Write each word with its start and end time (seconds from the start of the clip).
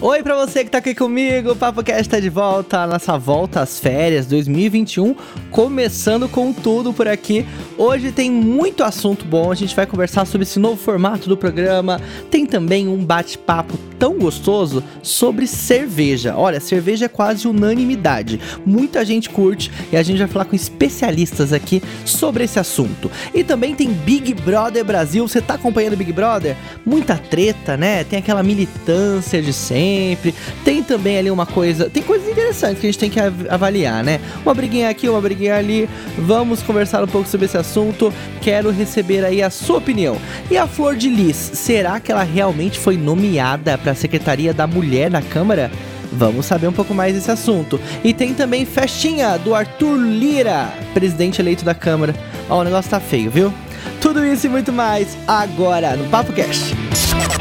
Oi 0.00 0.22
pra 0.22 0.34
você 0.34 0.64
que 0.64 0.70
tá 0.70 0.78
aqui 0.78 0.94
comigo, 0.94 1.52
o 1.52 1.56
Papo 1.56 1.82
Cast 1.82 2.08
tá 2.08 2.18
de 2.18 2.28
volta, 2.28 2.84
nossa 2.86 3.16
volta 3.16 3.60
às 3.60 3.78
férias 3.78 4.26
2021, 4.26 5.14
começando 5.50 6.28
com 6.28 6.52
tudo 6.52 6.92
por 6.92 7.06
aqui. 7.06 7.46
Hoje 7.78 8.10
tem 8.10 8.30
muito 8.30 8.82
assunto 8.82 9.24
bom, 9.24 9.52
a 9.52 9.54
gente 9.54 9.74
vai 9.74 9.86
conversar 9.86 10.26
sobre 10.26 10.42
esse 10.42 10.58
novo 10.58 10.76
formato 10.76 11.28
do 11.28 11.36
programa, 11.36 12.00
tem 12.28 12.44
também 12.44 12.88
um 12.88 13.02
bate-papo 13.04 13.78
tão 14.04 14.18
gostoso 14.18 14.84
sobre 15.02 15.46
cerveja. 15.46 16.34
Olha, 16.36 16.60
cerveja 16.60 17.06
é 17.06 17.08
quase 17.08 17.48
unanimidade, 17.48 18.38
muita 18.66 19.02
gente 19.02 19.30
curte 19.30 19.72
e 19.90 19.96
a 19.96 20.02
gente 20.02 20.18
vai 20.18 20.28
falar 20.28 20.44
com 20.44 20.54
especialistas 20.54 21.54
aqui 21.54 21.82
sobre 22.04 22.44
esse 22.44 22.58
assunto. 22.58 23.10
E 23.32 23.42
também 23.42 23.74
tem 23.74 23.88
Big 23.88 24.34
Brother 24.34 24.84
Brasil, 24.84 25.26
você 25.26 25.40
tá 25.40 25.54
acompanhando 25.54 25.96
Big 25.96 26.12
Brother? 26.12 26.54
Muita 26.84 27.16
treta, 27.16 27.78
né? 27.78 28.04
Tem 28.04 28.18
aquela 28.18 28.42
militância 28.42 29.40
de 29.40 29.54
sempre. 29.54 30.34
Tem 30.66 30.82
também 30.82 31.16
ali 31.16 31.30
uma 31.30 31.46
coisa. 31.46 31.88
Tem 31.88 32.02
coisas 32.02 32.28
interessantes 32.28 32.80
que 32.80 32.86
a 32.86 32.90
gente 32.90 32.98
tem 32.98 33.08
que 33.08 33.20
avaliar, 33.48 34.04
né? 34.04 34.20
Uma 34.44 34.52
briguinha 34.52 34.90
aqui, 34.90 35.08
uma 35.08 35.20
briguinha 35.22 35.56
ali. 35.56 35.88
Vamos 36.18 36.62
conversar 36.62 37.02
um 37.02 37.08
pouco 37.08 37.26
sobre 37.26 37.46
esse 37.46 37.56
assunto. 37.56 38.12
Quero 38.42 38.70
receber 38.70 39.24
aí 39.24 39.42
a 39.42 39.48
sua 39.48 39.78
opinião. 39.78 40.18
E 40.50 40.58
a 40.58 40.66
Flor 40.66 40.94
de 40.94 41.08
Lis, 41.08 41.36
será 41.54 41.98
que 41.98 42.12
ela 42.12 42.22
realmente 42.22 42.78
foi 42.78 42.98
nomeada 42.98 43.78
para 43.78 43.93
Secretaria 43.94 44.52
da 44.52 44.66
Mulher 44.66 45.10
na 45.10 45.22
Câmara? 45.22 45.70
Vamos 46.12 46.46
saber 46.46 46.68
um 46.68 46.72
pouco 46.72 46.94
mais 46.94 47.14
desse 47.14 47.30
assunto. 47.30 47.80
E 48.02 48.12
tem 48.12 48.34
também 48.34 48.64
festinha 48.64 49.36
do 49.36 49.54
Arthur 49.54 49.96
Lira, 49.96 50.72
presidente 50.92 51.40
eleito 51.40 51.64
da 51.64 51.74
Câmara. 51.74 52.14
Ó, 52.48 52.60
o 52.60 52.64
negócio 52.64 52.90
tá 52.90 53.00
feio, 53.00 53.30
viu? 53.30 53.52
Tudo 54.00 54.24
isso 54.24 54.46
e 54.46 54.50
muito 54.50 54.72
mais 54.72 55.16
agora 55.26 55.96
no 55.96 56.08
Papo 56.08 56.32
Cast. 56.32 56.74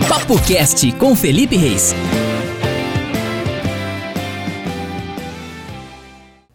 Papo 0.07 0.39
Cast 0.41 0.91
com 0.93 1.16
Felipe 1.16 1.55
Reis. 1.55 1.93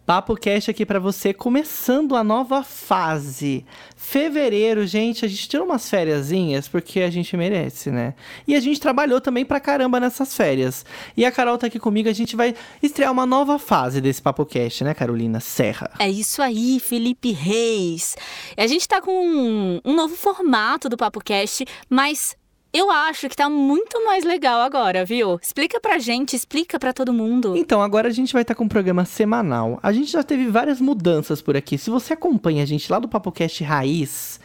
Papo 0.09 0.35
Cast 0.35 0.71
aqui 0.71 0.87
para 0.87 0.99
você, 0.99 1.35
começando 1.35 2.15
a 2.15 2.23
nova 2.23 2.63
fase. 2.63 3.63
Fevereiro, 3.95 4.87
gente, 4.87 5.23
a 5.23 5.27
gente 5.27 5.47
tirou 5.47 5.67
umas 5.67 5.87
fériasinhas 5.87 6.67
porque 6.67 7.01
a 7.01 7.11
gente 7.11 7.37
merece, 7.37 7.91
né? 7.91 8.15
E 8.47 8.55
a 8.55 8.59
gente 8.59 8.79
trabalhou 8.79 9.21
também 9.21 9.45
pra 9.45 9.59
caramba 9.59 9.99
nessas 9.99 10.35
férias. 10.35 10.83
E 11.15 11.23
a 11.23 11.31
Carol 11.31 11.59
tá 11.59 11.67
aqui 11.67 11.77
comigo, 11.77 12.09
a 12.09 12.13
gente 12.13 12.35
vai 12.35 12.55
estrear 12.81 13.11
uma 13.11 13.27
nova 13.27 13.59
fase 13.59 14.01
desse 14.01 14.19
Papo 14.19 14.47
Cast, 14.47 14.83
né, 14.83 14.95
Carolina 14.95 15.39
Serra? 15.39 15.91
É 15.99 16.09
isso 16.09 16.41
aí, 16.41 16.79
Felipe 16.79 17.31
Reis. 17.31 18.15
A 18.57 18.65
gente 18.65 18.87
tá 18.87 18.99
com 18.99 19.11
um, 19.11 19.79
um 19.85 19.93
novo 19.93 20.15
formato 20.15 20.89
do 20.89 20.97
Papo 20.97 21.23
Cast, 21.23 21.67
mas 21.87 22.35
eu 22.71 22.91
acho 22.91 23.27
que 23.27 23.35
tá 23.35 23.49
muito 23.49 24.03
mais 24.05 24.23
legal 24.23 24.61
agora, 24.61 25.03
viu? 25.03 25.39
Explica 25.41 25.79
pra 25.79 25.97
gente, 25.97 26.35
explica 26.35 26.79
pra 26.79 26.93
todo 26.93 27.11
mundo. 27.11 27.57
Então, 27.57 27.81
agora 27.81 28.07
a 28.07 28.11
gente 28.11 28.31
vai 28.31 28.43
estar 28.43 28.53
tá 28.53 28.57
com 28.57 28.65
um 28.65 28.67
programa 28.67 29.05
semanal. 29.05 29.79
A 29.81 29.91
gente 29.91 30.11
já 30.11 30.21
teve 30.21 30.47
várias 30.47 30.79
mudanças 30.79 31.41
por 31.41 31.57
aqui. 31.57 31.77
Se 31.77 31.89
você 31.89 32.13
acompanha 32.13 32.61
a 32.61 32.67
gente 32.67 32.91
lá 32.91 32.99
do 32.99 33.07
PapoCast 33.07 33.63
Raiz, 33.63 34.39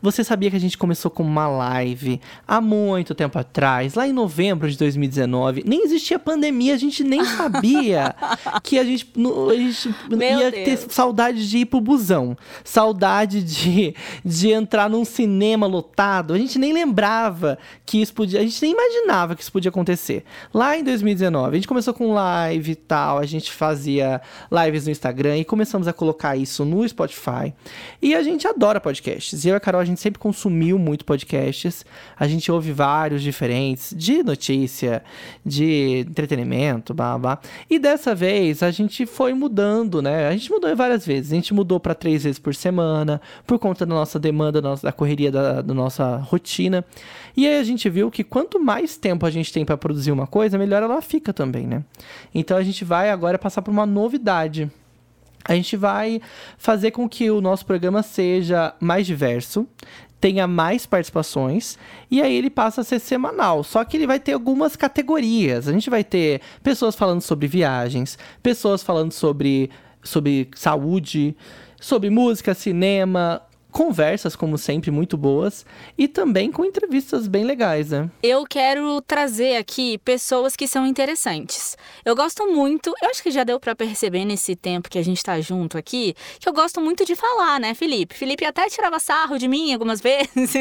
você 0.00 0.22
sabia 0.22 0.50
que 0.50 0.56
a 0.56 0.60
gente 0.60 0.78
começou 0.78 1.10
com 1.10 1.22
uma 1.22 1.48
live 1.48 2.20
há 2.46 2.60
muito 2.60 3.14
tempo 3.14 3.38
atrás, 3.38 3.94
lá 3.94 4.06
em 4.06 4.12
novembro 4.12 4.70
de 4.70 4.78
2019? 4.78 5.64
Nem 5.66 5.84
existia 5.84 6.18
pandemia, 6.18 6.74
a 6.74 6.76
gente 6.76 7.02
nem 7.02 7.24
sabia 7.24 8.14
que 8.62 8.78
a 8.78 8.84
gente, 8.84 9.12
a 9.12 9.54
gente 9.54 9.88
ia 10.20 10.50
Deus. 10.50 10.64
ter 10.64 10.76
saudade 10.92 11.48
de 11.48 11.58
ir 11.58 11.66
pro 11.66 11.80
busão, 11.80 12.36
saudade 12.62 13.42
de, 13.42 13.94
de 14.24 14.50
entrar 14.50 14.88
num 14.88 15.04
cinema 15.04 15.66
lotado. 15.66 16.32
A 16.32 16.38
gente 16.38 16.58
nem 16.58 16.72
lembrava 16.72 17.58
que 17.84 18.00
isso 18.00 18.14
podia, 18.14 18.40
a 18.40 18.42
gente 18.42 18.60
nem 18.62 18.72
imaginava 18.72 19.34
que 19.34 19.42
isso 19.42 19.52
podia 19.52 19.70
acontecer. 19.70 20.24
Lá 20.54 20.76
em 20.76 20.84
2019, 20.84 21.50
a 21.50 21.54
gente 21.56 21.68
começou 21.68 21.92
com 21.92 22.12
live 22.12 22.72
e 22.72 22.76
tal, 22.76 23.18
a 23.18 23.26
gente 23.26 23.50
fazia 23.52 24.20
lives 24.50 24.84
no 24.84 24.92
Instagram 24.92 25.38
e 25.38 25.44
começamos 25.44 25.88
a 25.88 25.92
colocar 25.92 26.36
isso 26.36 26.64
no 26.64 26.88
Spotify. 26.88 27.52
E 28.00 28.14
a 28.14 28.22
gente 28.22 28.46
adora 28.46 28.80
podcasts. 28.80 29.44
Eu 29.44 29.54
e 29.54 29.56
a 29.56 29.60
Carol, 29.60 29.88
gente 29.88 30.00
sempre 30.00 30.18
consumiu 30.18 30.78
muito 30.78 31.04
podcasts. 31.04 31.84
A 32.16 32.28
gente 32.28 32.50
ouve 32.52 32.70
vários 32.72 33.22
diferentes, 33.22 33.92
de 33.96 34.22
notícia, 34.22 35.02
de 35.44 36.04
entretenimento, 36.08 36.94
blá, 36.94 37.18
blá. 37.18 37.38
E 37.68 37.78
dessa 37.78 38.14
vez 38.14 38.62
a 38.62 38.70
gente 38.70 39.06
foi 39.06 39.32
mudando, 39.32 40.00
né? 40.00 40.28
A 40.28 40.32
gente 40.32 40.50
mudou 40.50 40.74
várias 40.76 41.04
vezes. 41.04 41.32
A 41.32 41.34
gente 41.34 41.52
mudou 41.52 41.80
para 41.80 41.94
três 41.94 42.24
vezes 42.24 42.38
por 42.38 42.54
semana, 42.54 43.20
por 43.46 43.58
conta 43.58 43.84
da 43.84 43.94
nossa 43.94 44.18
demanda, 44.18 44.60
da 44.60 44.92
correria 44.92 45.32
da, 45.32 45.62
da 45.62 45.74
nossa 45.74 46.16
rotina. 46.16 46.84
E 47.38 47.46
aí 47.46 47.60
a 47.60 47.62
gente 47.62 47.88
viu 47.88 48.10
que 48.10 48.24
quanto 48.24 48.58
mais 48.58 48.96
tempo 48.96 49.24
a 49.24 49.30
gente 49.30 49.52
tem 49.52 49.64
para 49.64 49.76
produzir 49.76 50.10
uma 50.10 50.26
coisa, 50.26 50.58
melhor 50.58 50.82
ela 50.82 51.00
fica 51.00 51.32
também, 51.32 51.68
né? 51.68 51.84
Então 52.34 52.56
a 52.56 52.64
gente 52.64 52.84
vai 52.84 53.10
agora 53.10 53.38
passar 53.38 53.62
por 53.62 53.70
uma 53.70 53.86
novidade 53.86 54.68
a 55.44 55.54
gente 55.54 55.78
vai 55.78 56.20
fazer 56.58 56.90
com 56.90 57.08
que 57.08 57.30
o 57.30 57.40
nosso 57.40 57.64
programa 57.64 58.02
seja 58.02 58.74
mais 58.78 59.06
diverso, 59.06 59.66
tenha 60.20 60.46
mais 60.46 60.84
participações 60.84 61.78
e 62.10 62.20
aí 62.20 62.36
ele 62.36 62.50
passa 62.50 62.82
a 62.82 62.84
ser 62.84 62.98
semanal. 62.98 63.64
Só 63.64 63.82
que 63.82 63.96
ele 63.96 64.06
vai 64.06 64.20
ter 64.20 64.32
algumas 64.32 64.76
categorias. 64.76 65.66
A 65.66 65.72
gente 65.72 65.88
vai 65.88 66.04
ter 66.04 66.42
pessoas 66.62 66.94
falando 66.94 67.22
sobre 67.22 67.46
viagens, 67.46 68.18
pessoas 68.42 68.82
falando 68.82 69.12
sobre, 69.12 69.70
sobre 70.02 70.50
saúde, 70.54 71.34
sobre 71.80 72.10
música, 72.10 72.52
cinema, 72.52 73.40
conversas, 73.78 74.34
como 74.34 74.58
sempre, 74.58 74.90
muito 74.90 75.16
boas 75.16 75.64
e 75.96 76.08
também 76.08 76.50
com 76.50 76.64
entrevistas 76.64 77.28
bem 77.28 77.44
legais, 77.44 77.90
né? 77.90 78.10
Eu 78.20 78.44
quero 78.44 79.00
trazer 79.02 79.54
aqui 79.54 79.98
pessoas 79.98 80.56
que 80.56 80.66
são 80.66 80.84
interessantes. 80.84 81.76
Eu 82.04 82.16
gosto 82.16 82.44
muito, 82.52 82.92
eu 83.00 83.08
acho 83.08 83.22
que 83.22 83.30
já 83.30 83.44
deu 83.44 83.60
para 83.60 83.76
perceber 83.76 84.24
nesse 84.24 84.56
tempo 84.56 84.90
que 84.90 84.98
a 84.98 85.04
gente 85.04 85.22
tá 85.22 85.40
junto 85.40 85.78
aqui, 85.78 86.16
que 86.40 86.48
eu 86.48 86.52
gosto 86.52 86.80
muito 86.80 87.04
de 87.04 87.14
falar, 87.14 87.60
né, 87.60 87.72
Felipe? 87.72 88.16
Felipe 88.16 88.44
até 88.44 88.68
tirava 88.68 88.98
sarro 88.98 89.38
de 89.38 89.46
mim 89.46 89.72
algumas 89.72 90.00
vezes, 90.02 90.54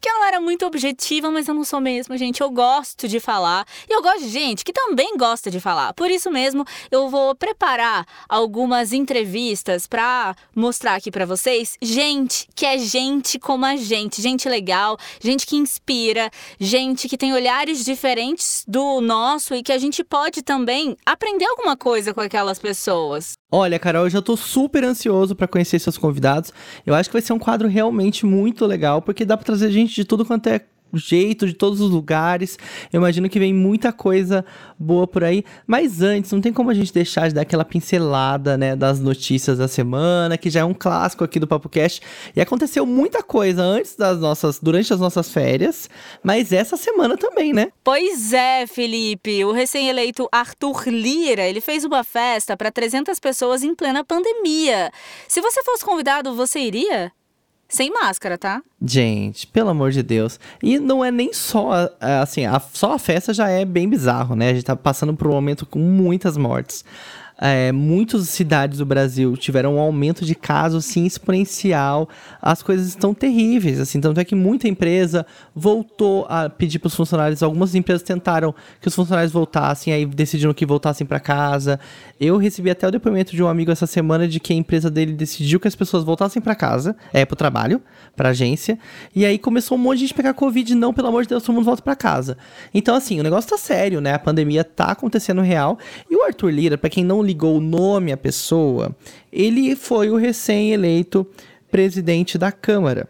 que 0.00 0.08
eu 0.08 0.14
não 0.14 0.24
era 0.24 0.40
muito 0.40 0.64
objetiva, 0.64 1.30
mas 1.30 1.48
eu 1.48 1.54
não 1.54 1.64
sou 1.64 1.82
mesmo, 1.82 2.16
gente. 2.16 2.40
Eu 2.40 2.50
gosto 2.50 3.06
de 3.06 3.20
falar 3.20 3.66
e 3.86 3.94
eu 3.94 4.00
gosto 4.00 4.20
de 4.20 4.30
gente 4.30 4.64
que 4.64 4.72
também 4.72 5.18
gosta 5.18 5.50
de 5.50 5.60
falar. 5.60 5.92
Por 5.92 6.10
isso 6.10 6.30
mesmo, 6.30 6.64
eu 6.90 7.10
vou 7.10 7.34
preparar 7.34 8.06
algumas 8.26 8.94
entrevistas 8.94 9.86
para 9.86 10.34
mostrar 10.56 10.94
aqui 10.94 11.10
para 11.10 11.26
vocês 11.26 11.73
gente 11.80 12.48
que 12.54 12.64
é 12.64 12.78
gente 12.78 13.38
como 13.38 13.64
a 13.64 13.76
gente, 13.76 14.20
gente 14.20 14.48
legal, 14.48 14.96
gente 15.20 15.46
que 15.46 15.56
inspira, 15.56 16.30
gente 16.58 17.08
que 17.08 17.16
tem 17.16 17.32
olhares 17.32 17.84
diferentes 17.84 18.64
do 18.66 19.00
nosso 19.00 19.54
e 19.54 19.62
que 19.62 19.72
a 19.72 19.78
gente 19.78 20.02
pode 20.02 20.42
também 20.42 20.96
aprender 21.04 21.46
alguma 21.46 21.76
coisa 21.76 22.14
com 22.14 22.20
aquelas 22.20 22.58
pessoas. 22.58 23.34
Olha, 23.50 23.78
Carol, 23.78 24.04
eu 24.04 24.10
já 24.10 24.20
tô 24.20 24.36
super 24.36 24.82
ansioso 24.82 25.36
para 25.36 25.46
conhecer 25.46 25.78
seus 25.78 25.96
convidados. 25.96 26.52
Eu 26.84 26.94
acho 26.94 27.08
que 27.08 27.12
vai 27.12 27.22
ser 27.22 27.32
um 27.32 27.38
quadro 27.38 27.68
realmente 27.68 28.26
muito 28.26 28.66
legal, 28.66 29.00
porque 29.00 29.24
dá 29.24 29.36
para 29.36 29.46
trazer 29.46 29.70
gente 29.70 29.94
de 29.94 30.04
tudo 30.04 30.24
quanto 30.24 30.48
é 30.48 30.60
jeito, 30.98 31.46
de 31.46 31.54
todos 31.54 31.80
os 31.80 31.90
lugares. 31.90 32.58
Eu 32.92 32.98
imagino 32.98 33.28
que 33.28 33.38
vem 33.38 33.52
muita 33.52 33.92
coisa 33.92 34.44
boa 34.78 35.06
por 35.06 35.24
aí. 35.24 35.44
Mas 35.66 36.02
antes, 36.02 36.32
não 36.32 36.40
tem 36.40 36.52
como 36.52 36.70
a 36.70 36.74
gente 36.74 36.92
deixar 36.92 37.28
de 37.28 37.34
dar 37.34 37.42
aquela 37.42 37.64
pincelada, 37.64 38.56
né, 38.56 38.76
das 38.76 39.00
notícias 39.00 39.58
da 39.58 39.68
semana, 39.68 40.36
que 40.36 40.50
já 40.50 40.60
é 40.60 40.64
um 40.64 40.74
clássico 40.74 41.24
aqui 41.24 41.38
do 41.38 41.46
Papo 41.46 41.68
Cast. 41.68 42.00
E 42.34 42.40
aconteceu 42.40 42.84
muita 42.86 43.22
coisa 43.22 43.62
antes 43.62 43.96
das 43.96 44.18
nossas, 44.18 44.58
durante 44.60 44.92
as 44.92 45.00
nossas 45.00 45.30
férias, 45.30 45.88
mas 46.22 46.52
essa 46.52 46.76
semana 46.76 47.16
também, 47.16 47.52
né? 47.52 47.68
Pois 47.82 48.32
é, 48.32 48.66
Felipe. 48.66 49.44
O 49.44 49.52
recém-eleito 49.52 50.28
Arthur 50.30 50.88
Lira, 50.88 51.42
ele 51.42 51.60
fez 51.60 51.84
uma 51.84 52.04
festa 52.04 52.56
para 52.56 52.70
300 52.70 53.18
pessoas 53.18 53.62
em 53.62 53.74
plena 53.74 54.04
pandemia. 54.04 54.90
Se 55.28 55.40
você 55.40 55.62
fosse 55.62 55.84
convidado, 55.84 56.34
você 56.34 56.60
iria? 56.60 57.12
Sem 57.74 57.90
máscara, 57.90 58.38
tá? 58.38 58.62
Gente, 58.80 59.48
pelo 59.48 59.68
amor 59.68 59.90
de 59.90 60.00
Deus. 60.00 60.38
E 60.62 60.78
não 60.78 61.04
é 61.04 61.10
nem 61.10 61.32
só, 61.32 61.90
assim, 62.00 62.46
a, 62.46 62.60
só 62.60 62.92
a 62.92 63.00
festa 63.00 63.34
já 63.34 63.48
é 63.48 63.64
bem 63.64 63.88
bizarro, 63.88 64.36
né? 64.36 64.50
A 64.50 64.54
gente 64.54 64.64
tá 64.64 64.76
passando 64.76 65.12
por 65.12 65.26
um 65.26 65.32
momento 65.32 65.66
com 65.66 65.80
muitas 65.80 66.36
mortes 66.36 66.84
é, 67.46 67.70
muitas 67.72 68.26
cidades 68.30 68.78
do 68.78 68.86
Brasil 68.86 69.36
tiveram 69.36 69.74
um 69.74 69.78
aumento 69.78 70.24
de 70.24 70.34
casos 70.34 70.88
assim, 70.88 71.04
exponencial. 71.04 72.08
As 72.40 72.62
coisas 72.62 72.88
estão 72.88 73.12
terríveis, 73.12 73.78
assim. 73.78 74.00
Tanto 74.00 74.18
é 74.18 74.24
que 74.24 74.34
muita 74.34 74.66
empresa 74.66 75.26
voltou 75.54 76.24
a 76.30 76.48
pedir 76.48 76.78
para 76.78 76.86
os 76.86 76.94
funcionários. 76.94 77.42
Algumas 77.42 77.74
empresas 77.74 78.02
tentaram 78.02 78.54
que 78.80 78.88
os 78.88 78.94
funcionários 78.94 79.30
voltassem, 79.30 79.92
aí 79.92 80.06
decidiram 80.06 80.54
que 80.54 80.64
voltassem 80.64 81.06
para 81.06 81.20
casa. 81.20 81.78
Eu 82.18 82.38
recebi 82.38 82.70
até 82.70 82.88
o 82.88 82.90
depoimento 82.90 83.36
de 83.36 83.42
um 83.42 83.46
amigo 83.46 83.70
essa 83.70 83.86
semana 83.86 84.26
de 84.26 84.40
que 84.40 84.54
a 84.54 84.56
empresa 84.56 84.90
dele 84.90 85.12
decidiu 85.12 85.60
que 85.60 85.68
as 85.68 85.74
pessoas 85.74 86.02
voltassem 86.02 86.40
para 86.40 86.54
casa, 86.54 86.96
é, 87.12 87.26
para 87.26 87.34
o 87.34 87.36
trabalho, 87.36 87.82
para 88.16 88.30
agência. 88.30 88.78
E 89.14 89.22
aí 89.26 89.38
começou 89.38 89.76
um 89.76 89.80
monte 89.80 89.98
de 89.98 90.04
gente 90.06 90.14
pegar 90.14 90.32
Covid. 90.32 90.74
Não, 90.74 90.94
pelo 90.94 91.08
amor 91.08 91.24
de 91.24 91.28
Deus, 91.28 91.42
todo 91.42 91.54
mundo 91.54 91.66
volta 91.66 91.82
para 91.82 91.94
casa. 91.94 92.38
Então, 92.72 92.96
assim, 92.96 93.20
o 93.20 93.22
negócio 93.22 93.50
tá 93.50 93.58
sério, 93.58 94.00
né? 94.00 94.14
A 94.14 94.18
pandemia 94.18 94.64
tá 94.64 94.86
acontecendo 94.86 95.42
real. 95.42 95.78
E 96.10 96.16
o 96.16 96.24
Arthur 96.24 96.48
Lira, 96.48 96.78
para 96.78 96.88
quem 96.88 97.04
não 97.04 97.22
ligou 97.34 97.56
o 97.56 97.60
nome 97.60 98.12
à 98.12 98.16
pessoa, 98.16 98.94
ele 99.32 99.74
foi 99.74 100.08
o 100.08 100.16
recém-eleito 100.16 101.26
presidente 101.68 102.38
da 102.38 102.52
Câmara. 102.52 103.08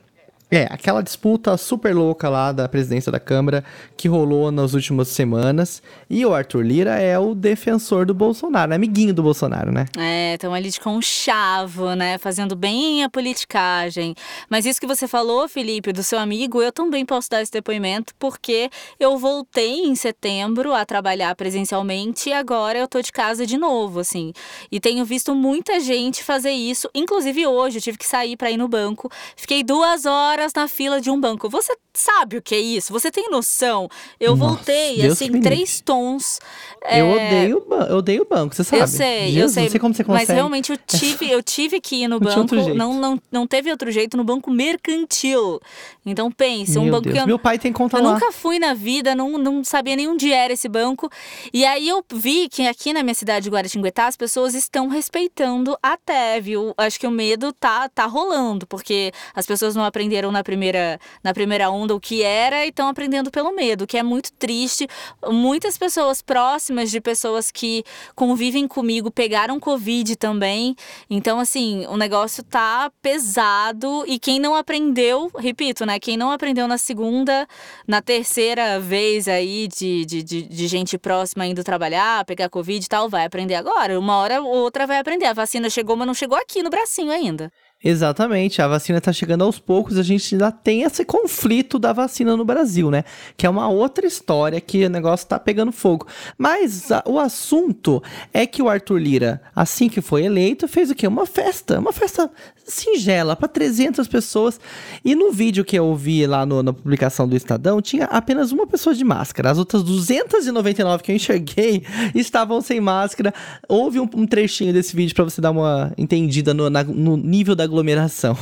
É, 0.50 0.64
aquela 0.70 1.02
disputa 1.02 1.56
super 1.56 1.94
louca 1.94 2.28
lá 2.28 2.52
da 2.52 2.68
presidência 2.68 3.10
da 3.10 3.18
Câmara 3.18 3.64
que 3.96 4.06
rolou 4.06 4.52
nas 4.52 4.74
últimas 4.74 5.08
semanas. 5.08 5.82
E 6.08 6.24
o 6.24 6.34
Arthur 6.34 6.62
Lira 6.62 7.00
é 7.00 7.18
o 7.18 7.34
defensor 7.34 8.06
do 8.06 8.14
Bolsonaro, 8.14 8.72
amiguinho 8.72 9.12
do 9.12 9.22
Bolsonaro, 9.22 9.72
né? 9.72 9.86
É, 9.98 10.34
estão 10.34 10.54
ali 10.54 10.70
de 10.70 10.78
conchavo, 10.78 11.94
né? 11.94 12.18
Fazendo 12.18 12.54
bem 12.54 13.02
a 13.02 13.10
politicagem. 13.10 14.14
Mas 14.48 14.66
isso 14.66 14.80
que 14.80 14.86
você 14.86 15.08
falou, 15.08 15.48
Felipe, 15.48 15.92
do 15.92 16.04
seu 16.04 16.18
amigo, 16.18 16.62
eu 16.62 16.70
também 16.70 17.04
posso 17.04 17.30
dar 17.30 17.42
esse 17.42 17.50
depoimento, 17.50 18.14
porque 18.18 18.70
eu 19.00 19.16
voltei 19.18 19.86
em 19.86 19.94
setembro 19.94 20.72
a 20.72 20.84
trabalhar 20.84 21.34
presencialmente 21.34 22.28
e 22.28 22.32
agora 22.32 22.78
eu 22.78 22.86
tô 22.86 23.00
de 23.00 23.10
casa 23.10 23.46
de 23.46 23.56
novo, 23.56 24.00
assim. 24.00 24.32
E 24.70 24.78
tenho 24.78 25.04
visto 25.04 25.34
muita 25.34 25.80
gente 25.80 26.22
fazer 26.22 26.52
isso, 26.52 26.88
inclusive 26.94 27.46
hoje 27.46 27.78
eu 27.78 27.82
tive 27.82 27.98
que 27.98 28.06
sair 28.06 28.36
para 28.36 28.50
ir 28.50 28.56
no 28.56 28.68
banco. 28.68 29.10
Fiquei 29.36 29.64
duas 29.64 30.04
horas 30.04 30.43
horas 30.44 30.52
na 30.54 30.68
fila 30.68 31.00
de 31.00 31.10
um 31.10 31.18
banco. 31.18 31.48
Você 31.48 31.76
sabe 31.92 32.36
o 32.36 32.42
que 32.42 32.54
é 32.54 32.60
isso? 32.60 32.92
Você 32.92 33.10
tem 33.10 33.30
noção? 33.30 33.88
Eu 34.20 34.36
Nossa, 34.36 34.54
voltei, 34.54 34.96
Deus 34.98 35.14
assim, 35.14 35.40
três 35.40 35.80
tons. 35.80 36.38
Eu 36.84 37.06
é, 37.06 37.14
odeio, 37.14 37.66
eu 37.88 37.96
odeio 37.96 38.26
banco, 38.28 38.54
você 38.54 38.62
sabe. 38.62 38.82
Eu 38.82 38.88
sei, 38.88 39.28
eu 39.28 39.32
Jesus, 39.32 39.52
sei. 39.54 39.62
Não 39.64 39.70
sei 39.70 39.80
como 39.80 39.94
você 39.94 40.04
consegue. 40.04 40.26
Mas 40.26 40.34
realmente 40.34 40.72
eu 40.72 40.78
tive, 40.78 41.30
eu 41.30 41.42
tive 41.42 41.80
que 41.80 42.02
ir 42.04 42.08
no 42.08 42.20
banco. 42.20 42.54
Não, 42.74 42.94
não, 42.94 43.22
não 43.30 43.46
teve 43.46 43.70
outro 43.70 43.90
jeito 43.90 44.16
no 44.16 44.24
banco 44.24 44.50
mercantil. 44.50 45.60
Então 46.04 46.30
pense, 46.30 46.78
um 46.78 46.82
Meu 46.82 46.92
banco 46.92 47.04
Deus. 47.04 47.14
que 47.14 47.22
eu, 47.22 47.26
Meu 47.26 47.38
pai 47.38 47.58
tem 47.58 47.72
conta 47.72 47.96
eu 47.98 48.02
lá. 48.02 48.12
nunca 48.12 48.30
fui 48.30 48.58
na 48.58 48.74
vida, 48.74 49.14
não, 49.14 49.38
não 49.38 49.64
sabia 49.64 49.96
nem 49.96 50.06
onde 50.08 50.30
era 50.32 50.52
esse 50.52 50.68
banco. 50.68 51.10
E 51.52 51.64
aí 51.64 51.88
eu 51.88 52.04
vi 52.12 52.48
que 52.48 52.66
aqui 52.66 52.92
na 52.92 53.02
minha 53.02 53.14
cidade 53.14 53.44
de 53.44 53.50
Guaratinguetá 53.50 54.06
as 54.06 54.16
pessoas 54.16 54.54
estão 54.54 54.88
respeitando 54.88 55.76
até, 55.82 56.40
viu? 56.40 56.74
Acho 56.76 57.00
que 57.00 57.06
o 57.06 57.10
medo 57.10 57.52
tá, 57.52 57.88
tá 57.88 58.04
rolando, 58.04 58.66
porque 58.66 59.12
as 59.34 59.46
pessoas 59.46 59.74
não 59.74 59.84
aprenderam 59.84 60.23
na 60.30 60.42
primeira, 60.42 60.98
na 61.22 61.32
primeira 61.32 61.70
onda 61.70 61.94
o 61.94 62.00
que 62.00 62.22
era 62.22 62.64
e 62.64 62.68
estão 62.68 62.88
aprendendo 62.88 63.30
pelo 63.30 63.52
medo, 63.52 63.86
que 63.86 63.98
é 63.98 64.02
muito 64.02 64.32
triste. 64.32 64.86
Muitas 65.28 65.78
pessoas 65.78 66.22
próximas 66.22 66.90
de 66.90 67.00
pessoas 67.00 67.50
que 67.50 67.84
convivem 68.14 68.66
comigo 68.66 69.10
pegaram 69.10 69.60
Covid 69.60 70.16
também. 70.16 70.74
Então, 71.08 71.38
assim, 71.40 71.86
o 71.86 71.96
negócio 71.96 72.42
tá 72.42 72.90
pesado 73.02 74.04
e 74.06 74.18
quem 74.18 74.38
não 74.38 74.54
aprendeu, 74.54 75.30
repito, 75.36 75.84
né? 75.86 75.98
Quem 75.98 76.16
não 76.16 76.30
aprendeu 76.30 76.66
na 76.68 76.78
segunda, 76.78 77.46
na 77.86 78.00
terceira 78.00 78.78
vez 78.80 79.28
aí 79.28 79.68
de, 79.68 80.04
de, 80.04 80.22
de, 80.22 80.42
de 80.42 80.66
gente 80.66 80.98
próxima 80.98 81.46
indo 81.46 81.64
trabalhar, 81.64 82.24
pegar 82.24 82.48
Covid 82.48 82.84
e 82.84 82.88
tal, 82.88 83.08
vai 83.08 83.24
aprender 83.24 83.54
agora. 83.54 83.98
Uma 83.98 84.16
hora 84.18 84.40
ou 84.42 84.48
outra 84.48 84.86
vai 84.86 84.98
aprender. 84.98 85.26
A 85.26 85.32
vacina 85.32 85.70
chegou, 85.70 85.96
mas 85.96 86.06
não 86.06 86.14
chegou 86.14 86.38
aqui 86.38 86.62
no 86.62 86.70
bracinho 86.70 87.10
ainda. 87.10 87.50
Exatamente, 87.86 88.62
a 88.62 88.66
vacina 88.66 88.98
tá 88.98 89.12
chegando 89.12 89.44
aos 89.44 89.58
poucos, 89.58 89.98
a 89.98 90.02
gente 90.02 90.34
ainda 90.34 90.50
tem 90.50 90.82
esse 90.82 91.04
conflito 91.04 91.78
da 91.78 91.92
vacina 91.92 92.34
no 92.34 92.42
Brasil, 92.44 92.90
né? 92.90 93.04
Que 93.36 93.46
é 93.46 93.50
uma 93.50 93.68
outra 93.68 94.06
história 94.06 94.58
que 94.58 94.86
o 94.86 94.88
negócio 94.88 95.28
tá 95.28 95.38
pegando 95.38 95.70
fogo. 95.70 96.06
Mas 96.38 96.90
a- 96.90 97.02
o 97.06 97.18
assunto 97.18 98.02
é 98.32 98.46
que 98.46 98.62
o 98.62 98.70
Arthur 98.70 98.96
Lira, 98.98 99.42
assim 99.54 99.90
que 99.90 100.00
foi 100.00 100.24
eleito, 100.24 100.66
fez 100.66 100.90
o 100.90 100.94
quê? 100.94 101.06
Uma 101.06 101.26
festa, 101.26 101.78
uma 101.78 101.92
festa 101.92 102.30
singela 102.64 103.36
para 103.36 103.46
300 103.48 104.08
pessoas. 104.08 104.58
E 105.04 105.14
no 105.14 105.30
vídeo 105.30 105.64
que 105.64 105.76
eu 105.78 105.94
vi 105.94 106.26
lá 106.26 106.44
no- 106.46 106.62
na 106.62 106.72
publicação 106.72 107.28
do 107.28 107.36
Estadão, 107.36 107.80
tinha 107.82 108.04
apenas 108.06 108.52
uma 108.52 108.66
pessoa 108.66 108.94
de 108.94 109.04
máscara. 109.04 109.50
As 109.50 109.58
outras 109.58 109.82
299 109.82 111.02
que 111.02 111.12
eu 111.12 111.16
enxerguei 111.16 111.82
estavam 112.14 112.60
sem 112.60 112.80
máscara. 112.80 113.32
Houve 113.68 114.00
um, 114.00 114.08
um 114.14 114.26
trechinho 114.26 114.72
desse 114.72 114.94
vídeo 114.96 115.14
para 115.14 115.24
você 115.24 115.40
dar 115.40 115.50
uma 115.50 115.92
entendida 115.98 116.52
no, 116.54 116.68
na- 116.70 116.82
no 116.84 117.16
nível 117.16 117.54
da 117.54 117.64
aglomeração. 117.64 118.36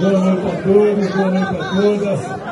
Boa 0.00 0.12
noite 0.24 0.46
a 0.46 0.62
todos, 0.62 1.14
boa 1.14 1.30
noite 1.30 1.60
a 1.60 1.70
todas. 1.70 2.49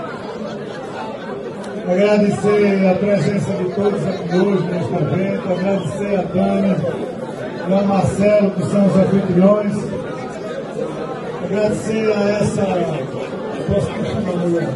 Agradecer 1.90 2.86
a 2.86 2.94
presença 2.96 3.50
de 3.52 3.64
todos 3.74 4.06
aqui 4.06 4.36
hoje 4.36 4.62
neste 4.64 4.94
evento, 4.94 5.50
agradecer 5.50 6.16
a 6.16 6.22
Dani 6.34 6.76
e 7.66 7.72
ao 7.72 7.84
Marcelo, 7.86 8.50
que 8.50 8.62
são 8.66 8.86
os 8.86 8.96
anfitriões. 8.96 9.72
Agradecer 11.44 12.12
a 12.12 12.28
essa. 12.28 12.66
Posso 13.68 13.86
chamar 13.86 14.32
a 14.32 14.36
mulher? 14.36 14.68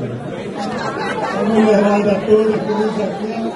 A 1.38 1.44
mulherada 1.44 2.14
toda 2.26 2.58
que 2.58 2.72
nos 2.72 2.96
aqui, 3.02 3.52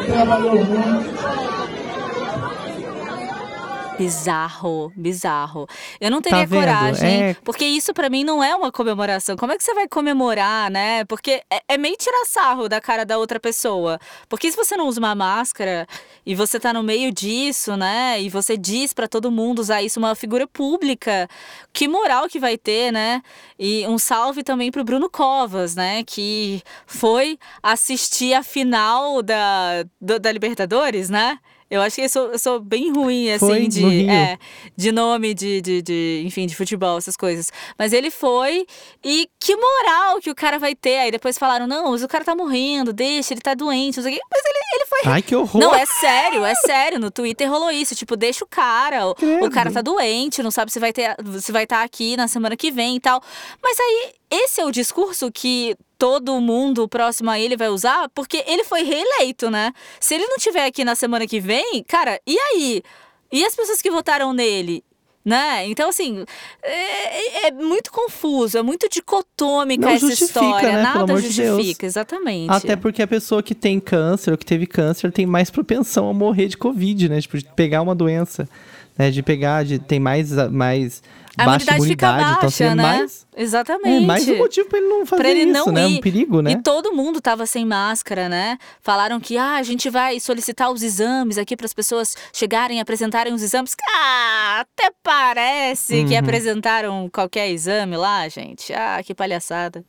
que 0.00 0.12
trabalhou 0.12 0.64
muito. 0.64 1.59
Bizarro, 4.04 4.92
bizarro. 4.96 5.66
Eu 6.00 6.10
não 6.10 6.22
teria 6.22 6.40
Tá 6.40 6.56
coragem, 6.56 7.22
É- 7.22 7.34
porque 7.44 7.64
isso 7.64 7.92
pra 7.92 8.08
mim 8.08 8.24
não 8.24 8.42
é 8.42 8.54
uma 8.56 8.72
comemoração. 8.72 9.36
Como 9.36 9.52
é 9.52 9.56
que 9.58 9.62
você 9.62 9.74
vai 9.74 9.86
comemorar, 9.86 10.70
né? 10.70 11.04
Porque 11.04 11.42
é, 11.50 11.62
é 11.68 11.78
meio 11.78 11.96
tirar 11.96 12.24
sarro 12.26 12.68
da 12.68 12.80
cara 12.80 13.04
da 13.04 13.18
outra 13.18 13.38
pessoa. 13.38 13.98
Porque 14.28 14.50
se 14.50 14.56
você 14.56 14.76
não 14.76 14.86
usa 14.88 14.98
uma 15.00 15.14
máscara 15.14 15.86
e 16.24 16.34
você 16.34 16.58
tá 16.58 16.72
no 16.72 16.82
meio 16.82 17.12
disso, 17.12 17.76
né? 17.76 18.20
E 18.20 18.28
você 18.28 18.56
diz 18.56 18.92
pra 18.92 19.06
todo 19.06 19.30
mundo 19.30 19.58
usar 19.58 19.82
isso, 19.82 19.98
uma 19.98 20.14
figura 20.14 20.46
pública, 20.46 21.28
que 21.72 21.86
moral 21.86 22.28
que 22.28 22.40
vai 22.40 22.56
ter, 22.56 22.90
né? 22.92 23.22
E 23.58 23.86
um 23.86 23.98
salve 23.98 24.42
também 24.42 24.70
pro 24.70 24.82
Bruno 24.82 25.10
Covas, 25.10 25.74
né? 25.76 26.02
Que 26.04 26.62
foi 26.86 27.38
assistir 27.62 28.34
a 28.34 28.42
final 28.42 29.22
da, 29.22 29.84
do- 30.00 30.18
da 30.18 30.32
Libertadores, 30.32 31.10
né? 31.10 31.38
Eu 31.70 31.80
acho 31.80 31.96
que 31.96 32.02
eu 32.02 32.08
sou, 32.08 32.32
eu 32.32 32.38
sou 32.38 32.58
bem 32.58 32.92
ruim, 32.92 33.30
assim, 33.30 33.46
Foi, 33.46 33.68
de. 33.68 34.08
É, 34.10 34.36
de 34.76 34.90
nome, 34.90 35.32
de, 35.32 35.60
de, 35.60 35.80
de, 35.80 36.22
enfim, 36.26 36.46
de 36.46 36.56
futebol, 36.56 36.98
essas 36.98 37.16
coisas. 37.16 37.52
Mas 37.78 37.92
ele 37.92 38.10
foi, 38.10 38.66
e 39.04 39.28
que 39.38 39.54
moral 39.54 40.18
que 40.20 40.30
o 40.30 40.34
cara 40.34 40.58
vai 40.58 40.74
ter. 40.74 40.98
Aí 40.98 41.10
depois 41.12 41.38
falaram, 41.38 41.68
não, 41.68 41.92
mas 41.92 42.02
o 42.02 42.08
cara 42.08 42.24
tá 42.24 42.34
morrendo, 42.34 42.92
deixa, 42.92 43.32
ele 43.32 43.40
tá 43.40 43.54
doente, 43.54 43.98
não 43.98 44.02
sei 44.02 44.14
o 44.14 44.16
quê. 44.16 44.22
Mas 44.30 44.42
ele, 44.44 44.58
ele 44.74 44.86
foi. 44.86 45.12
Ai, 45.12 45.22
que 45.22 45.36
horror! 45.36 45.60
Não, 45.60 45.72
é 45.72 45.86
sério, 45.86 46.44
é 46.44 46.54
sério. 46.56 46.98
No 46.98 47.10
Twitter 47.10 47.48
rolou 47.48 47.70
isso. 47.70 47.94
Tipo, 47.94 48.16
deixa 48.16 48.44
o 48.44 48.48
cara. 48.48 49.06
O, 49.06 49.14
o 49.44 49.50
cara 49.50 49.70
tá 49.70 49.80
doente, 49.80 50.42
não 50.42 50.50
sabe 50.50 50.72
se 50.72 50.80
vai 50.80 50.92
ter, 50.92 51.14
se 51.40 51.52
vai 51.52 51.62
estar 51.62 51.84
aqui 51.84 52.16
na 52.16 52.26
semana 52.26 52.56
que 52.56 52.72
vem 52.72 52.96
e 52.96 53.00
tal. 53.00 53.22
Mas 53.62 53.78
aí, 53.78 54.12
esse 54.30 54.60
é 54.60 54.64
o 54.64 54.70
discurso 54.70 55.30
que 55.32 55.76
todo 55.98 56.40
mundo 56.40 56.88
próximo 56.88 57.30
a 57.30 57.38
ele 57.38 57.56
vai 57.56 57.68
usar, 57.68 58.08
porque 58.14 58.42
ele 58.46 58.64
foi 58.64 58.82
reeleito, 58.82 59.50
né? 59.50 59.72
Se 59.98 60.14
ele 60.14 60.26
não 60.26 60.38
tiver 60.38 60.64
aqui 60.64 60.84
na 60.84 60.94
semana 60.94 61.26
que 61.26 61.40
vem, 61.40 61.84
cara, 61.86 62.20
e 62.26 62.38
aí? 62.38 62.82
E 63.32 63.44
as 63.44 63.54
pessoas 63.54 63.82
que 63.82 63.90
votaram 63.90 64.32
nele? 64.32 64.82
Né? 65.22 65.66
Então, 65.66 65.90
assim, 65.90 66.24
é, 66.62 67.48
é 67.48 67.50
muito 67.50 67.92
confuso, 67.92 68.56
é 68.56 68.62
muito 68.62 68.88
dicotômica 68.88 69.84
Não 69.84 69.92
essa 69.92 70.10
história. 70.10 70.72
né? 70.72 70.82
Nada 70.82 71.14
de 71.14 71.30
justifica, 71.30 71.84
exatamente. 71.84 72.50
Até 72.50 72.74
porque 72.74 73.02
a 73.02 73.06
pessoa 73.06 73.42
que 73.42 73.54
tem 73.54 73.78
câncer 73.78 74.30
ou 74.30 74.38
que 74.38 74.46
teve 74.46 74.66
câncer 74.66 75.12
tem 75.12 75.26
mais 75.26 75.50
propensão 75.50 76.08
a 76.08 76.14
morrer 76.14 76.48
de 76.48 76.56
Covid, 76.56 77.10
né? 77.10 77.20
Tipo, 77.20 77.36
de 77.36 77.44
pegar 77.54 77.82
uma 77.82 77.94
doença, 77.94 78.48
né? 78.96 79.10
De 79.10 79.22
pegar, 79.22 79.62
de 79.62 79.78
tem 79.78 80.00
mais, 80.00 80.32
mais 80.50 81.02
a 81.36 81.44
baixa 81.44 81.74
imunidade 81.76 81.88
fica 81.88 82.20
então 82.30 82.40
baixa, 82.42 82.50
seria 82.50 82.74
né? 82.74 82.82
mais, 82.82 83.26
Exatamente. 83.36 84.02
é, 84.04 84.06
mais 84.06 84.28
um 84.28 84.36
motivo 84.36 84.68
pra 84.68 84.78
ele 84.78 84.88
não 84.88 85.06
fazer 85.06 85.22
Pra 85.22 85.30
ele 85.30 85.40
isso, 85.50 85.52
não 85.66 85.72
né? 85.72 85.88
ir. 85.88 85.98
Um 85.98 86.00
perigo, 86.00 86.42
né? 86.42 86.52
E 86.52 86.62
todo 86.62 86.92
mundo 86.92 87.20
tava 87.20 87.46
sem 87.46 87.64
máscara, 87.64 88.28
né? 88.28 88.58
Falaram 88.80 89.18
que 89.20 89.36
ah, 89.38 89.56
a 89.56 89.62
gente 89.62 89.88
vai 89.88 90.18
solicitar 90.20 90.70
os 90.70 90.82
exames 90.82 91.38
aqui 91.38 91.56
para 91.56 91.66
as 91.66 91.72
pessoas 91.74 92.16
chegarem 92.32 92.78
e 92.78 92.80
apresentarem 92.80 93.32
os 93.32 93.42
exames. 93.42 93.76
Ah, 93.96 94.60
até 94.60 94.90
parece 95.02 96.04
que 96.04 96.12
Uhum. 96.14 96.18
apresentaram 96.18 97.08
qualquer 97.12 97.50
exame 97.50 97.96
lá, 97.96 98.28
gente. 98.28 98.72
Ah, 98.72 99.00
que 99.04 99.14
palhaçada. 99.14 99.84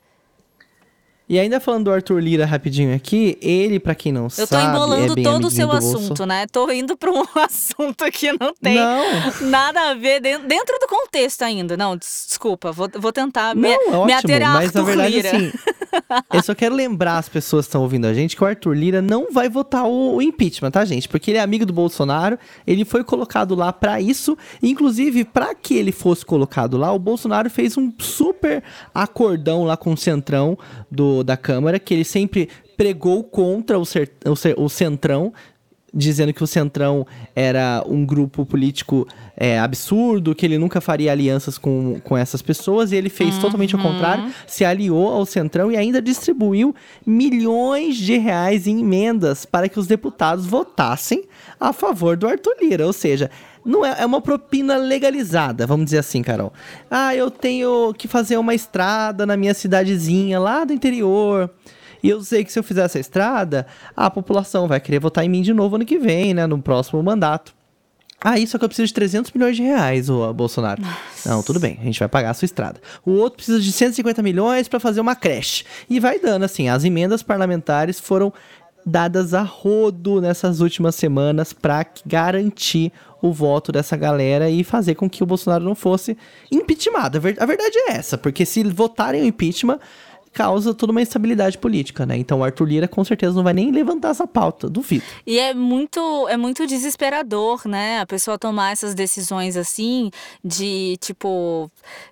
E 1.30 1.40
ainda 1.40 1.62
falando 1.62 1.86
do 1.86 1.92
Arthur 1.94 2.20
Lira 2.22 2.46
rapidinho 2.46 2.94
aqui, 2.94 3.38
ele, 3.42 3.80
pra 3.80 3.96
quem 3.96 4.12
não 4.12 4.24
Eu 4.24 4.30
tô 4.30 4.46
sabe, 4.48 4.68
embolando 4.76 5.18
é 5.18 5.24
todo 5.24 5.48
o 5.48 5.50
seu 5.52 5.72
assunto, 5.72 6.26
né? 6.26 6.46
Tô 6.52 6.70
indo 6.70 6.98
pra 6.98 7.10
um 7.10 7.24
assunto 7.40 8.04
que 8.12 8.34
não 8.34 8.54
tem 8.62 8.76
Não, 8.76 9.02
nada 9.50 9.92
a 9.92 9.94
ver 9.94 10.20
dentro, 10.20 10.46
dentro 10.46 10.78
do 10.78 10.88
contexto 10.88 11.44
ainda. 11.44 11.78
Não, 11.78 11.96
des- 11.96 12.26
desculpa, 12.28 12.74
vou, 12.74 12.90
vou 13.00 13.14
tentar 13.14 13.56
me, 13.56 13.62
não, 13.62 13.70
é 13.70 13.78
me 13.78 13.96
ótimo, 14.14 14.14
ater 14.18 14.44
a 14.44 14.50
mas 14.50 14.74
na 14.74 14.82
Arthur 14.82 14.84
verdade 14.86 15.10
Lira. 15.16 15.30
assim, 15.30 15.52
eu 16.34 16.44
só 16.44 16.54
quero 16.54 16.76
lembrar 16.76 17.18
as 17.20 17.30
pessoas 17.30 17.66
que 17.66 17.70
estão 17.70 17.82
ouvindo 17.82 18.08
a 18.08 18.14
gente 18.14 18.36
que 18.36 18.44
o 18.44 18.48
Arthur 18.48 18.74
Lira 18.76 19.02
não 19.02 19.32
vai 19.32 19.48
votar 19.48 19.86
o, 19.86 20.16
o 20.18 20.22
impeachment, 20.22 20.72
tá, 20.72 20.84
gente? 20.84 21.08
Porque 21.08 21.32
ele 21.32 21.38
é 21.38 21.42
amigo 21.42 21.66
do 21.66 21.72
Bolsonaro, 21.72 22.38
ele 22.68 22.84
foi 22.84 23.06
colocado 23.06 23.56
lá 23.56 23.72
pra 23.72 24.02
isso, 24.02 24.38
inclusive 24.62 25.24
pra 25.24 25.56
que 25.56 25.76
ele 25.78 25.94
fosse 25.94 26.26
colocado 26.26 26.76
lá, 26.76 26.92
o 26.92 27.00
Bolsonaro 27.00 27.50
fez 27.50 27.78
um 27.78 27.90
super 28.00 28.62
acordão 28.94 29.64
lá 29.64 29.78
com 29.78 29.94
o 29.94 29.98
Centrão 29.98 30.58
do, 30.90 31.21
da 31.24 31.38
Câmara, 31.38 31.80
que 31.80 31.94
ele 31.94 32.04
sempre 32.04 32.50
pregou 32.78 33.24
contra 33.24 33.78
o, 33.78 33.86
cer- 33.86 34.12
o, 34.26 34.36
cer- 34.36 34.56
o 34.58 34.68
Centrão, 34.70 35.34
dizendo 35.94 36.32
que 36.34 36.42
o 36.42 36.48
Centrão 36.48 37.06
era 37.36 37.84
um 37.86 38.06
grupo 38.06 38.46
político 38.46 39.06
é, 39.36 39.60
absurdo, 39.60 40.34
que 40.34 40.46
ele 40.46 40.58
nunca 40.58 40.80
faria 40.80 41.12
alianças 41.12 41.58
com, 41.58 42.00
com 42.02 42.16
essas 42.18 42.42
pessoas, 42.42 42.92
e 42.92 42.96
ele 42.96 43.10
fez 43.10 43.38
totalmente 43.40 43.76
o 43.76 43.80
contrário, 43.80 44.32
se 44.48 44.64
aliou 44.64 45.10
ao 45.10 45.26
Centrão 45.26 45.70
e 45.70 45.76
ainda 45.76 46.02
distribuiu 46.02 46.74
milhões 47.06 47.98
de 47.98 48.18
reais 48.18 48.68
em 48.68 48.80
emendas 48.80 49.46
para 49.46 49.68
que 49.68 49.78
os 49.78 49.86
deputados 49.86 50.46
votassem 50.46 51.26
a 51.60 51.74
favor 51.74 52.16
do 52.16 52.26
Arthur 52.26 52.56
Lira. 52.62 52.88
Ou 52.88 52.94
seja, 52.94 53.30
não 53.66 53.86
é, 53.86 54.02
é 54.02 54.06
uma 54.06 54.22
propina 54.22 54.78
legalizada, 54.78 55.68
vamos 55.68 55.86
dizer 55.86 56.00
assim, 56.00 56.22
Carol. 56.22 56.52
Ah, 56.90 57.16
eu 57.16 57.30
tenho 57.30 57.94
que 57.94 58.08
fazer 58.08 58.38
uma 58.38 58.54
estrada 58.54 59.26
na 59.26 59.38
minha 59.38 59.54
cidadezinha 59.54 60.40
lá 60.40 60.64
do 60.64 60.74
interior. 60.74 61.50
E 62.04 62.10
eu 62.10 62.22
sei 62.24 62.44
que 62.44 62.52
se 62.52 62.58
eu 62.58 62.64
fizer 62.64 62.84
essa 62.84 63.00
estrada, 63.00 63.68
a 63.96 64.10
população 64.10 64.68
vai 64.68 64.80
querer 64.80 65.00
votar 65.00 65.24
em 65.24 65.30
mim 65.30 65.42
de 65.42 65.54
novo 65.54 65.76
ano 65.76 65.86
que 65.86 66.00
vem, 66.00 66.34
né? 66.34 66.48
No 66.48 66.60
próximo 66.62 67.02
mandato. 67.04 67.54
Ah, 68.24 68.38
isso 68.38 68.56
é 68.56 68.60
que 68.60 68.66
eu 68.66 68.70
preciso 68.70 68.88
de 68.88 68.94
300 68.94 69.32
milhões 69.32 69.56
de 69.56 69.64
reais, 69.64 70.08
o 70.08 70.32
Bolsonaro. 70.32 70.82
Não, 71.26 71.42
tudo 71.42 71.60
bem, 71.60 71.80
a 71.82 71.84
gente 71.84 71.98
vai 71.98 72.08
pagar 72.08 72.30
a 72.30 72.34
sua 72.36 72.46
estrada. 72.46 72.80
O 73.04 73.12
outro 73.14 73.38
precisa 73.38 73.60
de 73.60 73.72
150 73.72 74.22
milhões 74.22 74.68
para 74.68 74.80
fazer 74.80 75.02
uma 75.02 75.16
creche. 75.16 75.66
E 75.90 76.00
vai 76.00 76.20
dando, 76.20 76.44
assim, 76.44 76.70
as 76.70 76.84
emendas 76.84 77.24
parlamentares 77.24 78.00
foram 78.00 78.32
dadas 78.86 79.34
a 79.34 79.42
rodo 79.42 80.22
nessas 80.22 80.60
últimas 80.60 80.96
semanas 80.96 81.52
para 81.52 81.86
garantir 82.06 82.92
o 83.22 83.32
voto 83.32 83.72
dessa 83.72 83.96
galera 83.96 84.50
e 84.50 84.64
fazer 84.64 84.96
com 84.96 85.10
que 85.10 85.24
o 85.24 85.26
Bolsonaro 85.26 85.64
não 85.64 85.76
fosse 85.76 86.18
impeachmentado. 86.52 87.18
A 87.18 87.46
verdade 87.46 87.78
é 87.88 87.92
essa, 87.92 88.18
porque 88.18 88.46
se 88.46 88.64
votarem 88.64 89.22
o 89.22 89.26
impeachment, 89.26 89.80
causa 90.34 90.74
toda 90.74 90.92
uma 90.92 91.02
instabilidade 91.02 91.58
política, 91.58 92.06
né? 92.06 92.18
Então 92.18 92.40
o 92.40 92.44
Arthur 92.44 92.66
Lira 92.66 92.88
com 92.88 93.04
certeza 93.04 93.36
não 93.36 93.44
vai 93.44 93.54
nem 93.54 93.72
levantar 93.72 94.10
essa 94.10 94.26
pauta, 94.26 94.70
duvido. 94.70 95.04
E 95.26 95.38
é 95.40 95.54
muito, 95.54 96.28
é 96.28 96.38
muito 96.38 96.66
desesperador, 96.66 97.68
né? 97.68 98.00
A 98.00 98.06
pessoa 98.06 98.38
tomar 98.38 98.72
essas 98.72 98.94
decisões 98.94 99.58
assim, 99.58 100.10
de 100.44 100.98
tipo, 101.00 101.70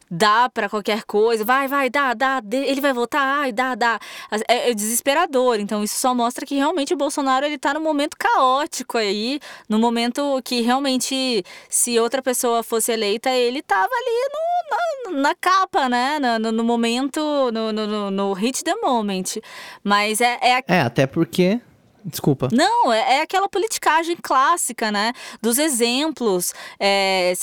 dá 0.10 0.50
para 0.50 0.70
qualquer 0.70 1.04
coisa, 1.04 1.46
vai, 1.46 1.68
vai, 1.68 1.90
dá, 1.90 2.14
dá, 2.14 2.42
ele 2.52 2.82
vai 2.82 2.94
votar, 2.94 3.22
ai, 3.22 3.52
dá, 3.52 3.76
dá. 3.76 4.00
É, 4.48 4.72
é, 4.72 4.74
desesperador. 4.74 5.60
Então 5.60 5.84
isso 5.84 5.98
só 5.98 6.14
mostra 6.14 6.46
que 6.46 6.56
realmente 6.56 6.94
o 6.94 6.98
Bolsonaro 6.98 7.46
ele 7.46 7.58
tá 7.58 7.74
num 7.74 7.82
momento 7.84 8.18
caótico 8.18 8.98
aí, 8.98 9.40
no 9.68 9.80
momento 9.80 10.42
que 10.44 10.62
realmente 10.62 11.44
se 11.70 12.00
outra 12.00 12.22
pessoa 12.22 12.64
fosse 12.64 12.92
eleita, 12.92 13.30
ele 13.30 13.62
tava 13.62 13.90
ali 13.94 14.30
no, 14.34 15.14
na, 15.16 15.30
na 15.30 15.36
capa, 15.36 15.88
né? 15.88 16.20
No, 16.40 16.52
no 16.52 16.64
momento, 16.64 17.20
no, 17.52 17.72
no 17.72 18.09
no, 18.10 18.34
hit 18.34 18.64
the 18.64 18.76
moment. 18.76 19.40
Mas 19.84 20.22
é. 20.22 20.38
É, 20.42 20.64
é 20.68 20.82
até 20.82 21.08
porque. 21.08 21.60
Desculpa. 22.04 22.48
Não, 22.52 22.94
é, 22.94 23.18
é, 23.18 23.22
aquela 23.22 23.50
politicagem 23.50 24.16
clássica, 24.22 24.92
né? 24.92 25.12
Dos 25.42 25.58
exemplos, 25.58 26.54
é, 26.80 27.34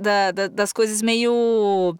da, 0.00 0.30
da, 0.30 0.48
das 0.48 0.72
coisas 0.72 1.02
meio. 1.02 1.96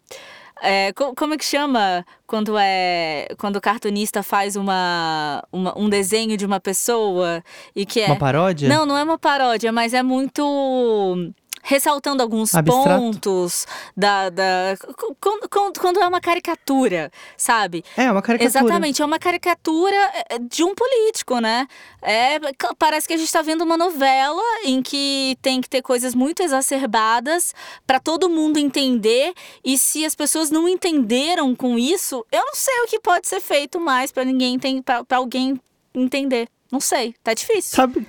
É, 0.62 0.93
como 0.93 1.35
é 1.35 1.37
que 1.37 1.45
chama 1.45 2.07
quando 2.26 2.57
é 2.57 3.26
quando 3.37 3.57
o 3.57 3.61
cartunista 3.61 4.23
faz 4.23 4.55
uma, 4.55 5.43
uma, 5.53 5.76
um 5.76 5.88
desenho 5.88 6.37
de 6.37 6.47
uma 6.47 6.61
pessoa 6.61 7.43
e 7.75 7.85
que 7.85 8.00
é 8.00 8.07
uma 8.07 8.17
paródia? 8.17 8.69
Não, 8.69 8.87
não 8.87 8.97
é 8.97 9.03
uma 9.03 9.19
paródia, 9.19 9.73
mas 9.73 9.93
é 9.93 10.03
muito 10.03 11.33
ressaltando 11.64 12.23
alguns 12.23 12.54
Abstrato. 12.54 13.00
pontos 13.00 13.66
da, 13.97 14.28
da 14.28 14.76
quando, 15.18 15.49
quando, 15.49 15.80
quando, 15.80 16.00
é 16.00 16.06
uma 16.06 16.21
caricatura, 16.21 17.11
sabe? 17.38 17.83
É, 17.97 18.12
uma 18.12 18.21
caricatura. 18.21 18.44
Exatamente, 18.44 19.00
é 19.00 19.04
uma 19.04 19.18
caricatura 19.18 19.97
é, 20.28 20.38
de 20.38 20.62
um 20.62 20.75
político, 20.75 21.38
né? 21.38 21.66
É, 22.02 22.38
parece 22.78 23.09
que 23.09 23.14
a 23.14 23.16
gente 23.16 23.26
está 23.26 23.40
vendo 23.40 23.62
uma 23.62 23.78
novela 23.78 24.42
em 24.64 24.83
que 24.83 25.38
tem 25.40 25.62
que 25.62 25.68
ter 25.68 25.80
coisas 25.80 26.14
muito 26.14 26.42
exacerbadas 26.42 27.54
para 27.87 27.99
todo 27.99 28.28
mundo 28.28 28.59
entender 28.59 29.33
e 29.64 29.78
se 29.78 30.04
as 30.04 30.14
pessoas 30.14 30.50
não 30.50 30.68
entenderam 30.68 31.54
com 31.56 31.78
isso, 31.78 32.26
eu 32.30 32.44
não 32.44 32.54
sei 32.54 32.75
o 32.83 32.87
que 32.87 33.00
pode 33.00 33.26
ser 33.26 33.40
feito 33.40 33.80
mais 33.80 34.12
para 34.12 34.25
ninguém 34.25 34.59
para 34.85 35.16
alguém 35.16 35.59
entender. 35.94 36.47
Não 36.71 36.80
sei, 36.80 37.14
tá 37.23 37.33
difícil. 37.33 37.75
Sabe, 37.75 38.06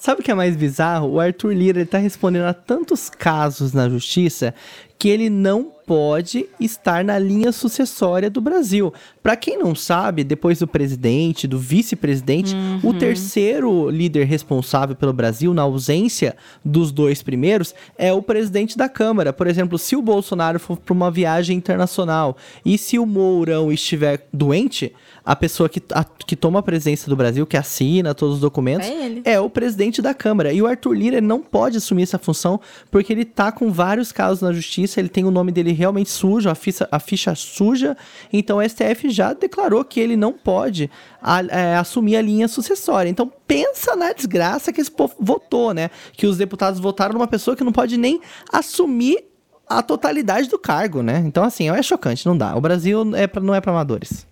Sabe 0.00 0.22
o 0.22 0.24
que 0.24 0.30
é 0.30 0.34
mais 0.34 0.56
bizarro? 0.56 1.10
O 1.10 1.20
Arthur 1.20 1.52
Lira 1.52 1.82
está 1.82 1.98
respondendo 1.98 2.46
a 2.46 2.54
tantos 2.54 3.10
casos 3.10 3.74
na 3.74 3.86
justiça 3.86 4.54
que 5.00 5.08
ele 5.08 5.30
não 5.30 5.72
pode 5.86 6.46
estar 6.60 7.02
na 7.02 7.18
linha 7.18 7.50
sucessória 7.50 8.30
do 8.30 8.40
Brasil. 8.40 8.94
Para 9.22 9.34
quem 9.34 9.58
não 9.58 9.74
sabe, 9.74 10.22
depois 10.22 10.60
do 10.60 10.68
presidente, 10.68 11.48
do 11.48 11.58
vice-presidente, 11.58 12.54
uhum. 12.54 12.90
o 12.90 12.94
terceiro 12.94 13.90
líder 13.90 14.24
responsável 14.24 14.94
pelo 14.94 15.12
Brasil, 15.12 15.52
na 15.52 15.62
ausência 15.62 16.36
dos 16.64 16.92
dois 16.92 17.22
primeiros, 17.22 17.74
é 17.98 18.12
o 18.12 18.22
presidente 18.22 18.78
da 18.78 18.88
Câmara. 18.88 19.32
Por 19.32 19.46
exemplo, 19.46 19.78
se 19.78 19.96
o 19.96 20.02
Bolsonaro 20.02 20.60
for 20.60 20.76
para 20.76 20.92
uma 20.92 21.10
viagem 21.10 21.56
internacional 21.56 22.36
e 22.64 22.78
se 22.78 22.98
o 22.98 23.04
Mourão 23.04 23.72
estiver 23.72 24.28
doente, 24.32 24.92
a 25.24 25.36
pessoa 25.36 25.68
que, 25.68 25.82
a, 25.92 26.04
que 26.04 26.34
toma 26.34 26.58
a 26.60 26.62
presença 26.62 27.08
do 27.08 27.16
Brasil, 27.16 27.46
que 27.46 27.56
assina 27.56 28.14
todos 28.14 28.36
os 28.36 28.40
documentos, 28.40 28.88
é, 29.24 29.34
é 29.34 29.40
o 29.40 29.50
presidente 29.50 30.00
da 30.00 30.14
Câmara. 30.14 30.52
E 30.52 30.62
o 30.62 30.66
Arthur 30.66 30.92
Lira 30.94 31.20
não 31.20 31.40
pode 31.40 31.76
assumir 31.76 32.04
essa 32.04 32.18
função 32.18 32.60
porque 32.90 33.12
ele 33.12 33.24
tá 33.24 33.52
com 33.52 33.70
vários 33.70 34.12
casos 34.12 34.42
na 34.42 34.52
justiça, 34.52 34.89
ele 34.98 35.08
tem 35.08 35.24
o 35.24 35.30
nome 35.30 35.52
dele 35.52 35.72
realmente 35.72 36.10
sujo, 36.10 36.48
a 36.48 36.54
ficha, 36.54 36.88
a 36.90 36.98
ficha 36.98 37.34
suja. 37.34 37.96
Então 38.32 38.58
o 38.58 38.68
STF 38.68 39.10
já 39.10 39.32
declarou 39.32 39.84
que 39.84 40.00
ele 40.00 40.16
não 40.16 40.32
pode 40.32 40.90
a, 41.22 41.42
é, 41.42 41.76
assumir 41.76 42.16
a 42.16 42.22
linha 42.22 42.48
sucessória. 42.48 43.08
Então 43.08 43.30
pensa 43.46 43.94
na 43.94 44.12
desgraça 44.12 44.72
que 44.72 44.80
esse 44.80 44.90
povo 44.90 45.14
votou, 45.20 45.74
né? 45.74 45.90
Que 46.12 46.26
os 46.26 46.38
deputados 46.38 46.80
votaram 46.80 47.14
numa 47.14 47.28
pessoa 47.28 47.56
que 47.56 47.62
não 47.62 47.72
pode 47.72 47.96
nem 47.96 48.20
assumir 48.52 49.24
a 49.68 49.82
totalidade 49.82 50.48
do 50.48 50.58
cargo, 50.58 51.02
né? 51.02 51.22
Então 51.24 51.44
assim, 51.44 51.70
é 51.70 51.82
chocante, 51.82 52.26
não 52.26 52.36
dá. 52.36 52.56
O 52.56 52.60
Brasil 52.60 53.14
é 53.14 53.26
pra, 53.26 53.40
não 53.40 53.54
é 53.54 53.60
para 53.60 53.70
amadores. 53.70 54.26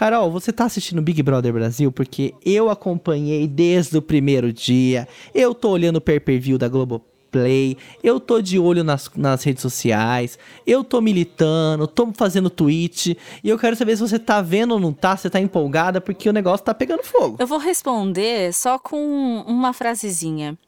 Carol, 0.00 0.30
você 0.30 0.50
tá 0.50 0.64
assistindo 0.64 1.02
Big 1.02 1.22
Brother 1.22 1.52
Brasil 1.52 1.92
porque 1.92 2.32
eu 2.42 2.70
acompanhei 2.70 3.46
desde 3.46 3.98
o 3.98 4.00
primeiro 4.00 4.50
dia. 4.50 5.06
Eu 5.34 5.54
tô 5.54 5.68
olhando 5.68 5.96
o 5.96 6.00
pay-per-view 6.00 6.56
da 6.56 6.68
Globo 6.68 7.04
Play, 7.30 7.76
eu 8.02 8.18
tô 8.18 8.40
de 8.40 8.58
olho 8.58 8.82
nas, 8.82 9.10
nas 9.16 9.42
redes 9.44 9.62
sociais, 9.62 10.38
eu 10.66 10.82
tô 10.82 11.00
militando, 11.00 11.86
tô 11.86 12.10
fazendo 12.14 12.50
tweet, 12.50 13.16
e 13.42 13.48
eu 13.48 13.58
quero 13.58 13.76
saber 13.76 13.96
se 13.96 14.02
você 14.02 14.18
tá 14.18 14.42
vendo 14.42 14.72
ou 14.72 14.80
não 14.80 14.92
tá, 14.92 15.16
se 15.16 15.30
tá 15.30 15.40
empolgada, 15.40 16.00
porque 16.00 16.28
o 16.28 16.32
negócio 16.32 16.64
tá 16.64 16.74
pegando 16.74 17.02
fogo. 17.04 17.36
Eu 17.38 17.46
vou 17.46 17.58
responder 17.58 18.52
só 18.52 18.78
com 18.78 19.44
uma 19.46 19.72
frasezinha. 19.72 20.58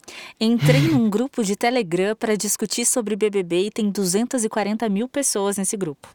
Entrei 0.40 0.81
num 0.83 1.09
grupo 1.11 1.42
de 1.42 1.57
Telegram 1.57 2.14
para 2.14 2.37
discutir 2.37 2.87
sobre 2.87 3.16
BBB 3.16 3.66
e 3.66 3.71
tem 3.71 3.90
240 3.90 4.88
mil 4.88 5.09
pessoas 5.09 5.57
nesse 5.57 5.76
grupo. 5.76 6.09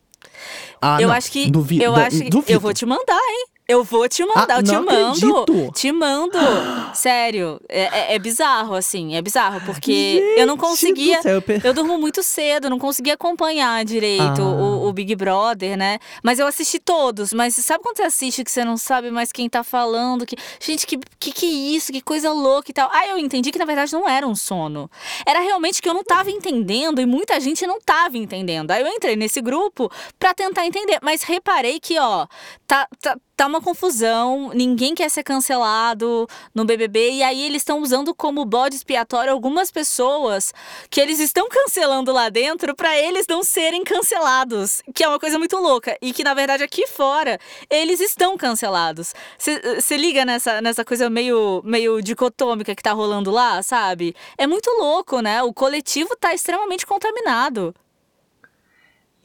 Ah, 0.82 1.01
eu 1.01 1.08
não. 1.08 1.16
acho 1.16 1.32
que 1.32 1.51
eu 1.82 1.96
acho 1.96 2.24
que 2.24 2.30
duvido. 2.30 2.51
eu 2.51 2.60
vou 2.60 2.74
te 2.74 2.86
mandar, 2.86 3.13
hein? 3.13 3.57
Eu 3.70 3.84
vou 3.84 4.08
te 4.08 4.26
mandar, 4.26 4.56
ah, 4.56 4.60
eu 4.60 4.64
te 4.64 4.72
mando. 4.72 5.42
Acredito. 5.42 5.72
Te 5.74 5.92
mando. 5.92 6.38
Sério. 6.96 7.60
É, 7.68 7.82
é, 7.82 8.16
é, 8.16 8.20
bizarro, 8.20 8.74
assim. 8.74 9.16
É 9.16 9.22
bizarro, 9.22 9.60
porque 9.66 9.92
Gente 9.92 10.40
eu 10.40 10.48
não 10.48 10.56
conseguia. 10.56 11.20
Eu, 11.26 11.44
eu, 11.62 11.74
durmo 11.74 11.98
muito 11.98 12.24
cedo, 12.24 12.70
não 12.70 12.80
conseguia 12.80 13.16
acompanhar 13.16 13.84
direito 13.84 14.42
ah. 14.42 14.46
o, 14.46 14.88
o, 14.88 14.94
Big 14.94 15.14
Brother, 15.16 15.78
né? 15.78 16.00
Mas 16.24 16.40
eu 16.40 16.48
assisti 16.48 16.80
todos. 16.80 17.34
Mas 17.34 17.56
sabe 17.56 17.84
quando 17.84 17.98
você 17.98 18.04
assiste 18.04 18.42
que 18.42 18.50
você 18.50 18.64
não 18.64 18.78
sabe 18.78 19.12
mais 19.12 19.34
quem 19.34 19.50
tá 19.50 19.66
falando? 19.66 20.26
Que, 20.26 20.38
gente, 20.62 20.88
que, 20.88 20.98
que 21.20 21.34
que 21.34 21.46
é 21.46 21.76
isso? 21.76 21.92
Que 21.92 22.00
coisa 22.00 22.32
louca 22.32 22.72
e 22.72 22.74
tal. 22.74 22.90
Aí 22.94 23.10
eu 23.10 23.18
entendi 23.18 23.52
que 23.52 23.60
na 23.60 23.66
verdade 23.66 23.92
não 23.92 24.08
era 24.08 24.26
um 24.26 24.36
sono. 24.36 24.90
Era 25.26 25.42
realmente 25.42 25.82
que 25.82 25.90
eu 25.90 25.94
não 25.94 26.06
tava 26.06 26.32
entendendo 26.32 27.02
e 27.02 27.06
muita 27.06 27.38
gente 27.42 27.68
não 27.68 27.82
tava 27.82 28.18
entendendo. 28.18 28.72
Aí 28.72 28.82
eu 28.82 28.88
entrei 28.88 29.18
nesse 29.18 29.42
grupo 29.42 29.92
pra 30.18 30.34
tentar 30.34 30.66
entender. 30.66 31.00
Mas 31.02 31.22
reparei 31.24 31.82
que, 31.82 32.00
ó, 32.00 32.28
tá, 32.66 32.88
tá 33.02 33.18
tá 33.38 33.46
uma 33.46 33.62
confusão, 33.62 34.50
ninguém 34.56 34.96
quer 34.96 35.10
ser 35.10 35.24
cancelado 35.24 36.27
no 36.56 36.65
BBB 36.65 37.12
e 37.12 37.24
aí 37.24 37.46
eles 37.46 37.62
estão 37.62 37.79
usando 37.84 38.13
como 38.15 38.44
bode 38.44 38.75
expiatório 38.75 39.32
algumas 39.32 39.70
pessoas 39.70 40.51
que 40.89 41.00
eles 41.00 41.20
estão 41.20 41.48
cancelando 41.48 42.12
lá 42.12 42.29
dentro 42.29 42.75
para 42.75 42.98
eles 42.98 43.27
não 43.29 43.44
serem 43.44 43.84
cancelados, 43.84 44.82
que 44.94 45.03
é 45.03 45.08
uma 45.08 45.20
coisa 45.20 45.38
muito 45.38 45.56
louca 45.58 45.96
e 46.01 46.12
que 46.12 46.24
na 46.24 46.34
verdade 46.34 46.63
aqui 46.63 46.88
fora 46.88 47.39
eles 47.70 48.00
estão 48.00 48.36
cancelados. 48.36 49.13
Você 49.38 49.96
liga 49.98 50.25
nessa, 50.25 50.60
nessa 50.60 50.84
coisa 50.84 51.08
meio 51.08 51.62
meio 51.63 52.01
dicotômica 52.01 52.75
que 52.75 52.82
tá 52.82 52.91
rolando 52.91 53.29
lá, 53.29 53.62
sabe? 53.62 54.15
É 54.36 54.48
muito 54.48 54.72
louco, 54.79 55.20
né? 55.20 55.44
O 55.44 55.53
coletivo 55.53 56.15
tá 56.20 56.34
extremamente 56.34 56.88
contaminado. 56.88 57.75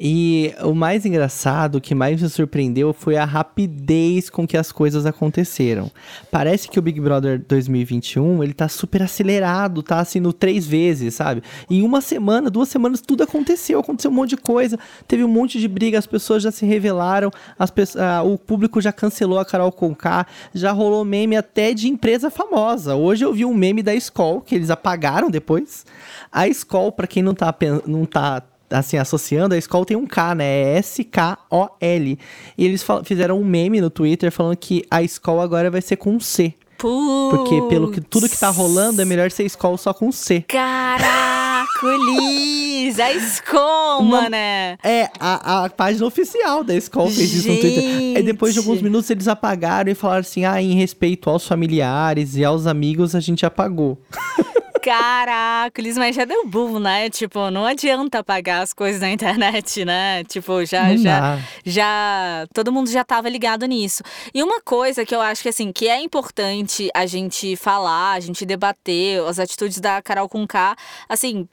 E 0.05 0.53
o 0.65 0.75
mais 0.75 1.07
engraçado, 1.07 1.77
o 1.77 1.81
que 1.81 1.95
mais 1.95 2.21
me 2.21 2.29
surpreendeu 2.29 2.93
foi 2.93 3.17
a 3.17 3.25
rapidez 3.25 4.29
com 4.29 4.45
que 4.45 4.57
as 4.57 4.73
coisas 4.73 5.07
aconteceram. 5.07 5.93
Parece 6.29 6.69
que 6.69 6.77
o 6.77 6.83
Big 6.83 7.01
Brother 7.01 7.41
2021, 7.47 8.43
ele 8.43 8.53
tá 8.53 8.69
super 8.69 9.01
acelerado, 9.01 9.81
tá 9.81 10.01
assim 10.01 10.19
no 10.19 10.33
três 10.33 10.67
vezes, 10.67 11.15
sabe? 11.15 11.45
Em 11.71 11.83
uma 11.83 12.01
semana, 12.01 12.51
duas 12.51 12.69
semanas, 12.69 13.01
tudo 13.01 13.23
aconteceu, 13.23 13.79
aconteceu 13.79 14.11
um 14.11 14.15
monte 14.15 14.31
de 14.31 14.39
coisa, 14.39 14.77
teve 15.07 15.23
um 15.23 15.29
monte 15.29 15.61
de 15.61 15.69
briga, 15.69 16.01
as 16.01 16.07
pessoas 16.07 16.43
já 16.43 16.51
se 16.51 16.67
revelaram, 16.67 17.31
as 17.57 17.73
o 18.27 18.37
público 18.37 18.81
já 18.81 18.91
cancelou 18.91 19.39
a 19.39 19.45
Carol 19.45 19.71
Conká, 19.71 20.27
já 20.53 20.73
rolou 20.73 21.05
meme 21.05 21.37
até 21.37 21.73
de 21.73 21.87
empresa 21.87 22.29
famosa. 22.29 22.97
Hoje 22.97 23.25
eu 23.25 23.33
vi 23.33 23.45
um 23.45 23.55
meme 23.55 23.85
da 23.85 23.95
Skoll, 23.95 24.41
que 24.41 24.57
eles 24.57 24.69
apagaram 24.69 25.31
depois. 25.31 25.87
A 26.33 26.49
Skoll, 26.49 26.91
para 26.91 27.07
quem 27.07 27.23
não 27.23 27.35
tá, 27.35 27.55
não 27.87 28.05
tá 28.05 28.43
assim, 28.73 28.97
associando, 28.97 29.55
a 29.55 29.59
escola 29.59 29.85
tem 29.85 29.97
um 29.97 30.07
K, 30.07 30.35
né? 30.35 30.45
É 30.45 30.79
S-K-O-L. 30.79 32.19
E 32.59 32.65
eles 32.65 32.85
fizeram 33.05 33.41
um 33.41 33.45
meme 33.45 33.81
no 33.81 33.91
Twitter 33.91 34.31
falando 34.31 34.57
que 34.57 34.85
a 34.91 35.03
escola 35.03 35.45
agora 35.45 35.71
vai 35.71 35.81
ser 35.81 35.97
com 35.97 36.19
C. 36.19 36.55
Puts. 36.79 37.31
Porque 37.31 37.63
pelo 37.69 37.93
que 37.93 38.01
tudo 38.01 38.29
que 38.29 38.39
tá 38.39 38.49
rolando, 38.49 39.01
é 39.01 39.05
melhor 39.05 39.31
ser 39.31 39.45
escola 39.45 39.77
só 39.77 39.95
com 39.95 40.11
C. 40.11 40.43
Caracolis! 40.49 41.63
a 42.99 43.13
escola, 43.13 44.29
né? 44.29 44.77
É, 44.83 45.09
a, 45.19 45.65
a 45.65 45.71
página 45.71 46.07
oficial 46.07 46.65
da 46.65 46.75
escola 46.75 47.11
fez 47.11 47.33
isso 47.33 47.49
no 47.49 47.59
Twitter. 47.59 48.19
E 48.19 48.23
depois 48.23 48.53
de 48.53 48.59
alguns 48.59 48.83
minutos 48.83 49.09
eles 49.11 49.29
apagaram 49.29 49.91
e 49.91 49.95
falaram 49.95 50.21
assim: 50.21 50.45
ah, 50.45 50.61
em 50.61 50.75
respeito 50.75 51.31
aos 51.31 51.47
familiares 51.47 52.37
e 52.37 52.45
aos 52.45 52.67
amigos, 52.67 53.15
a 53.15 53.21
gente 53.21 53.47
apagou. 53.47 53.99
Caraca, 54.83 55.81
mas 55.97 56.17
já 56.17 56.25
deu 56.25 56.45
boom, 56.45 56.81
né? 56.81 57.09
Tipo, 57.09 57.51
não 57.51 57.65
adianta 57.65 58.19
apagar 58.19 58.63
as 58.63 58.73
coisas 58.73 59.01
na 59.01 59.11
internet, 59.11 59.85
né? 59.85 60.25
Tipo, 60.25 60.65
já, 60.65 60.89
Não 60.89 60.97
já, 60.97 61.21
dá. 61.21 61.39
já. 61.65 62.47
Todo 62.53 62.73
mundo 62.73 62.91
já 62.91 63.05
tava 63.05 63.29
ligado 63.29 63.65
nisso. 63.67 64.03
E 64.35 64.43
uma 64.43 64.61
coisa 64.61 65.07
que 65.07 65.15
eu 65.15 65.21
acho 65.21 65.41
que, 65.43 65.49
assim, 65.49 65.73
que 65.73 65.87
é 65.89 66.01
importante 66.01 66.91
a 66.95 67.07
gente 67.07 67.55
falar, 67.55 68.15
a 68.15 68.21
gente 68.21 68.45
debater 68.45 69.23
as 69.23 69.39
atitudes 69.39 69.79
da 69.79 70.03
Carol 70.03 70.29
Conká, 70.29 70.75
assim, 71.09 71.49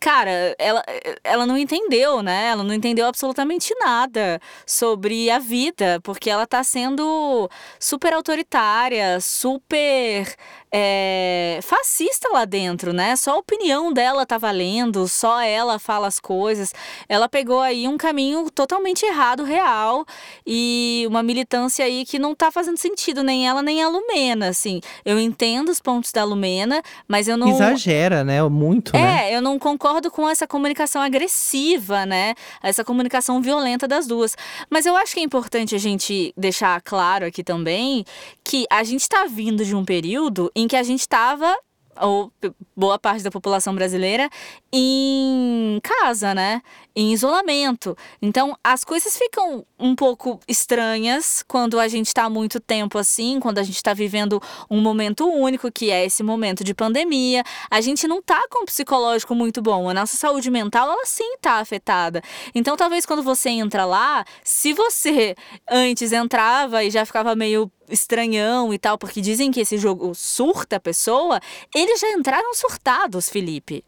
cara, 0.00 0.56
ela, 0.58 0.82
ela 1.22 1.46
não 1.46 1.56
entendeu, 1.56 2.22
né? 2.22 2.48
Ela 2.48 2.64
não 2.64 2.74
entendeu 2.74 3.06
absolutamente 3.06 3.72
nada 3.78 4.40
sobre 4.66 5.30
a 5.30 5.38
vida, 5.38 6.00
porque 6.02 6.28
ela 6.28 6.46
tá 6.46 6.64
sendo 6.64 7.48
super 7.78 8.12
autoritária, 8.12 9.20
super 9.20 10.34
é, 10.70 11.60
fascista 11.62 12.28
lá 12.32 12.44
dentro, 12.44 12.92
né? 12.92 13.16
Só 13.16 13.32
a 13.32 13.38
opinião 13.38 13.92
dela 13.92 14.26
tá 14.26 14.36
valendo, 14.38 15.08
só 15.08 15.40
ela 15.40 15.78
fala 15.78 16.06
as 16.06 16.20
coisas. 16.20 16.72
Ela 17.08 17.28
pegou 17.28 17.60
aí 17.60 17.88
um 17.88 17.96
caminho 17.96 18.50
totalmente 18.50 19.04
errado, 19.04 19.44
real, 19.44 20.04
e 20.46 21.04
uma 21.08 21.22
militância 21.22 21.84
aí 21.84 22.04
que 22.04 22.18
não 22.18 22.34
tá 22.34 22.50
fazendo 22.50 22.76
sentido, 22.76 23.22
nem 23.22 23.48
ela 23.48 23.62
nem 23.62 23.82
a 23.82 23.88
Lumena, 23.88 24.48
assim. 24.48 24.80
Eu 25.04 25.18
entendo 25.18 25.70
os 25.70 25.80
pontos 25.80 26.12
da 26.12 26.24
Lumena, 26.24 26.82
mas 27.06 27.28
eu 27.28 27.36
não. 27.36 27.48
Exagera, 27.48 28.22
né? 28.22 28.42
Muito, 28.42 28.92
né? 28.92 29.30
É, 29.30 29.36
eu 29.36 29.42
não 29.42 29.58
concordo 29.58 30.10
com 30.10 30.28
essa 30.28 30.46
comunicação 30.46 31.00
agressiva, 31.00 32.04
né? 32.04 32.34
Essa 32.62 32.84
comunicação 32.84 33.40
violenta 33.40 33.88
das 33.88 34.06
duas. 34.06 34.36
Mas 34.68 34.86
eu 34.86 34.96
acho 34.96 35.14
que 35.14 35.20
é 35.20 35.22
importante 35.22 35.74
a 35.74 35.78
gente 35.78 36.32
deixar 36.36 36.80
claro 36.82 37.26
aqui 37.26 37.42
também 37.42 38.04
que 38.44 38.66
a 38.70 38.82
gente 38.82 39.02
está 39.02 39.26
vindo 39.26 39.64
de 39.64 39.74
um 39.74 39.84
período 39.84 40.50
em 40.58 40.66
que 40.66 40.76
a 40.76 40.82
gente 40.82 41.00
estava 41.00 41.56
ou 42.00 42.32
boa 42.76 42.98
parte 42.98 43.22
da 43.22 43.30
população 43.30 43.74
brasileira 43.74 44.28
em 44.72 45.80
casa, 45.82 46.34
né? 46.34 46.62
Em 46.94 47.12
isolamento. 47.12 47.96
Então, 48.20 48.56
as 48.62 48.84
coisas 48.84 49.16
ficam 49.16 49.64
um 49.78 49.94
pouco 49.94 50.38
estranhas 50.46 51.44
quando 51.46 51.78
a 51.78 51.88
gente 51.88 52.06
está 52.06 52.24
há 52.24 52.30
muito 52.30 52.60
tempo 52.60 52.98
assim, 52.98 53.40
quando 53.40 53.58
a 53.58 53.62
gente 53.62 53.76
está 53.76 53.94
vivendo 53.94 54.40
um 54.70 54.80
momento 54.80 55.28
único, 55.28 55.70
que 55.70 55.90
é 55.90 56.04
esse 56.04 56.22
momento 56.22 56.62
de 56.62 56.74
pandemia. 56.74 57.42
A 57.70 57.80
gente 57.80 58.06
não 58.06 58.22
tá 58.22 58.46
com 58.50 58.62
um 58.62 58.66
psicológico 58.66 59.34
muito 59.34 59.60
bom. 59.60 59.88
A 59.88 59.94
nossa 59.94 60.16
saúde 60.16 60.50
mental, 60.50 60.90
ela 60.90 61.06
sim 61.06 61.36
tá 61.40 61.54
afetada. 61.54 62.22
Então, 62.54 62.76
talvez 62.76 63.04
quando 63.04 63.22
você 63.22 63.50
entra 63.50 63.84
lá, 63.84 64.24
se 64.44 64.72
você 64.72 65.34
antes 65.68 66.12
entrava 66.12 66.84
e 66.84 66.90
já 66.90 67.04
ficava 67.04 67.34
meio 67.34 67.70
estranhão 67.90 68.72
e 68.72 68.78
tal, 68.78 68.98
porque 68.98 69.20
dizem 69.20 69.50
que 69.50 69.60
esse 69.60 69.78
jogo 69.78 70.14
surta 70.14 70.76
a 70.76 70.80
pessoa, 70.80 71.40
eles 71.74 72.00
já 72.00 72.10
entraram 72.12 72.54
surtados, 72.54 73.28
Felipe. 73.28 73.84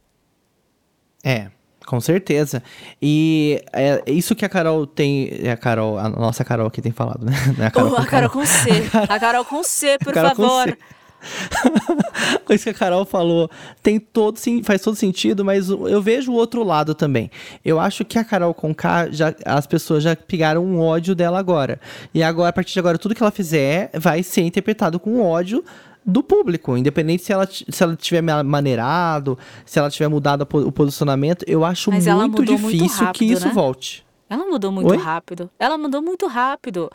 É, 1.25 1.49
com 1.87 2.00
certeza. 2.00 2.62
E 3.00 3.62
é 3.73 4.02
isso 4.07 4.35
que 4.35 4.45
a 4.45 4.49
Carol 4.49 4.87
tem. 4.87 5.30
É 5.42 5.50
a 5.50 5.57
Carol, 5.57 5.99
a 5.99 6.09
nossa 6.09 6.45
Carol 6.45 6.66
aqui 6.66 6.80
tem 6.80 6.92
falado, 6.92 7.25
né? 7.26 7.33
É 7.59 7.66
a 7.66 7.71
Carol, 7.71 7.90
Oh, 7.92 7.95
com 7.97 8.02
a 8.02 8.07
Carol 8.07 8.30
com 8.30 8.47
C. 8.47 8.71
A 9.09 9.21
Carol 9.21 9.45
com 9.45 9.62
C, 9.62 9.99
por 9.99 10.14
favor. 10.14 10.78
C. 12.49 12.55
Isso 12.55 12.65
que 12.65 12.71
a 12.71 12.75
Carol 12.75 13.05
falou 13.05 13.50
tem 13.83 13.99
todo, 14.00 14.37
sim, 14.39 14.62
faz 14.62 14.83
todo 14.83 14.95
sentido, 14.97 15.45
mas 15.45 15.69
eu 15.69 16.00
vejo 16.03 16.33
o 16.33 16.35
outro 16.35 16.62
lado 16.65 16.95
também. 16.95 17.31
Eu 17.65 17.79
acho 17.79 18.05
que 18.05 18.19
a 18.19 18.25
Carol 18.25 18.53
Conká, 18.55 19.09
já, 19.11 19.35
as 19.44 19.66
pessoas 19.66 20.03
já 20.03 20.16
pegaram 20.16 20.64
um 20.64 20.81
ódio 20.81 21.14
dela 21.14 21.38
agora. 21.38 21.81
E 22.12 22.23
agora, 22.23 22.49
a 22.51 22.53
partir 22.53 22.73
de 22.73 22.79
agora, 22.79 22.99
tudo 22.99 23.14
que 23.14 23.23
ela 23.23 23.31
fizer 23.31 23.90
vai 23.94 24.23
ser 24.23 24.42
interpretado 24.42 24.99
com 24.99 25.21
ódio 25.23 25.64
do 26.05 26.23
público, 26.23 26.77
independente 26.77 27.23
se 27.23 27.33
ela, 27.33 27.47
se 27.47 27.83
ela 27.83 27.94
tiver 27.94 28.23
ma- 28.23 28.42
maneirado, 28.42 29.38
se 29.66 29.79
ela 29.79 29.90
tiver 29.90 30.09
mudado 30.09 30.42
o 30.51 30.73
posicionamento, 30.73 31.44
eu 31.47 31.64
acho 31.64 31.90
Mas 31.90 32.07
muito 32.07 32.40
mudou 32.40 32.59
muito 32.59 32.73
difícil 32.77 32.99
que 32.99 33.05
rápido, 33.05 33.33
isso 33.33 33.47
né? 33.49 33.53
volte. 33.53 34.05
Ela 34.29 34.47
mudou 34.47 34.73
muito 34.73 34.90
Oi? 34.90 34.97
rápido. 34.97 35.51
Ela 35.59 35.77
mudou 35.77 36.01
muito 36.01 36.27
rápido. 36.27 36.90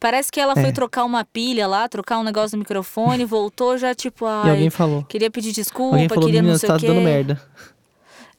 Parece 0.00 0.32
que 0.32 0.40
ela 0.40 0.54
foi 0.54 0.70
É. 0.70 0.72
trocar 0.72 1.04
uma 1.04 1.24
pilha 1.24 1.66
lá, 1.66 1.86
trocar 1.86 2.18
um 2.18 2.24
negócio 2.24 2.56
no 2.56 2.60
microfone, 2.60 3.24
voltou 3.26 3.76
já 3.76 3.94
tipo, 3.94 4.24
E 4.24 4.28
ai, 4.28 4.50
alguém 4.50 4.70
falou. 4.70 5.04
queria 5.04 5.30
pedir 5.30 5.52
desculpa, 5.52 5.96
Alguém 5.96 6.08
falou, 6.08 6.24
queria 6.24 6.40
não 6.42 6.56
sei 6.58 6.66
tá 6.68 6.76
o 6.76 6.78
quê. 6.80 6.86
dando 6.86 7.02
merda. 7.02 7.40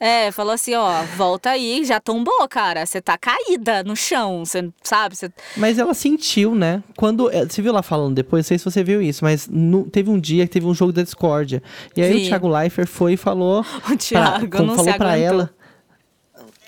É, 0.03 0.31
falou 0.31 0.51
assim, 0.53 0.73
ó, 0.73 1.03
volta 1.15 1.51
aí, 1.51 1.85
já 1.85 1.99
tombou, 1.99 2.47
cara. 2.49 2.83
Você 2.87 2.99
tá 2.99 3.15
caída 3.19 3.83
no 3.83 3.95
chão, 3.95 4.43
você 4.43 4.67
sabe? 4.81 5.15
Você 5.15 5.31
Mas 5.55 5.77
ela 5.77 5.93
sentiu, 5.93 6.55
né? 6.55 6.81
Quando. 6.97 7.29
eh, 7.31 7.45
Você 7.45 7.61
viu 7.61 7.69
ela 7.69 7.83
falando 7.83 8.15
depois? 8.15 8.43
Não 8.43 8.47
sei 8.47 8.57
se 8.57 8.65
você 8.65 8.83
viu 8.83 8.99
isso, 8.99 9.23
mas 9.23 9.47
no- 9.47 9.83
teve 9.87 10.09
um 10.09 10.19
dia 10.19 10.47
que 10.47 10.53
teve 10.53 10.65
um 10.65 10.73
jogo 10.73 10.91
da 10.91 11.03
Discordia. 11.03 11.61
E 11.95 12.01
aí 12.01 12.13
Vi. 12.13 12.23
o 12.25 12.27
Thiago 12.29 12.47
Leifert 12.47 12.87
foi 12.87 13.13
e 13.13 13.17
falou. 13.17 13.63
O 13.93 13.95
Thiago 13.95 14.47
pra, 14.47 14.61
não 14.63 14.75
falou 14.75 14.91
se 14.91 14.97
pra 14.97 15.09
aguentou. 15.11 15.27
ela. 15.35 15.49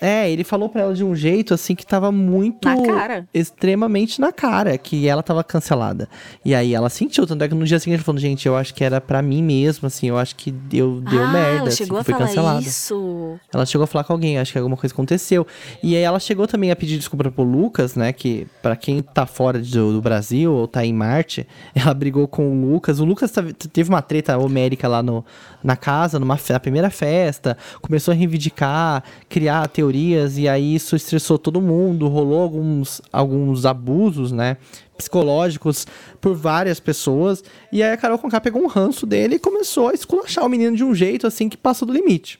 É, 0.00 0.28
ele 0.30 0.42
falou 0.42 0.68
pra 0.68 0.82
ela 0.82 0.94
de 0.94 1.04
um 1.04 1.14
jeito 1.14 1.54
assim 1.54 1.74
que 1.74 1.86
tava 1.86 2.10
muito. 2.10 2.66
Na 2.68 2.82
cara. 2.82 3.28
Extremamente 3.32 4.20
na 4.20 4.32
cara, 4.32 4.76
que 4.76 5.06
ela 5.08 5.22
tava 5.22 5.44
cancelada. 5.44 6.08
E 6.44 6.54
aí 6.54 6.74
ela 6.74 6.90
sentiu, 6.90 7.26
tanto 7.26 7.42
é 7.44 7.48
que 7.48 7.54
no 7.54 7.64
dia 7.64 7.78
seguinte 7.78 7.96
ela 7.98 8.04
falou, 8.04 8.20
gente, 8.20 8.46
eu 8.46 8.56
acho 8.56 8.74
que 8.74 8.82
era 8.82 9.00
pra 9.00 9.22
mim 9.22 9.42
mesmo, 9.42 9.86
assim, 9.86 10.08
eu 10.08 10.18
acho 10.18 10.34
que 10.34 10.50
deu, 10.50 11.00
deu 11.00 11.22
ah, 11.22 11.28
merda. 11.28 11.58
ela 11.58 11.68
assim, 11.68 11.76
chegou 11.76 12.04
que 12.04 12.10
a 12.10 12.14
falar 12.16 12.26
cancelada. 12.26 12.60
isso. 12.60 13.38
Ela 13.52 13.64
chegou 13.64 13.84
a 13.84 13.86
falar 13.86 14.04
com 14.04 14.12
alguém, 14.12 14.38
acho 14.38 14.52
que 14.52 14.58
alguma 14.58 14.76
coisa 14.76 14.92
aconteceu. 14.92 15.46
E 15.82 15.96
aí 15.96 16.02
ela 16.02 16.18
chegou 16.18 16.46
também 16.46 16.70
a 16.70 16.76
pedir 16.76 16.98
desculpa 16.98 17.30
pro 17.30 17.44
Lucas, 17.44 17.94
né? 17.94 18.12
Que 18.12 18.46
pra 18.60 18.74
quem 18.74 19.00
tá 19.00 19.26
fora 19.26 19.60
do, 19.60 19.92
do 19.92 20.02
Brasil 20.02 20.52
ou 20.52 20.66
tá 20.66 20.84
em 20.84 20.92
Marte, 20.92 21.46
ela 21.74 21.94
brigou 21.94 22.26
com 22.26 22.50
o 22.50 22.72
Lucas. 22.72 22.98
O 22.98 23.04
Lucas 23.04 23.32
teve- 23.72 23.88
uma 23.88 24.02
treta 24.02 24.36
homérica 24.38 24.88
lá 24.88 25.02
no, 25.02 25.24
na 25.62 25.76
casa, 25.76 26.18
numa 26.18 26.38
na 26.50 26.60
primeira 26.60 26.90
festa. 26.90 27.56
Começou 27.80 28.12
a 28.12 28.14
reivindicar, 28.14 29.04
criar 29.28 29.68
teorias, 29.84 30.38
e 30.38 30.48
aí 30.48 30.74
isso 30.74 30.96
estressou 30.96 31.38
todo 31.38 31.60
mundo. 31.60 32.08
Rolou 32.08 32.40
alguns, 32.42 33.00
alguns 33.12 33.66
abusos, 33.66 34.32
né? 34.32 34.56
Psicológicos 34.96 35.86
por 36.20 36.34
várias 36.34 36.80
pessoas. 36.80 37.42
E 37.70 37.82
aí 37.82 37.92
a 37.92 37.96
Carol 37.96 38.18
Conká 38.18 38.40
pegou 38.40 38.62
um 38.62 38.66
ranço 38.66 39.06
dele 39.06 39.36
e 39.36 39.38
começou 39.38 39.88
a 39.88 39.92
esculachar 39.94 40.44
o 40.44 40.48
menino 40.48 40.76
de 40.76 40.84
um 40.84 40.94
jeito 40.94 41.26
assim 41.26 41.48
que 41.48 41.56
passou 41.56 41.86
do 41.86 41.92
limite. 41.92 42.38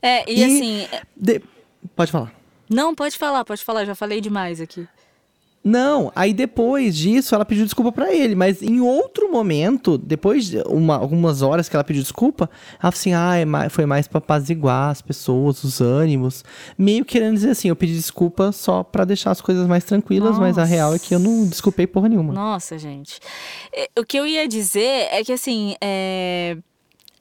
É, 0.00 0.30
e, 0.30 0.40
E- 0.40 0.44
assim, 0.44 0.86
De- 1.16 1.42
Pode 1.96 2.12
falar. 2.12 2.32
não, 2.70 2.94
pode 2.94 3.16
falar, 3.18 3.44
pode 3.44 3.64
falar, 3.64 3.84
já 3.84 3.94
falei 3.94 4.20
demais 4.20 4.60
aqui. 4.60 4.86
Não, 5.64 6.10
aí 6.16 6.32
depois 6.32 6.96
disso 6.96 7.34
ela 7.36 7.44
pediu 7.44 7.64
desculpa 7.64 7.92
pra 7.92 8.12
ele, 8.12 8.34
mas 8.34 8.60
em 8.62 8.80
outro 8.80 9.30
momento, 9.30 9.96
depois 9.96 10.46
de 10.46 10.58
uma- 10.66 10.96
algumas 10.96 11.40
horas 11.40 11.68
que 11.68 11.76
ela 11.76 11.84
pediu 11.84 12.02
desculpa, 12.02 12.50
ela 12.82 12.90
falou 12.90 12.94
assim: 12.94 13.12
ah, 13.14 13.36
é 13.36 13.44
mai- 13.44 13.68
foi 13.68 13.86
mais 13.86 14.08
pra 14.08 14.18
apaziguar 14.18 14.90
as 14.90 15.00
pessoas, 15.00 15.62
os 15.62 15.80
ânimos. 15.80 16.44
Meio 16.76 17.04
querendo 17.04 17.34
dizer 17.34 17.50
assim: 17.50 17.68
eu 17.68 17.76
pedi 17.76 17.94
desculpa 17.94 18.50
só 18.50 18.82
pra 18.82 19.04
deixar 19.04 19.30
as 19.30 19.40
coisas 19.40 19.66
mais 19.68 19.84
tranquilas, 19.84 20.36
mas 20.38 20.58
a 20.58 20.64
real 20.64 20.94
é 20.94 20.98
que 20.98 21.14
eu 21.14 21.20
não 21.20 21.46
desculpei 21.46 21.86
porra 21.86 22.08
nenhuma. 22.08 22.32
Nossa, 22.32 22.76
gente. 22.76 23.20
O 23.96 24.04
que 24.04 24.16
eu 24.16 24.26
ia 24.26 24.48
dizer 24.48 25.08
é 25.12 25.22
que, 25.22 25.32
assim, 25.32 25.76
é. 25.80 26.56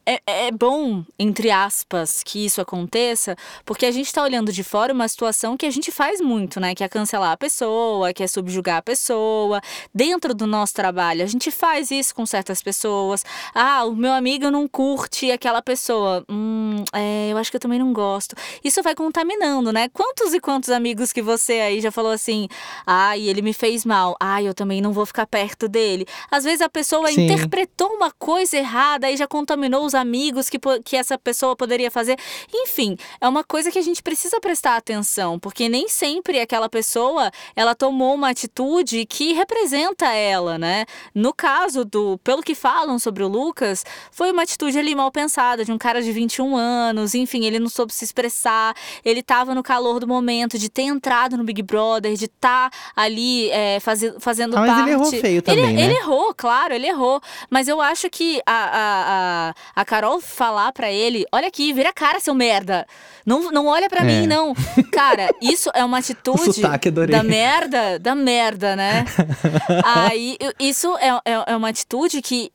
É, 0.05 0.47
é 0.47 0.51
bom, 0.51 1.03
entre 1.17 1.51
aspas, 1.51 2.23
que 2.23 2.43
isso 2.43 2.59
aconteça, 2.59 3.35
porque 3.63 3.85
a 3.85 3.91
gente 3.91 4.11
tá 4.11 4.23
olhando 4.23 4.51
de 4.51 4.63
fora 4.63 4.93
uma 4.93 5.07
situação 5.07 5.55
que 5.55 5.65
a 5.65 5.69
gente 5.69 5.91
faz 5.91 6.19
muito, 6.19 6.59
né? 6.59 6.73
Que 6.73 6.83
é 6.83 6.89
cancelar 6.89 7.31
a 7.31 7.37
pessoa, 7.37 8.11
que 8.11 8.23
é 8.23 8.27
subjugar 8.27 8.77
a 8.77 8.81
pessoa. 8.81 9.61
Dentro 9.93 10.33
do 10.33 10.47
nosso 10.47 10.73
trabalho, 10.73 11.23
a 11.23 11.27
gente 11.27 11.51
faz 11.51 11.91
isso 11.91 12.15
com 12.15 12.25
certas 12.25 12.61
pessoas. 12.63 13.23
Ah, 13.53 13.85
o 13.85 13.95
meu 13.95 14.11
amigo 14.11 14.49
não 14.49 14.67
curte 14.67 15.31
aquela 15.31 15.61
pessoa. 15.61 16.25
Hum, 16.27 16.83
é, 16.93 17.29
eu 17.31 17.37
acho 17.37 17.51
que 17.51 17.57
eu 17.57 17.61
também 17.61 17.77
não 17.77 17.93
gosto. 17.93 18.35
Isso 18.63 18.81
vai 18.81 18.95
contaminando, 18.95 19.71
né? 19.71 19.87
Quantos 19.89 20.33
e 20.33 20.39
quantos 20.39 20.71
amigos 20.71 21.13
que 21.13 21.21
você 21.21 21.53
aí 21.53 21.79
já 21.79 21.91
falou 21.91 22.11
assim, 22.11 22.47
ai, 22.87 23.21
ele 23.21 23.43
me 23.43 23.53
fez 23.53 23.85
mal, 23.85 24.17
ai, 24.19 24.47
eu 24.47 24.53
também 24.53 24.81
não 24.81 24.93
vou 24.93 25.05
ficar 25.05 25.27
perto 25.27 25.67
dele. 25.67 26.07
Às 26.31 26.43
vezes 26.43 26.61
a 26.61 26.69
pessoa 26.69 27.11
Sim. 27.11 27.25
interpretou 27.25 27.89
uma 27.89 28.09
coisa 28.11 28.57
errada 28.57 29.11
e 29.11 29.15
já 29.15 29.27
contaminou 29.27 29.90
os 29.91 29.95
amigos 29.95 30.49
que, 30.49 30.57
que 30.83 30.95
essa 30.95 31.17
pessoa 31.17 31.55
poderia 31.55 31.91
fazer. 31.91 32.17
Enfim, 32.53 32.95
é 33.19 33.27
uma 33.27 33.43
coisa 33.43 33.69
que 33.71 33.77
a 33.77 33.81
gente 33.81 34.01
precisa 34.01 34.39
prestar 34.39 34.77
atenção, 34.77 35.37
porque 35.37 35.67
nem 35.67 35.87
sempre 35.89 36.39
aquela 36.39 36.69
pessoa 36.69 37.29
ela 37.55 37.75
tomou 37.75 38.15
uma 38.15 38.29
atitude 38.29 39.05
que 39.05 39.33
representa 39.33 40.05
ela, 40.13 40.57
né? 40.57 40.85
No 41.13 41.33
caso 41.33 41.83
do, 41.83 42.17
pelo 42.23 42.41
que 42.41 42.55
falam 42.55 42.97
sobre 42.97 43.23
o 43.23 43.27
Lucas, 43.27 43.83
foi 44.11 44.31
uma 44.31 44.43
atitude 44.43 44.77
ali 44.79 44.95
mal 44.95 45.11
pensada 45.11 45.65
de 45.65 45.71
um 45.71 45.77
cara 45.77 46.01
de 46.01 46.11
21 46.11 46.55
anos, 46.55 47.13
enfim, 47.15 47.45
ele 47.45 47.59
não 47.59 47.69
soube 47.69 47.93
se 47.93 48.03
expressar, 48.05 48.73
ele 49.03 49.21
tava 49.21 49.53
no 49.53 49.61
calor 49.63 49.99
do 49.99 50.07
momento 50.07 50.57
de 50.57 50.69
ter 50.69 50.83
entrado 50.83 51.35
no 51.37 51.43
Big 51.43 51.61
Brother, 51.61 52.15
de 52.15 52.25
estar 52.25 52.71
ali 52.95 53.49
é, 53.51 53.79
faze- 53.79 54.15
fazendo 54.19 54.55
Ah, 54.57 54.61
mas 54.61 54.69
parte. 54.69 54.81
ele 54.83 54.91
errou 54.91 55.11
feio 55.11 55.41
também, 55.41 55.63
ele, 55.65 55.73
né? 55.73 55.81
ele 55.83 55.93
errou, 55.95 56.33
claro, 56.33 56.73
ele 56.73 56.87
errou. 56.87 57.21
Mas 57.49 57.67
eu 57.67 57.81
acho 57.81 58.09
que 58.09 58.41
a, 58.45 58.53
a, 58.53 59.49
a, 59.75 59.80
a 59.80 59.80
Carol 59.85 60.19
falar 60.21 60.71
pra 60.71 60.91
ele: 60.91 61.25
olha 61.31 61.47
aqui, 61.47 61.73
vira 61.73 61.89
a 61.89 61.93
cara, 61.93 62.19
seu 62.19 62.33
merda. 62.33 62.85
Não, 63.25 63.51
não 63.51 63.67
olha 63.67 63.89
pra 63.89 64.01
É. 64.01 64.03
mim, 64.03 64.27
não. 64.27 64.53
Cara, 64.91 65.29
isso 65.41 65.69
é 65.73 65.83
uma 65.83 65.97
atitude 65.99 66.53
sotaque, 66.53 66.89
da 66.91 67.23
merda, 67.23 67.99
da 67.99 68.15
merda, 68.15 68.75
né? 68.75 69.05
Aí, 69.85 70.37
isso 70.59 70.95
é, 70.97 71.09
é, 71.25 71.43
é 71.53 71.55
uma 71.55 71.69
atitude 71.69 72.21
que. 72.21 72.51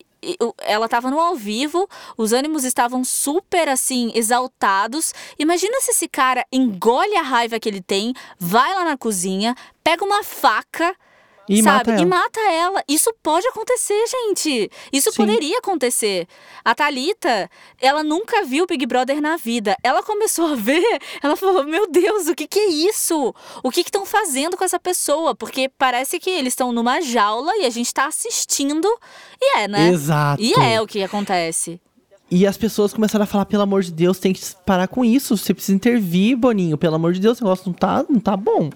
Ela 0.62 0.88
tava 0.88 1.08
no 1.08 1.20
ao 1.20 1.36
vivo, 1.36 1.88
os 2.16 2.32
ânimos 2.32 2.64
estavam 2.64 3.04
super 3.04 3.68
assim, 3.68 4.10
exaltados. 4.12 5.14
Imagina 5.38 5.80
se 5.80 5.92
esse 5.92 6.08
cara 6.08 6.44
engole 6.50 7.14
a 7.16 7.22
raiva 7.22 7.60
que 7.60 7.68
ele 7.68 7.80
tem, 7.80 8.12
vai 8.36 8.74
lá 8.74 8.82
na 8.84 8.96
cozinha, 8.96 9.54
pega 9.84 10.04
uma 10.04 10.24
faca 10.24 10.96
E 11.48 11.62
sabe? 11.62 11.78
mata 11.78 11.90
ela. 11.92 12.02
E 12.02 12.06
mata 12.06 12.40
ela. 12.40 12.84
Isso 12.88 13.12
pode 13.22 13.46
acontecer, 13.48 14.04
gente. 14.06 14.70
Isso 14.92 15.10
Sim. 15.10 15.16
poderia 15.16 15.58
acontecer. 15.58 16.26
A 16.64 16.74
Thalita, 16.74 17.50
ela 17.80 18.02
nunca 18.02 18.44
viu 18.44 18.66
Big 18.66 18.84
Brother 18.86 19.20
na 19.20 19.36
vida. 19.36 19.76
Ela 19.82 20.02
começou 20.02 20.52
a 20.52 20.54
ver, 20.54 21.00
ela 21.22 21.36
falou: 21.36 21.64
Meu 21.64 21.90
Deus, 21.90 22.28
o 22.28 22.34
que, 22.34 22.46
que 22.46 22.58
é 22.58 22.68
isso? 22.68 23.34
O 23.62 23.70
que 23.70 23.80
estão 23.80 24.04
fazendo 24.04 24.56
com 24.56 24.64
essa 24.64 24.78
pessoa? 24.78 25.34
Porque 25.34 25.70
parece 25.78 26.18
que 26.18 26.30
eles 26.30 26.52
estão 26.52 26.72
numa 26.72 27.00
jaula 27.00 27.56
e 27.56 27.64
a 27.64 27.70
gente 27.70 27.92
tá 27.92 28.06
assistindo. 28.06 28.88
E 29.40 29.58
é, 29.58 29.68
né? 29.68 29.88
Exato. 29.88 30.42
E 30.42 30.52
é 30.54 30.80
o 30.80 30.86
que 30.86 31.02
acontece. 31.02 31.80
E 32.28 32.44
as 32.44 32.56
pessoas 32.56 32.92
começaram 32.92 33.22
a 33.22 33.26
falar, 33.26 33.44
pelo 33.44 33.62
amor 33.62 33.84
de 33.84 33.92
Deus, 33.92 34.18
tem 34.18 34.32
que 34.32 34.40
parar 34.64 34.88
com 34.88 35.04
isso. 35.04 35.36
Você 35.36 35.54
precisa 35.54 35.76
intervir, 35.76 36.36
Boninho. 36.36 36.76
Pelo 36.76 36.96
amor 36.96 37.12
de 37.12 37.20
Deus, 37.20 37.40
o 37.40 37.44
negócio 37.44 37.66
não 37.66 37.72
tá, 37.72 38.04
não 38.08 38.18
tá 38.18 38.36
bom. 38.36 38.68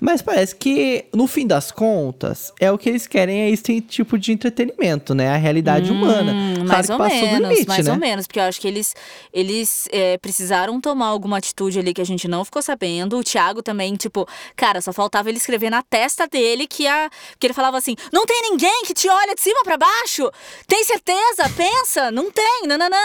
Mas 0.00 0.20
parece 0.20 0.56
que, 0.56 1.04
no 1.14 1.28
fim 1.28 1.46
das 1.46 1.70
contas, 1.70 2.52
é 2.58 2.70
o 2.72 2.76
que 2.76 2.88
eles 2.88 3.06
querem, 3.06 3.42
é 3.42 3.50
esse 3.50 3.80
tipo 3.80 4.18
de 4.18 4.32
entretenimento, 4.32 5.14
né? 5.14 5.28
A 5.30 5.36
realidade 5.36 5.92
humana. 5.92 6.32
Hum, 6.32 6.54
Claro 6.66 6.98
mais 6.98 7.22
ou 7.22 7.28
menos, 7.28 7.48
limite, 7.50 7.68
mais 7.68 7.86
né? 7.86 7.92
ou 7.92 7.98
menos, 7.98 8.26
porque 8.26 8.40
eu 8.40 8.44
acho 8.44 8.60
que 8.60 8.66
eles, 8.66 8.92
eles 9.32 9.88
é, 9.92 10.18
precisaram 10.18 10.80
tomar 10.80 11.06
alguma 11.06 11.38
atitude 11.38 11.78
ali 11.78 11.94
que 11.94 12.00
a 12.00 12.06
gente 12.06 12.26
não 12.26 12.44
ficou 12.44 12.60
sabendo. 12.60 13.18
O 13.18 13.22
Thiago 13.22 13.62
também, 13.62 13.94
tipo, 13.94 14.26
cara, 14.56 14.80
só 14.80 14.92
faltava 14.92 15.28
ele 15.28 15.38
escrever 15.38 15.70
na 15.70 15.82
testa 15.82 16.26
dele 16.26 16.66
que 16.66 16.86
a. 16.88 17.08
que 17.38 17.46
ele 17.46 17.54
falava 17.54 17.78
assim: 17.78 17.94
não 18.12 18.26
tem 18.26 18.42
ninguém 18.50 18.82
que 18.84 18.92
te 18.92 19.08
olha 19.08 19.34
de 19.34 19.40
cima 19.40 19.62
pra 19.62 19.76
baixo! 19.76 20.28
Tem 20.66 20.82
certeza? 20.84 21.48
Pensa! 21.56 22.10
Não 22.10 22.32
tem, 22.32 22.66
nananã. 22.66 22.95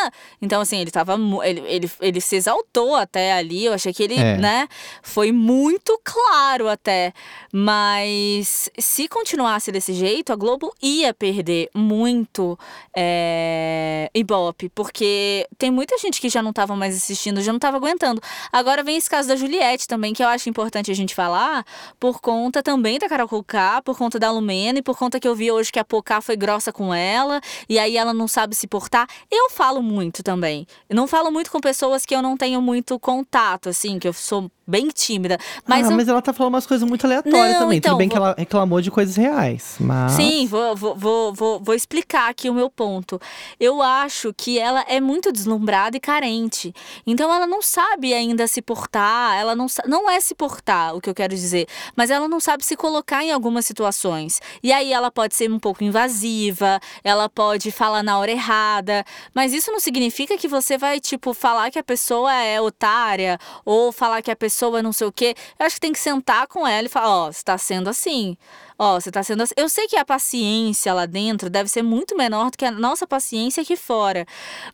Então, 0.42 0.62
assim, 0.62 0.80
ele 0.80 0.92
tava. 0.92 1.18
Ele, 1.44 1.62
ele, 1.68 1.92
ele 2.00 2.22
se 2.22 2.36
exaltou 2.36 2.96
até 2.96 3.34
ali. 3.34 3.66
Eu 3.66 3.74
achei 3.74 3.94
que 3.94 4.04
ele, 4.04 4.16
É. 4.16 4.38
né? 4.38 4.68
Foi 5.02 5.32
muito 5.32 6.00
claro 6.04 6.68
até. 6.68 7.14
Mas 7.54 8.70
se 8.78 9.08
continuasse 9.08 9.72
desse 9.72 9.94
jeito, 9.94 10.32
a 10.34 10.36
Globo 10.36 10.74
ia 10.82 11.14
perder 11.14 11.70
muito 11.74 12.58
é, 12.96 14.10
Ibope, 14.14 14.70
porque 14.70 15.48
tem 15.58 15.72
muita 15.72 15.98
gente 15.98 16.20
que 16.22 16.30
já 16.30 16.42
não 16.42 16.54
tava 16.54 16.76
mais 16.76 16.96
assistindo, 16.96 17.42
já 17.42 17.52
não 17.52 17.60
tava 17.60 17.78
aguentando. 17.78 18.22
Agora 18.52 18.84
vem 18.84 18.98
esse 18.98 19.10
caso 19.10 19.28
da 19.28 19.36
Juliette 19.36 19.88
também, 19.88 20.14
que 20.14 20.24
eu 20.24 20.28
acho 20.28 20.50
importante 20.50 20.92
a 20.92 20.94
gente 20.96 21.14
falar, 21.16 21.66
por 22.00 22.20
conta 22.22 22.62
também 22.64 23.00
da 23.00 23.08
Carol 23.08 23.28
Conká, 23.28 23.82
por 23.82 23.98
conta 23.98 24.20
da 24.20 24.32
Lumena 24.32 24.80
e 24.80 24.82
por 24.82 24.98
conta 24.98 25.20
que 25.20 25.28
eu 25.28 25.36
vi 25.36 25.52
hoje 25.52 25.72
que 25.72 25.80
a 25.80 25.86
Pocá 25.86 26.22
foi 26.22 26.36
grossa 26.36 26.72
com 26.72 26.94
ela 26.94 27.42
e 27.68 27.78
aí 27.80 27.98
ela 27.98 28.14
não 28.14 28.28
sabe 28.28 28.56
se 28.56 28.68
portar. 28.68 29.08
Eu 29.30 29.50
falo 29.50 29.81
muito 29.82 30.24
também. 30.24 30.66
Eu 30.90 30.96
não 30.96 31.08
falo 31.08 31.32
muito 31.32 31.52
com 31.52 31.60
pessoas 31.60 32.06
que 32.06 32.16
eu 32.16 32.22
não 32.22 32.36
tenho 32.38 32.62
muito 32.62 33.00
contato, 33.00 33.70
assim, 33.70 33.98
que 34.00 34.08
eu 34.08 34.14
sou 34.14 34.50
bem 34.68 34.88
tímida. 34.88 35.38
Mas 35.68 35.88
ah, 35.88 35.92
eu- 35.92 35.98
mas 35.98 36.08
ela 36.08 36.22
tá 36.22 36.32
falando 36.32 36.54
umas 36.54 36.66
coisas 36.66 36.88
muito 36.88 37.04
aleatórias 37.06 37.54
Não, 37.56 37.60
também. 37.62 37.78
então, 37.80 37.92
Tudo 37.92 37.98
bem 37.98 38.08
que 38.08 38.16
vou- 38.16 38.26
ela 38.28 38.36
reclamou 38.38 38.80
de 38.80 38.90
coisas 38.90 39.16
reais, 39.18 39.76
mas... 39.80 40.14
Sim, 40.14 40.48
vou, 40.48 40.76
vou, 40.76 40.96
vou, 40.96 41.34
vou, 41.34 41.60
vou 41.60 41.76
explicar 41.76 42.30
aqui 42.30 42.50
o 42.50 42.54
meu 42.54 42.70
ponto. 42.70 43.20
Eu 43.60 43.82
acho 43.82 44.34
que 44.34 44.58
ela 44.58 44.86
é 44.88 45.02
muito 45.02 45.30
deslumbrada 45.32 45.98
e 45.98 46.00
carente. 46.00 46.74
Então 47.06 47.34
ela 47.34 47.46
não 47.46 47.62
sabe 47.62 48.14
ainda 48.14 48.48
se 48.48 48.62
portar, 48.62 49.36
ela 49.38 49.56
não, 49.56 49.68
sa- 49.68 49.84
não 49.88 50.10
é 50.10 50.22
se 50.22 50.34
portar, 50.34 50.96
o 50.96 51.02
que 51.02 51.10
eu 51.10 51.14
quero 51.16 51.36
dizer, 51.36 51.68
mas 51.96 52.10
ela 52.10 52.28
não 52.30 52.40
sabe 52.40 52.64
se 52.64 52.78
colocar 52.78 53.24
em 53.26 53.32
algumas 53.32 53.66
situações. 53.66 54.40
E 54.64 54.72
aí 54.72 54.94
ela 54.94 55.12
pode 55.12 55.36
ser 55.36 55.52
um 55.52 55.60
pouco 55.60 55.84
invasiva, 55.84 56.80
ela 57.04 57.28
pode 57.28 57.72
falar 57.72 58.04
na 58.04 58.18
hora 58.18 58.32
errada, 58.32 59.04
mas 59.34 59.52
isso 59.54 59.71
não 59.72 59.80
significa 59.80 60.38
que 60.38 60.48
você 60.48 60.78
vai, 60.78 61.00
tipo, 61.00 61.34
falar 61.34 61.72
que 61.72 61.80
a 61.80 61.84
pessoa 61.84 62.34
é 62.34 62.60
otária 62.60 63.40
ou 63.66 63.92
falar 63.92 64.22
que 64.22 64.32
a 64.32 64.36
pessoa 64.36 64.80
é 64.80 64.82
não 64.82 64.94
sei 64.94 65.08
o 65.08 65.12
quê. 65.12 65.36
Eu 65.60 65.66
acho 65.66 65.76
que 65.76 65.82
tem 65.82 65.94
que 65.94 66.00
sentar 66.00 66.48
com 66.48 66.68
ela 66.68 66.86
e 66.88 66.90
falar: 66.90 67.10
ó, 67.10 67.32
você 67.32 67.44
tá 67.44 67.58
sendo 67.58 67.90
assim. 67.90 68.38
Ó, 68.84 69.00
você 69.00 69.12
tá 69.12 69.22
sendo. 69.22 69.44
Eu 69.56 69.70
sei 69.70 69.88
que 69.88 69.96
a 69.96 70.04
paciência 70.04 70.92
lá 70.92 71.06
dentro 71.06 71.52
deve 71.52 71.70
ser 71.70 71.84
muito 71.84 72.18
menor 72.18 72.50
do 72.50 72.58
que 72.58 72.66
a 72.66 72.72
nossa 72.72 73.06
paciência 73.06 73.62
aqui 73.62 73.76
fora. 73.76 74.26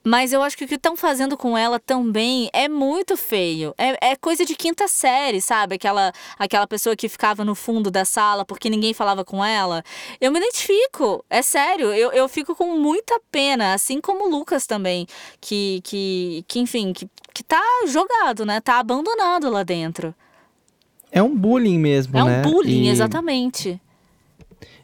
Mas 0.02 0.32
eu 0.32 0.42
acho 0.42 0.58
que 0.58 0.64
o 0.64 0.68
que 0.68 0.76
estão 0.76 0.96
fazendo 0.96 1.36
com 1.36 1.58
ela 1.58 1.78
também 1.78 2.50
é 2.54 2.70
muito 2.70 3.18
feio. 3.18 3.76
É, 3.78 4.12
é 4.12 4.16
coisa 4.16 4.46
de 4.46 4.56
quinta 4.56 4.88
série, 4.88 5.42
sabe? 5.42 5.76
Aquela, 5.76 6.14
aquela 6.40 6.66
pessoa 6.66 6.96
que 6.96 7.10
ficava 7.10 7.44
no 7.44 7.54
fundo 7.54 7.92
da 7.92 8.06
sala 8.06 8.46
porque 8.46 8.70
ninguém 8.70 8.94
falava 8.94 9.26
com 9.26 9.44
ela. 9.44 9.84
Eu 10.22 10.32
me 10.32 10.40
identifico, 10.40 11.26
é 11.30 11.42
sério. 11.42 11.88
Eu, 11.94 12.14
eu 12.14 12.30
fico 12.30 12.56
com 12.56 12.78
muita 12.80 13.20
pena, 13.30 13.74
assim 13.74 14.00
como 14.00 14.28
o 14.28 14.30
Lucas 14.30 14.66
também, 14.66 15.06
que, 15.42 15.82
que, 15.84 16.46
que 16.48 16.60
enfim, 16.60 16.94
que, 16.94 17.10
que 17.34 17.44
tá 17.44 17.62
jogado, 17.86 18.46
né? 18.46 18.62
Tá 18.62 18.80
abandonado 18.80 19.50
lá 19.50 19.64
dentro. 19.64 20.16
É 21.12 21.22
um 21.22 21.36
bullying 21.36 21.78
mesmo, 21.78 22.18
É 22.18 22.24
né? 22.24 22.40
um 22.40 22.42
bullying, 22.50 22.86
E- 22.86 22.90
exatamente. 22.90 23.82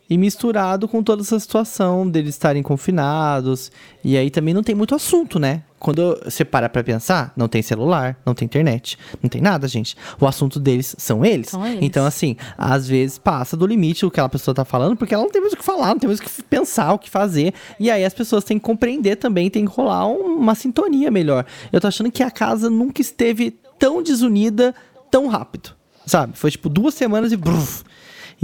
E 0.10 0.18
misturado 0.18 0.88
com 0.88 1.02
toda 1.02 1.22
essa 1.22 1.39
situação 1.39 2.08
deles 2.08 2.36
estarem 2.36 2.62
confinados. 2.62 3.72
E 4.04 4.18
aí 4.18 4.30
também 4.30 4.54
não 4.54 4.62
tem 4.62 4.76
muito 4.76 4.94
assunto, 4.94 5.39
né? 5.39 5.63
Quando 5.80 6.18
você 6.24 6.46
para 6.46 6.70
pra 6.70 6.84
pensar, 6.84 7.34
não 7.36 7.48
tem 7.48 7.62
celular, 7.62 8.18
não 8.26 8.34
tem 8.34 8.46
internet, 8.46 8.98
não 9.22 9.30
tem 9.30 9.42
nada, 9.42 9.68
gente. 9.68 9.98
O 10.20 10.26
assunto 10.28 10.60
deles 10.60 10.96
são 10.98 11.26
eles. 11.26 11.50
São 11.50 11.66
eles. 11.66 11.80
Então, 11.82 12.06
assim, 12.06 12.38
às 12.58 12.88
vezes 12.88 13.18
passa 13.18 13.58
do 13.58 13.66
limite 13.66 14.06
o 14.06 14.10
que 14.12 14.16
aquela 14.16 14.30
pessoa 14.30 14.54
tá 14.56 14.63
falando, 14.63 14.96
porque 14.96 15.13
ela 15.13 15.24
não 15.24 15.32
tem 15.32 15.42
mais 15.42 15.54
o 15.54 15.58
que 15.58 15.63
falar, 15.63 15.88
não 15.89 16.00
tem 16.00 16.08
mais 16.08 16.20
o 16.20 16.24
que 16.24 16.44
pensar, 16.44 16.94
o 16.94 17.00
que 17.00 17.10
fazer. 17.10 17.54
E 17.80 17.89
aí 17.92 18.06
as 18.06 18.13
pessoas 18.13 18.44
têm 18.46 18.58
que 18.60 18.63
compreender 18.63 19.18
também, 19.18 19.50
tem 19.50 19.66
que 19.66 19.72
rolar 19.72 20.08
um- 20.08 20.38
uma 20.38 20.56
sintonia 20.56 21.12
melhor. 21.12 21.46
Eu 21.72 21.82
tô 21.82 21.88
achando 21.88 22.12
que 22.12 22.24
a 22.24 22.32
casa 22.32 22.70
nunca 22.70 23.02
esteve 23.02 23.52
tão 23.80 24.02
desunida 24.02 24.74
tão 25.12 25.28
rápido. 25.28 25.72
Sabe? 26.06 26.38
Foi 26.38 26.52
tipo 26.52 26.68
duas 26.70 26.94
semanas 26.94 27.32
e. 27.32 27.38
bruf, 27.38 27.84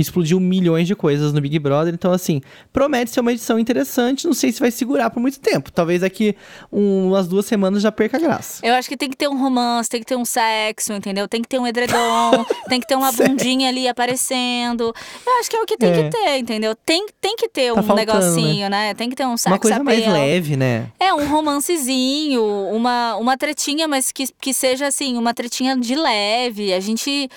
explodiu 0.02 0.40
milhões 0.40 0.88
de 0.88 0.96
coisas 0.96 1.34
no 1.34 1.42
Big 1.42 1.58
Brother. 1.60 1.94
Então, 1.94 2.12
assim, 2.12 2.42
promete 2.72 3.12
ser 3.12 3.20
uma 3.22 3.32
edição 3.32 3.60
interessante. 3.60 4.26
Não 4.26 4.34
sei 4.34 4.52
se 4.52 4.60
vai 4.60 4.72
segurar 4.72 5.10
por 5.10 5.20
muito 5.20 5.40
tempo. 5.40 5.72
Talvez 5.72 6.02
daqui 6.02 6.36
um- 6.72 7.08
umas 7.10 7.28
duas 7.28 7.46
semanas 7.46 7.82
já 7.84 7.92
perca 7.92 8.18
a 8.18 8.20
graça. 8.20 8.66
Eu 8.66 8.74
acho 8.76 8.88
que 8.90 8.96
tem 8.98 9.10
que 9.10 9.18
ter 9.18 9.28
um 9.28 9.38
romance, 9.40 9.90
tem 9.90 10.00
que 10.00 10.06
ter 10.06 10.16
um 10.16 10.26
sexo, 10.26 10.94
entendeu? 10.94 11.28
Tem 11.28 11.42
que 11.42 11.48
ter 11.48 11.60
um 11.60 11.68
edredom, 11.68 12.46
tem 12.70 12.80
que 12.80 12.88
ter 12.88 12.96
uma 12.96 13.12
bundinha 13.12 13.70
ali 13.70 13.88
aparecendo. 13.88 14.94
Eu 15.26 15.40
acho 15.40 15.50
que 15.50 15.56
é 15.56 15.62
o 15.62 15.66
que 15.66 15.78
tem 15.78 15.90
É. 15.92 16.04
que 16.04 16.10
ter, 16.10 16.38
entendeu? 16.38 16.76
Tem, 16.86 17.06
tem 17.20 17.36
que 17.36 17.50
ter 17.50 17.74
Tá 17.74 17.80
um 17.80 17.84
faltando, 17.84 17.96
negocinho, 18.20 18.70
né? 18.70 18.94
Tem 18.94 19.10
que 19.10 19.16
ter 19.16 19.26
um 19.26 19.36
sexo 19.38 19.50
uma 19.54 19.60
coisa 19.60 19.84
mais 19.84 20.08
leve, 20.08 20.56
né? 20.56 20.88
É, 21.00 21.14
um 21.14 21.28
romancezinho, 21.28 22.44
uma, 22.72 23.16
uma 23.18 23.38
tretinha, 23.38 23.88
mas 23.88 24.12
que, 24.12 24.26
que 24.40 24.54
seja 24.54 24.88
assim, 24.88 25.18
uma 25.18 25.34
tretinha 25.34 25.76
de 25.78 25.96
leve. 25.96 26.74
A 26.74 26.80
gente. 26.80 27.30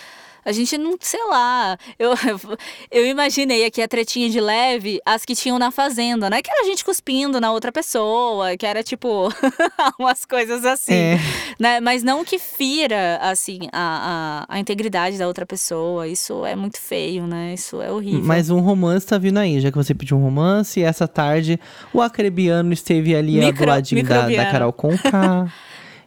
A 0.45 0.51
gente 0.53 0.77
não, 0.77 0.97
sei 1.01 1.25
lá. 1.29 1.79
Eu, 1.99 2.13
eu 2.91 3.07
imaginei 3.07 3.65
aqui 3.65 3.81
a 3.81 3.87
tretinha 3.89 4.29
de 4.29 4.41
leve, 4.41 5.01
as 5.07 5.25
que 5.25 5.35
tinham 5.35 5.59
na 5.59 5.71
fazenda, 5.71 6.29
né? 6.29 6.43
Que 6.43 6.51
era 6.51 6.63
a 6.63 6.65
gente 6.65 6.85
cuspindo 6.85 7.41
na 7.41 7.53
outra 7.53 7.71
pessoa, 7.71 8.57
que 8.57 8.67
era 8.67 8.83
tipo 8.83 9.29
umas 9.99 10.25
coisas 10.25 10.65
assim. 10.65 10.93
É. 10.93 11.19
Né? 11.59 11.81
Mas 11.81 12.03
não 12.03 12.25
que 12.25 12.39
fira, 12.39 13.19
assim, 13.23 13.61
a, 13.73 14.47
a, 14.49 14.57
a 14.57 14.59
integridade 14.59 15.17
da 15.17 15.27
outra 15.27 15.47
pessoa. 15.47 16.09
Isso 16.09 16.45
é 16.45 16.57
muito 16.57 16.81
feio, 16.81 17.27
né? 17.27 17.55
Isso 17.55 17.81
é 17.81 17.91
horrível. 17.91 18.25
Mas 18.25 18.51
um 18.51 18.61
romance 18.61 19.07
tá 19.07 19.19
vindo 19.19 19.39
aí, 19.39 19.61
já 19.61 19.71
que 19.71 19.77
você 19.77 19.95
pediu 19.95 20.17
um 20.17 20.23
romance. 20.23 20.81
E 20.81 20.83
essa 20.83 21.07
tarde, 21.07 21.59
o 21.93 22.01
acrebiano 22.01 22.73
esteve 22.73 23.15
ali 23.15 23.39
ó, 23.39 23.43
do 23.43 23.47
Micro- 23.47 23.67
ladinho 23.69 24.05
da, 24.05 24.29
da. 24.29 24.51
Carol 24.51 24.73
Conká. 24.73 25.53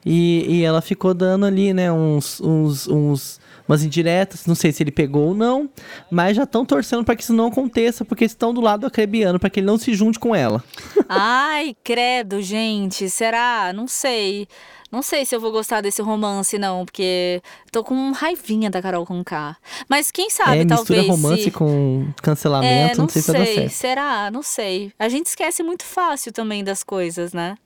E, 0.08 0.46
e 0.48 0.64
ela 0.64 0.82
ficou 0.84 1.16
dando 1.16 1.48
ali, 1.48 1.74
né, 1.74 1.92
uns, 1.92 2.40
uns, 2.40 2.88
uns, 2.88 3.40
umas 3.68 3.84
indiretas. 3.84 4.46
Não 4.46 4.56
sei 4.56 4.72
se 4.72 4.84
ele 4.84 4.92
pegou 4.92 5.30
ou 5.30 5.34
não, 5.34 5.70
mas 6.10 6.36
já 6.36 6.44
estão 6.44 6.66
torcendo 6.66 7.04
para 7.04 7.16
que 7.16 7.24
isso 7.24 7.34
não 7.34 7.48
aconteça, 7.48 8.06
porque 8.06 8.26
estão 8.26 8.54
do 8.54 8.62
lado 8.62 8.86
acrebiano, 8.86 9.40
para 9.40 9.50
que 9.50 9.60
ele 9.60 9.68
não 9.68 9.78
se 9.78 9.94
junte 9.94 10.20
com 10.20 10.36
ela. 10.36 10.64
Ai, 11.10 11.76
credo, 11.84 12.42
gente. 12.42 13.10
Será? 13.10 13.72
Não 13.74 13.88
sei. 13.88 14.48
Não 14.92 15.02
sei 15.02 15.26
se 15.26 15.36
eu 15.36 15.42
vou 15.42 15.52
gostar 15.52 15.82
desse 15.82 16.02
romance, 16.02 16.58
não, 16.58 16.86
porque 16.86 17.42
tô 17.70 17.84
com 17.84 18.12
raivinha 18.12 18.70
da 18.70 18.82
Carol 18.82 19.06
com 19.06 19.22
K. 19.24 19.58
Mas 19.90 20.10
quem 20.10 20.30
sabe, 20.30 20.60
é, 20.60 20.66
talvez. 20.66 21.08
romance 21.08 21.44
se... 21.44 21.52
com 21.52 22.08
cancelamento, 22.22 22.94
é, 22.94 22.96
não, 22.96 23.04
não 23.04 23.10
sei, 23.10 23.22
se 23.22 23.32
vai 23.32 23.42
dar 23.42 23.46
certo. 23.46 23.72
Será? 23.72 24.32
Não 24.32 24.42
sei. 24.42 24.94
A 24.98 25.10
gente 25.10 25.26
esquece 25.26 25.64
muito 25.64 25.84
fácil 25.84 26.32
também 26.32 26.64
das 26.64 26.82
coisas, 26.82 27.34
né? 27.34 27.58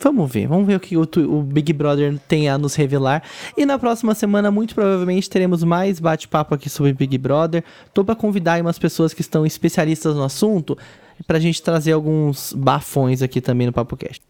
Vamos 0.00 0.30
ver, 0.30 0.46
vamos 0.46 0.64
ver 0.64 0.76
o 0.76 0.80
que 0.80 0.96
o, 0.96 1.02
o, 1.02 1.42
Big 1.42 1.72
Brother 1.72 2.16
tem 2.28 2.48
a 2.48 2.56
nos 2.56 2.76
revelar. 2.76 3.22
E 3.56 3.66
na 3.66 3.76
próxima 3.78 4.14
semana, 4.14 4.48
muito 4.48 4.72
provavelmente, 4.72 5.28
teremos 5.28 5.64
mais 5.64 5.98
bate-papo 5.98 6.54
aqui 6.54 6.70
sobre 6.70 6.92
Big 6.92 7.18
Brother. 7.18 7.64
Tô 7.92 8.04
pra 8.04 8.14
convidar 8.14 8.60
umas 8.60 8.78
pessoas 8.78 9.12
que 9.12 9.22
estão 9.22 9.44
especialistas 9.44 10.14
no 10.14 10.22
assunto 10.22 10.78
pra 11.26 11.40
gente 11.40 11.60
trazer 11.60 11.92
alguns 11.92 12.52
bafões 12.52 13.22
aqui 13.22 13.40
também 13.40 13.66
no 13.66 13.72
Papo 13.72 13.96
Cast. 13.96 14.22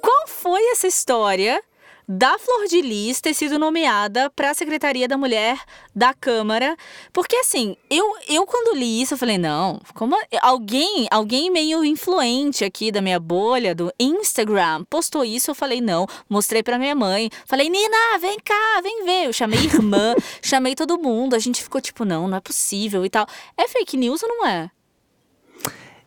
Qual 0.00 0.26
foi 0.26 0.62
essa 0.72 0.86
história 0.86 1.60
da 2.08 2.38
Flor 2.38 2.66
de 2.66 2.80
Lis 2.80 3.20
ter 3.20 3.34
sido 3.34 3.58
nomeada 3.58 4.30
para 4.30 4.50
a 4.50 4.54
Secretaria 4.54 5.08
da 5.08 5.16
Mulher 5.16 5.58
da 5.94 6.12
Câmara. 6.12 6.76
Porque 7.12 7.36
assim, 7.36 7.76
eu, 7.90 8.04
eu 8.28 8.46
quando 8.46 8.76
li 8.76 9.00
isso, 9.00 9.14
eu 9.14 9.18
falei, 9.18 9.38
não, 9.38 9.80
como 9.94 10.16
alguém, 10.42 11.06
alguém 11.10 11.50
meio 11.50 11.84
influente 11.84 12.64
aqui 12.64 12.92
da 12.92 13.00
minha 13.00 13.18
bolha 13.18 13.74
do 13.74 13.92
Instagram 13.98 14.84
postou 14.88 15.24
isso, 15.24 15.50
eu 15.50 15.54
falei, 15.54 15.80
não, 15.80 16.06
mostrei 16.28 16.62
para 16.62 16.78
minha 16.78 16.94
mãe, 16.94 17.30
falei, 17.46 17.68
Nina, 17.68 18.18
vem 18.20 18.38
cá, 18.38 18.80
vem 18.82 19.04
ver. 19.04 19.26
Eu 19.26 19.32
chamei 19.32 19.60
irmã, 19.60 20.14
chamei 20.42 20.74
todo 20.74 20.98
mundo, 20.98 21.34
a 21.34 21.38
gente 21.38 21.62
ficou 21.62 21.80
tipo, 21.80 22.04
não, 22.04 22.28
não 22.28 22.36
é 22.36 22.40
possível 22.40 23.04
e 23.04 23.10
tal. 23.10 23.26
É 23.56 23.66
fake 23.68 23.96
news 23.96 24.22
ou 24.22 24.28
não 24.28 24.46
é? 24.46 24.70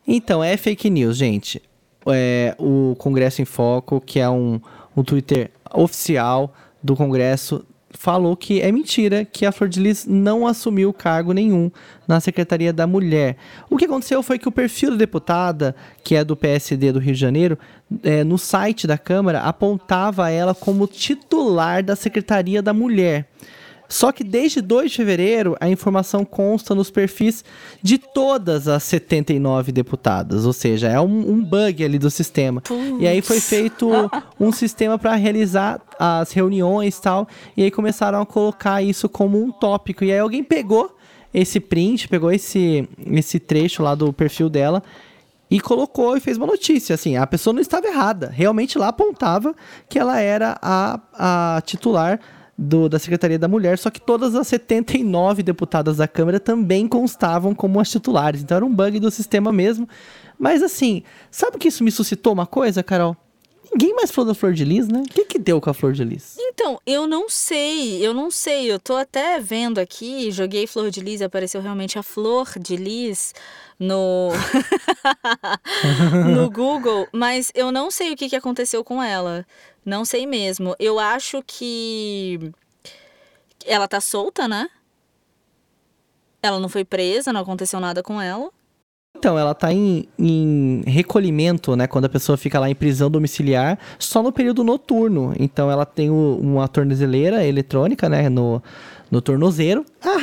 Então, 0.08 0.42
é 0.42 0.56
fake 0.56 0.90
news, 0.90 1.18
gente. 1.18 1.62
É, 2.06 2.56
o 2.58 2.96
Congresso 2.98 3.42
em 3.42 3.46
Foco, 3.46 4.00
que 4.00 4.20
é 4.20 4.30
um, 4.30 4.62
um 4.96 5.04
Twitter 5.04 5.52
oficial 5.82 6.54
do 6.82 6.96
Congresso 6.96 7.66
falou 7.90 8.36
que 8.36 8.62
é 8.62 8.72
mentira 8.72 9.26
que 9.26 9.46
a 9.46 9.52
Flor 9.52 9.70
de 9.70 9.80
Lis 9.80 10.06
não 10.06 10.46
assumiu 10.46 10.94
cargo 10.94 11.34
nenhum 11.34 11.72
na 12.08 12.20
Secretaria 12.20 12.72
da 12.72 12.86
Mulher. 12.86 13.38
O 13.70 13.78
que 13.78 13.86
aconteceu 13.86 14.22
foi 14.22 14.38
que 14.38 14.48
o 14.48 14.52
perfil 14.52 14.92
da 14.92 14.98
deputada, 14.98 15.76
que 16.04 16.16
é 16.16 16.24
do 16.24 16.36
PSD 16.36 16.92
do 16.92 17.00
Rio 17.00 17.14
de 17.14 17.20
Janeiro, 17.20 17.58
é, 18.04 18.24
no 18.24 18.38
site 18.38 18.86
da 18.86 18.98
Câmara 18.98 19.42
apontava 19.42 20.30
ela 20.30 20.54
como 20.54 20.86
titular 20.86 21.84
da 21.84 21.96
Secretaria 21.96 22.62
da 22.62 22.74
Mulher. 22.74 23.28
Só 23.90 24.12
que 24.12 24.24
desde 24.24 24.62
2 24.62 24.92
de 24.92 24.98
fevereiro, 24.98 25.56
a 25.60 25.70
informação 25.70 26.26
consta 26.26 26.76
nos 26.76 26.90
perfis 26.90 27.44
de 27.82 27.98
todas 27.98 28.68
as 28.68 28.84
79 28.84 29.72
deputadas. 29.72 30.46
Ou 30.46 30.54
seja, 30.54 30.88
é 30.88 31.00
um, 31.00 31.32
um 31.32 31.44
bug 31.44 31.84
ali 31.84 31.98
do 31.98 32.10
sistema. 32.10 32.62
Putz. 32.62 33.02
E 33.02 33.08
aí 33.08 33.22
foi 33.22 33.40
feito 33.40 33.90
um 34.40 34.52
sistema 34.52 34.98
para 34.98 35.16
realizar 35.16 35.82
as 35.98 36.32
reuniões 36.32 36.98
e 36.98 37.02
tal. 37.02 37.28
E 37.56 37.64
aí 37.64 37.72
começaram 37.72 38.22
a 38.22 38.26
colocar 38.26 38.82
isso 38.82 39.08
como 39.08 39.42
um 39.42 39.52
tópico. 39.52 40.04
E 40.04 40.12
aí 40.12 40.20
alguém 40.20 40.44
pegou 40.44 40.96
esse 41.34 41.60
print, 41.60 42.08
pegou 42.08 42.32
esse, 42.32 42.88
esse 43.12 43.40
trecho 43.40 43.84
lá 43.84 43.96
do 43.96 44.12
perfil 44.12 44.50
dela 44.50 44.84
e 45.50 45.60
colocou 45.60 46.18
e 46.18 46.20
fez 46.20 46.38
uma 46.38 46.48
notícia. 46.48 46.94
Assim, 46.94 47.16
a 47.16 47.26
pessoa 47.26 47.54
não 47.54 47.62
estava 47.62 47.88
errada. 47.88 48.30
Realmente 48.34 48.78
lá 48.78 48.90
apontava 48.90 49.56
que 49.90 49.98
ela 49.98 50.20
era 50.20 50.58
a, 50.62 51.00
a 51.58 51.62
titular 51.62 52.20
do, 52.58 52.90
da 52.90 52.98
Secretaria 52.98 53.38
da 53.38 53.48
Mulher, 53.48 53.78
só 53.78 53.90
que 53.90 54.02
todas 54.02 54.34
as 54.34 54.48
79 54.48 55.44
deputadas 55.44 55.98
da 55.98 56.08
Câmara 56.08 56.40
também 56.40 56.88
constavam 56.88 57.54
como 57.54 57.80
as 57.80 57.90
titulares. 57.92 58.42
Então 58.42 58.58
era 58.58 58.66
um 58.66 58.74
bug 58.74 59.00
do 59.00 59.12
sistema 59.12 59.54
mesmo. 59.54 59.88
Mas 60.40 60.64
assim, 60.64 61.04
sabe 61.30 61.58
que 61.58 61.68
isso 61.68 61.84
me 61.84 61.92
suscitou 61.92 62.34
uma 62.34 62.48
coisa, 62.48 62.82
Carol? 62.82 63.16
Ninguém 63.72 63.94
mais 63.94 64.12
falou 64.12 64.30
da 64.30 64.34
Flor 64.34 64.54
de 64.54 64.64
Lis, 64.64 64.88
né? 64.88 65.02
O 65.02 65.04
que, 65.04 65.26
que 65.26 65.38
deu 65.38 65.60
com 65.60 65.70
a 65.70 65.74
Flor 65.74 65.92
de 65.94 66.04
Lis? 66.04 66.36
Então, 66.40 66.80
eu 66.86 67.06
não 67.06 67.30
sei, 67.30 68.06
eu 68.06 68.14
não 68.14 68.32
sei. 68.32 68.72
Eu 68.72 68.80
tô 68.80 68.96
até 68.96 69.40
vendo 69.40 69.78
aqui, 69.78 70.32
joguei 70.32 70.66
Flor 70.66 70.90
de 70.90 71.02
Lis 71.02 71.22
apareceu 71.22 71.62
realmente 71.62 72.00
a 72.00 72.04
Flor 72.04 72.54
de 72.60 72.76
Lis 72.76 73.34
no, 73.80 74.30
no 76.34 76.50
Google, 76.50 77.08
mas 77.12 77.52
eu 77.54 77.72
não 77.72 77.92
sei 77.92 78.14
o 78.14 78.16
que, 78.16 78.30
que 78.30 78.36
aconteceu 78.36 78.84
com 78.84 79.02
ela. 79.02 79.46
Não 79.86 80.04
sei 80.04 80.26
mesmo. 80.26 80.76
Eu 80.80 81.00
acho 81.00 81.44
que 81.46 82.52
ela 83.66 83.88
tá 83.88 84.02
solta, 84.02 84.48
né? 84.48 84.68
Ela 86.42 86.60
não 86.60 86.70
foi 86.70 86.84
presa, 86.84 87.34
não 87.34 87.42
aconteceu 87.42 87.80
nada 87.80 88.02
com 88.02 88.22
ela. 88.22 88.52
Então, 89.18 89.38
ela 89.38 89.56
tá 89.56 89.74
em, 89.74 90.08
em, 90.20 90.84
recolhimento, 90.86 91.76
né? 91.76 91.88
Quando 91.88 92.06
a 92.06 92.10
pessoa 92.10 92.38
fica 92.38 92.60
lá 92.60 92.70
em 92.70 92.76
prisão 92.76 93.10
domiciliar, 93.10 93.80
só 93.98 94.22
no 94.22 94.32
período 94.32 94.64
noturno. 94.64 95.34
Então, 95.40 95.72
ela 95.72 95.88
tem 95.88 96.12
o, 96.12 96.38
uma 96.40 96.68
tornozeleira 96.68 97.44
eletrônica, 97.44 98.08
né? 98.08 98.30
No, 98.30 98.62
no 99.10 99.22
tornozeiro. 99.22 99.86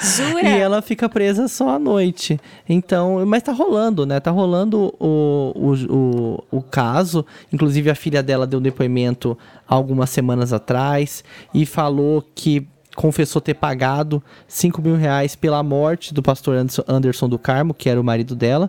Jura? 0.00 0.42
E 0.42 0.58
ela 0.58 0.82
fica 0.82 1.08
presa 1.08 1.48
só 1.48 1.70
à 1.70 1.78
noite. 1.78 2.38
Então, 2.68 3.24
mas 3.26 3.42
tá 3.42 3.52
rolando, 3.52 4.04
né? 4.04 4.20
Tá 4.20 4.30
rolando 4.30 4.94
o, 4.98 5.52
o, 5.54 5.72
o, 5.88 6.44
o 6.58 6.62
caso. 6.62 7.24
Inclusive, 7.52 7.90
a 7.90 7.94
filha 7.94 8.22
dela 8.22 8.46
deu 8.46 8.58
um 8.58 8.62
depoimento 8.62 9.38
algumas 9.66 10.10
semanas 10.10 10.52
atrás 10.52 11.24
e 11.54 11.64
falou 11.64 12.24
que 12.34 12.66
confessou 12.96 13.40
ter 13.40 13.54
pagado 13.54 14.22
5 14.48 14.82
mil 14.82 14.96
reais 14.96 15.36
pela 15.36 15.62
morte 15.62 16.12
do 16.12 16.22
pastor 16.22 16.56
Anderson 16.88 17.28
do 17.28 17.38
Carmo, 17.38 17.72
que 17.72 17.88
era 17.88 18.00
o 18.00 18.04
marido 18.04 18.34
dela. 18.34 18.68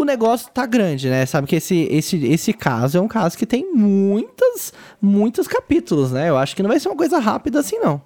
O 0.00 0.04
negócio 0.04 0.50
tá 0.50 0.64
grande, 0.64 1.10
né? 1.10 1.26
Sabe 1.26 1.46
que 1.46 1.56
esse, 1.56 1.86
esse, 1.90 2.16
esse 2.24 2.54
caso 2.54 2.96
é 2.96 3.00
um 3.02 3.06
caso 3.06 3.36
que 3.36 3.44
tem 3.44 3.70
muitas, 3.70 4.72
muitos 4.98 5.46
capítulos, 5.46 6.10
né? 6.10 6.30
Eu 6.30 6.38
acho 6.38 6.56
que 6.56 6.62
não 6.62 6.70
vai 6.70 6.80
ser 6.80 6.88
uma 6.88 6.96
coisa 6.96 7.18
rápida 7.18 7.60
assim, 7.60 7.78
não. 7.80 8.00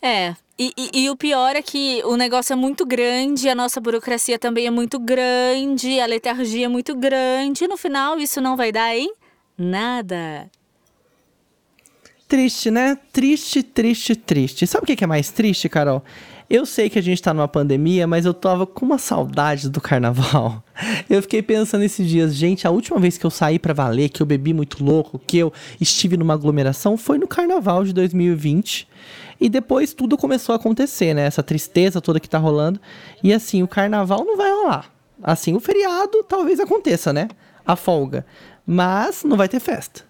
É, 0.00 0.36
e, 0.56 0.72
e, 0.78 1.02
e, 1.02 1.10
o 1.10 1.16
pior 1.16 1.56
é 1.56 1.62
que 1.62 2.00
o 2.04 2.16
negócio 2.16 2.52
é 2.52 2.56
muito 2.56 2.86
grande, 2.86 3.48
a 3.48 3.56
nossa 3.56 3.80
burocracia 3.80 4.38
também 4.38 4.68
é 4.68 4.70
muito 4.70 5.00
grande, 5.00 5.98
a 5.98 6.06
letargia 6.06 6.66
é 6.66 6.68
muito 6.68 6.94
grande, 6.94 7.64
e 7.64 7.66
no 7.66 7.76
final 7.76 8.16
isso 8.20 8.40
não 8.40 8.56
vai 8.56 8.70
dar 8.70 8.96
em 8.96 9.12
nada. 9.58 10.48
Triste, 12.28 12.70
né? 12.70 12.96
Triste, 13.12 13.64
triste, 13.64 14.14
triste. 14.14 14.64
Sabe 14.64 14.84
o 14.84 14.96
que 14.96 15.02
é 15.02 15.08
mais 15.08 15.32
triste, 15.32 15.68
Carol? 15.68 16.04
Eu 16.50 16.66
sei 16.66 16.90
que 16.90 16.98
a 16.98 17.02
gente 17.02 17.22
tá 17.22 17.32
numa 17.32 17.46
pandemia, 17.46 18.08
mas 18.08 18.26
eu 18.26 18.34
tava 18.34 18.66
com 18.66 18.84
uma 18.84 18.98
saudade 18.98 19.70
do 19.70 19.80
carnaval. 19.80 20.64
Eu 21.08 21.22
fiquei 21.22 21.40
pensando 21.42 21.84
esses 21.84 22.08
dias, 22.08 22.34
gente, 22.34 22.66
a 22.66 22.70
última 22.70 22.98
vez 22.98 23.16
que 23.16 23.24
eu 23.24 23.30
saí 23.30 23.58
para 23.58 23.74
valer, 23.74 24.08
que 24.08 24.22
eu 24.22 24.26
bebi 24.26 24.54
muito 24.54 24.82
louco, 24.82 25.18
que 25.18 25.38
eu 25.38 25.52
estive 25.80 26.16
numa 26.16 26.34
aglomeração, 26.34 26.96
foi 26.96 27.18
no 27.18 27.28
carnaval 27.28 27.84
de 27.84 27.92
2020. 27.92 28.88
E 29.40 29.48
depois 29.48 29.92
tudo 29.92 30.16
começou 30.16 30.54
a 30.54 30.56
acontecer, 30.56 31.14
né? 31.14 31.22
Essa 31.22 31.42
tristeza 31.42 32.00
toda 32.00 32.18
que 32.18 32.28
tá 32.28 32.38
rolando. 32.38 32.80
E 33.22 33.32
assim, 33.32 33.62
o 33.62 33.68
carnaval 33.68 34.24
não 34.24 34.36
vai 34.36 34.50
rolar. 34.50 34.90
Assim, 35.22 35.54
o 35.54 35.60
feriado 35.60 36.24
talvez 36.24 36.58
aconteça, 36.58 37.12
né? 37.12 37.28
A 37.64 37.76
folga. 37.76 38.24
Mas 38.66 39.22
não 39.22 39.36
vai 39.36 39.48
ter 39.48 39.60
festa. 39.60 40.09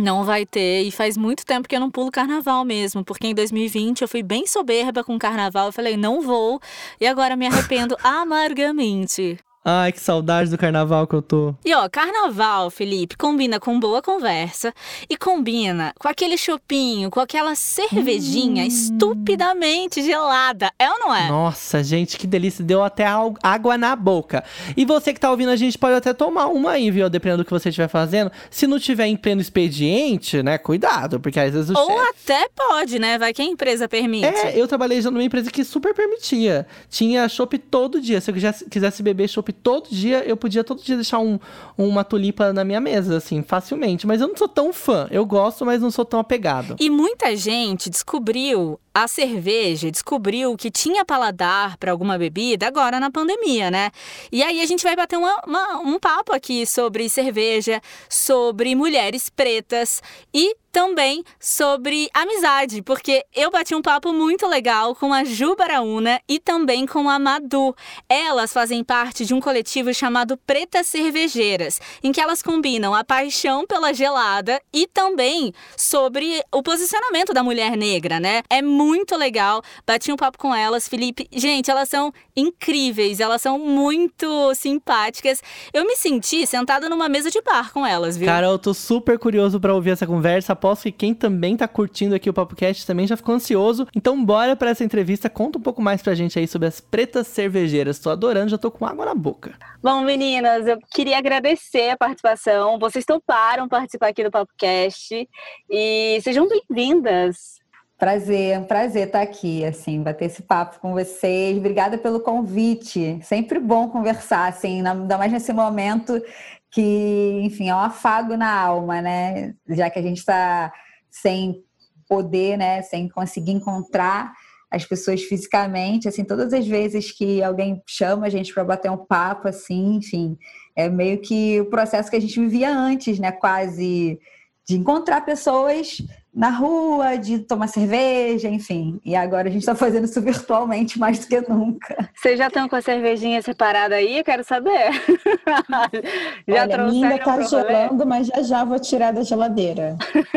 Não 0.00 0.22
vai 0.22 0.46
ter, 0.46 0.82
e 0.84 0.92
faz 0.92 1.16
muito 1.16 1.44
tempo 1.44 1.68
que 1.68 1.74
eu 1.74 1.80
não 1.80 1.90
pulo 1.90 2.10
carnaval 2.10 2.64
mesmo, 2.64 3.04
porque 3.04 3.26
em 3.26 3.34
2020 3.34 4.02
eu 4.02 4.08
fui 4.08 4.22
bem 4.22 4.46
soberba 4.46 5.02
com 5.02 5.18
carnaval, 5.18 5.66
eu 5.66 5.72
falei, 5.72 5.96
não 5.96 6.22
vou, 6.22 6.60
e 7.00 7.06
agora 7.06 7.34
me 7.34 7.46
arrependo 7.46 7.96
amargamente. 8.04 9.38
Ai, 9.70 9.92
que 9.92 10.00
saudade 10.00 10.48
do 10.48 10.56
carnaval 10.56 11.06
que 11.06 11.14
eu 11.14 11.20
tô. 11.20 11.54
E 11.62 11.74
ó, 11.74 11.86
carnaval, 11.90 12.70
Felipe, 12.70 13.18
combina 13.18 13.60
com 13.60 13.78
boa 13.78 14.00
conversa 14.00 14.72
e 15.10 15.14
combina 15.14 15.92
com 15.98 16.08
aquele 16.08 16.38
chopinho, 16.38 17.10
com 17.10 17.20
aquela 17.20 17.54
cervejinha 17.54 18.64
hum. 18.64 18.66
estupidamente 18.66 20.02
gelada. 20.02 20.72
É 20.78 20.90
ou 20.90 20.98
não 20.98 21.14
é? 21.14 21.28
Nossa, 21.28 21.84
gente, 21.84 22.16
que 22.16 22.26
delícia. 22.26 22.64
Deu 22.64 22.82
até 22.82 23.04
água 23.42 23.76
na 23.76 23.94
boca. 23.94 24.42
E 24.74 24.86
você 24.86 25.12
que 25.12 25.20
tá 25.20 25.30
ouvindo 25.30 25.50
a 25.50 25.56
gente 25.56 25.76
pode 25.76 25.96
até 25.96 26.14
tomar 26.14 26.46
uma 26.46 26.70
aí, 26.70 26.90
viu? 26.90 27.10
Dependendo 27.10 27.42
do 27.42 27.44
que 27.44 27.50
você 27.50 27.68
estiver 27.68 27.88
fazendo. 27.88 28.32
Se 28.50 28.66
não 28.66 28.78
tiver 28.78 29.06
em 29.06 29.18
pleno 29.18 29.42
expediente, 29.42 30.42
né? 30.42 30.56
Cuidado, 30.56 31.20
porque 31.20 31.38
às 31.38 31.52
vezes 31.52 31.68
o 31.68 31.78
Ou 31.78 31.88
chefe... 31.88 32.08
até 32.08 32.48
pode, 32.56 32.98
né? 32.98 33.18
Vai 33.18 33.34
que 33.34 33.42
a 33.42 33.44
empresa 33.44 33.86
permite. 33.86 34.24
É, 34.24 34.58
eu 34.58 34.66
trabalhei 34.66 35.02
já 35.02 35.10
numa 35.10 35.22
empresa 35.22 35.50
que 35.50 35.62
super 35.62 35.92
permitia. 35.92 36.66
Tinha 36.88 37.28
chopp 37.28 37.58
todo 37.58 38.00
dia. 38.00 38.18
Se 38.22 38.30
eu 38.30 38.34
quisesse 38.70 39.02
beber 39.02 39.28
chopp 39.28 39.57
todo 39.62 39.88
dia, 39.90 40.24
eu 40.26 40.36
podia 40.36 40.64
todo 40.64 40.82
dia 40.82 40.96
deixar 40.96 41.18
um, 41.18 41.38
uma 41.76 42.04
tulipa 42.04 42.52
na 42.52 42.64
minha 42.64 42.80
mesa, 42.80 43.16
assim, 43.16 43.42
facilmente. 43.42 44.06
Mas 44.06 44.20
eu 44.20 44.28
não 44.28 44.36
sou 44.36 44.48
tão 44.48 44.72
fã. 44.72 45.06
Eu 45.10 45.24
gosto, 45.26 45.64
mas 45.64 45.80
não 45.80 45.90
sou 45.90 46.04
tão 46.04 46.20
apegado. 46.20 46.76
E 46.78 46.88
muita 46.88 47.34
gente 47.36 47.90
descobriu 47.90 48.78
a 49.02 49.08
cerveja 49.08 49.90
descobriu 49.90 50.56
que 50.56 50.70
tinha 50.70 51.04
paladar 51.04 51.76
para 51.76 51.92
alguma 51.92 52.18
bebida 52.18 52.66
agora 52.66 52.98
na 52.98 53.10
pandemia, 53.10 53.70
né? 53.70 53.90
E 54.32 54.42
aí 54.42 54.60
a 54.60 54.66
gente 54.66 54.82
vai 54.82 54.96
bater 54.96 55.16
uma, 55.16 55.40
uma, 55.46 55.78
um 55.78 55.98
papo 55.98 56.34
aqui 56.34 56.66
sobre 56.66 57.08
cerveja, 57.08 57.80
sobre 58.08 58.74
mulheres 58.74 59.28
pretas 59.28 60.02
e 60.34 60.56
também 60.70 61.24
sobre 61.40 62.08
amizade, 62.12 62.82
porque 62.82 63.24
eu 63.34 63.50
bati 63.50 63.74
um 63.74 63.82
papo 63.82 64.12
muito 64.12 64.46
legal 64.46 64.94
com 64.94 65.12
a 65.12 65.24
Ju 65.24 65.56
Baraúna 65.56 66.20
e 66.28 66.38
também 66.38 66.86
com 66.86 67.08
a 67.08 67.18
Madu. 67.18 67.74
Elas 68.08 68.52
fazem 68.52 68.84
parte 68.84 69.24
de 69.24 69.34
um 69.34 69.40
coletivo 69.40 69.92
chamado 69.94 70.36
Pretas 70.36 70.86
Cervejeiras, 70.86 71.80
em 72.02 72.12
que 72.12 72.20
elas 72.20 72.42
combinam 72.42 72.94
a 72.94 73.02
paixão 73.02 73.66
pela 73.66 73.92
gelada 73.92 74.60
e 74.72 74.86
também 74.86 75.52
sobre 75.76 76.44
o 76.52 76.62
posicionamento 76.62 77.32
da 77.32 77.42
mulher 77.42 77.76
negra, 77.76 78.20
né? 78.20 78.42
É 78.50 78.60
muito 78.60 78.87
legal. 79.16 79.62
Bati 79.86 80.12
um 80.12 80.16
papo 80.16 80.38
com 80.38 80.54
elas, 80.54 80.88
Felipe. 80.88 81.28
Gente, 81.32 81.70
elas 81.70 81.88
são 81.88 82.12
incríveis, 82.36 83.20
elas 83.20 83.42
são 83.42 83.58
muito 83.58 84.54
simpáticas. 84.54 85.42
Eu 85.72 85.84
me 85.84 85.96
senti 85.96 86.46
sentada 86.46 86.88
numa 86.88 87.08
mesa 87.08 87.30
de 87.30 87.40
bar 87.40 87.72
com 87.72 87.86
elas, 87.86 88.16
viu? 88.16 88.26
Cara, 88.26 88.46
eu 88.46 88.58
tô 88.58 88.72
super 88.74 89.18
curioso 89.18 89.58
para 89.58 89.74
ouvir 89.74 89.90
essa 89.90 90.06
conversa 90.06 90.52
aposto 90.52 90.84
que 90.84 90.92
quem 90.92 91.14
também 91.14 91.56
tá 91.56 91.66
curtindo 91.66 92.14
aqui 92.14 92.28
o 92.28 92.32
PapoCast 92.32 92.86
também 92.86 93.06
já 93.06 93.16
ficou 93.16 93.34
ansioso. 93.34 93.86
Então 93.94 94.24
bora 94.24 94.56
para 94.56 94.70
essa 94.70 94.84
entrevista, 94.84 95.30
conta 95.30 95.58
um 95.58 95.62
pouco 95.62 95.80
mais 95.80 96.02
pra 96.02 96.14
gente 96.14 96.38
aí 96.38 96.46
sobre 96.46 96.68
as 96.68 96.80
pretas 96.80 97.26
cervejeiras. 97.28 97.98
Tô 97.98 98.10
adorando, 98.10 98.50
já 98.50 98.58
tô 98.58 98.70
com 98.70 98.84
água 98.84 99.04
na 99.04 99.14
boca. 99.14 99.54
Bom, 99.82 100.02
meninas, 100.02 100.66
eu 100.66 100.78
queria 100.92 101.18
agradecer 101.18 101.90
a 101.90 101.96
participação. 101.96 102.78
Vocês 102.78 103.04
toparam 103.04 103.68
participar 103.68 104.08
aqui 104.08 104.24
do 104.24 104.30
PapoCast 104.30 105.28
e 105.70 106.20
sejam 106.22 106.48
bem-vindas. 106.48 107.58
Prazer, 107.98 108.56
um 108.60 108.64
prazer 108.64 109.08
estar 109.08 109.22
aqui, 109.22 109.64
assim, 109.64 110.00
bater 110.00 110.26
esse 110.26 110.40
papo 110.40 110.78
com 110.78 110.92
vocês. 110.92 111.58
Obrigada 111.58 111.98
pelo 111.98 112.20
convite. 112.20 113.18
Sempre 113.24 113.58
bom 113.58 113.88
conversar, 113.88 114.48
assim, 114.48 114.86
ainda 114.86 115.18
mais 115.18 115.32
nesse 115.32 115.52
momento 115.52 116.22
que, 116.70 117.40
enfim, 117.42 117.68
é 117.68 117.74
um 117.74 117.80
afago 117.80 118.36
na 118.36 118.54
alma, 118.54 119.02
né? 119.02 119.52
Já 119.68 119.90
que 119.90 119.98
a 119.98 120.02
gente 120.02 120.18
está 120.18 120.72
sem 121.10 121.64
poder, 122.08 122.56
né? 122.56 122.82
Sem 122.82 123.08
conseguir 123.08 123.50
encontrar 123.50 124.32
as 124.70 124.84
pessoas 124.84 125.24
fisicamente, 125.24 126.06
assim, 126.06 126.22
todas 126.22 126.52
as 126.52 126.68
vezes 126.68 127.10
que 127.10 127.42
alguém 127.42 127.82
chama 127.84 128.26
a 128.26 128.30
gente 128.30 128.54
para 128.54 128.62
bater 128.62 128.92
um 128.92 128.98
papo, 128.98 129.48
assim, 129.48 129.96
enfim, 129.96 130.38
é 130.76 130.88
meio 130.88 131.18
que 131.18 131.60
o 131.60 131.66
processo 131.66 132.08
que 132.08 132.16
a 132.16 132.20
gente 132.20 132.38
vivia 132.38 132.70
antes, 132.70 133.18
né? 133.18 133.32
Quase 133.32 134.20
de 134.68 134.76
encontrar 134.76 135.22
pessoas 135.22 135.98
na 136.34 136.50
rua, 136.50 137.16
de 137.16 137.38
tomar 137.38 137.68
cerveja, 137.68 138.48
enfim. 138.48 139.00
E 139.04 139.16
agora 139.16 139.48
a 139.48 139.50
gente 139.50 139.62
está 139.62 139.74
fazendo 139.74 140.04
isso 140.04 140.20
virtualmente 140.20 140.98
mais 140.98 141.18
do 141.20 141.26
que 141.26 141.40
nunca. 141.40 142.10
Vocês 142.14 142.38
já 142.38 142.48
estão 142.48 142.68
com 142.68 142.76
a 142.76 142.82
cervejinha 142.82 143.40
separada 143.42 143.94
aí? 143.94 144.22
Quero 144.22 144.44
saber. 144.44 144.90
já 146.46 146.62
Olha, 146.62 146.76
a 146.76 146.86
minha 146.88 147.16
está 147.16 147.40
gelando, 147.40 148.06
mas 148.06 148.26
já 148.26 148.58
já 148.58 148.64
vou 148.64 148.78
tirar 148.78 149.12
da 149.12 149.22
geladeira. 149.22 149.96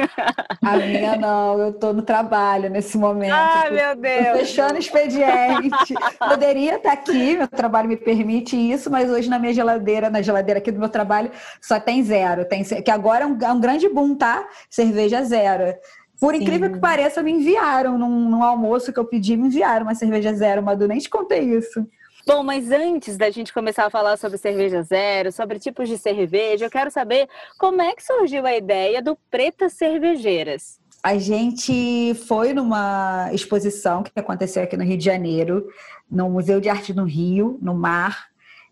a 0.61 0.77
minha 0.77 1.15
não, 1.17 1.59
eu 1.59 1.69
estou 1.71 1.93
no 1.93 2.03
trabalho 2.03 2.69
nesse 2.69 2.97
momento. 2.97 3.33
Ai, 3.33 3.71
meu 3.71 3.95
Deus! 3.95 4.27
Tô 4.27 4.37
fechando 4.37 4.77
expediente. 4.77 5.93
Poderia 6.19 6.75
estar 6.75 6.89
tá 6.89 6.93
aqui, 6.93 7.37
meu 7.37 7.47
trabalho 7.47 7.89
me 7.89 7.97
permite 7.97 8.55
isso, 8.55 8.89
mas 8.91 9.09
hoje 9.09 9.29
na 9.29 9.39
minha 9.39 9.53
geladeira, 9.53 10.09
na 10.09 10.21
geladeira 10.21 10.59
aqui 10.59 10.71
do 10.71 10.79
meu 10.79 10.89
trabalho, 10.89 11.31
só 11.59 11.79
tem 11.79 12.03
zero. 12.03 12.45
Tem, 12.45 12.63
que 12.63 12.91
agora 12.91 13.23
é 13.23 13.27
um, 13.27 13.37
é 13.41 13.51
um 13.51 13.59
grande 13.59 13.89
boom, 13.89 14.15
tá? 14.15 14.47
Cerveja 14.69 15.23
zero. 15.23 15.73
Por 16.21 16.35
incrível 16.35 16.67
Sim. 16.67 16.75
que 16.75 16.79
pareça, 16.79 17.23
me 17.23 17.31
enviaram 17.31 17.97
num, 17.97 18.29
num, 18.29 18.43
almoço 18.43 18.93
que 18.93 18.99
eu 18.99 19.05
pedi, 19.05 19.35
me 19.35 19.47
enviaram 19.47 19.87
uma 19.87 19.95
cerveja 19.95 20.31
zero, 20.31 20.61
Madu, 20.61 20.87
nem 20.87 20.99
te 20.99 21.09
contei 21.09 21.39
isso. 21.39 21.83
Bom, 22.27 22.43
mas 22.43 22.69
antes 22.69 23.17
da 23.17 23.31
gente 23.31 23.51
começar 23.51 23.87
a 23.87 23.89
falar 23.89 24.15
sobre 24.17 24.37
cerveja 24.37 24.83
zero, 24.83 25.31
sobre 25.31 25.57
tipos 25.57 25.89
de 25.89 25.97
cerveja, 25.97 26.65
eu 26.65 26.69
quero 26.69 26.91
saber 26.91 27.27
como 27.57 27.81
é 27.81 27.95
que 27.95 28.03
surgiu 28.03 28.45
a 28.45 28.55
ideia 28.55 29.01
do 29.01 29.17
Pretas 29.31 29.73
Cervejeiras. 29.73 30.79
A 31.01 31.17
gente 31.17 32.13
foi 32.27 32.53
numa 32.53 33.31
exposição 33.33 34.03
que 34.03 34.11
aconteceu 34.15 34.61
aqui 34.61 34.77
no 34.77 34.83
Rio 34.83 34.99
de 34.99 35.05
Janeiro, 35.05 35.67
no 36.09 36.29
Museu 36.29 36.61
de 36.61 36.69
Arte 36.69 36.93
no 36.93 37.05
Rio, 37.05 37.57
no 37.59 37.73
Mar, 37.73 38.27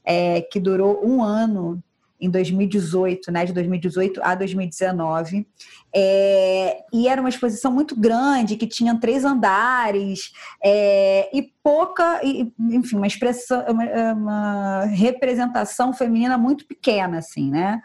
é, 0.06 0.42
que 0.42 0.60
durou 0.60 1.04
um 1.04 1.24
ano 1.24 1.82
em 2.22 2.30
2018, 2.30 3.32
né, 3.32 3.46
de 3.46 3.54
2018 3.54 4.22
a 4.22 4.36
2019. 4.36 5.48
É, 5.96 6.84
e 6.94 7.08
era 7.08 7.20
uma 7.20 7.30
exposição 7.30 7.72
muito 7.72 8.00
grande, 8.00 8.56
que 8.56 8.68
tinha 8.68 9.00
três 9.00 9.26
andares 9.26 10.32
é, 10.64 11.30
e 11.34 11.42
pouca, 11.64 12.22
enfim, 12.24 12.96
uma 12.96 13.08
expressão, 13.08 13.64
uma, 13.68 14.14
uma, 14.14 14.86
representação 14.86 15.94
feminina 15.94 16.38
muito 16.38 16.66
pequena, 16.66 17.18
assim, 17.18 17.50
né? 17.50 17.82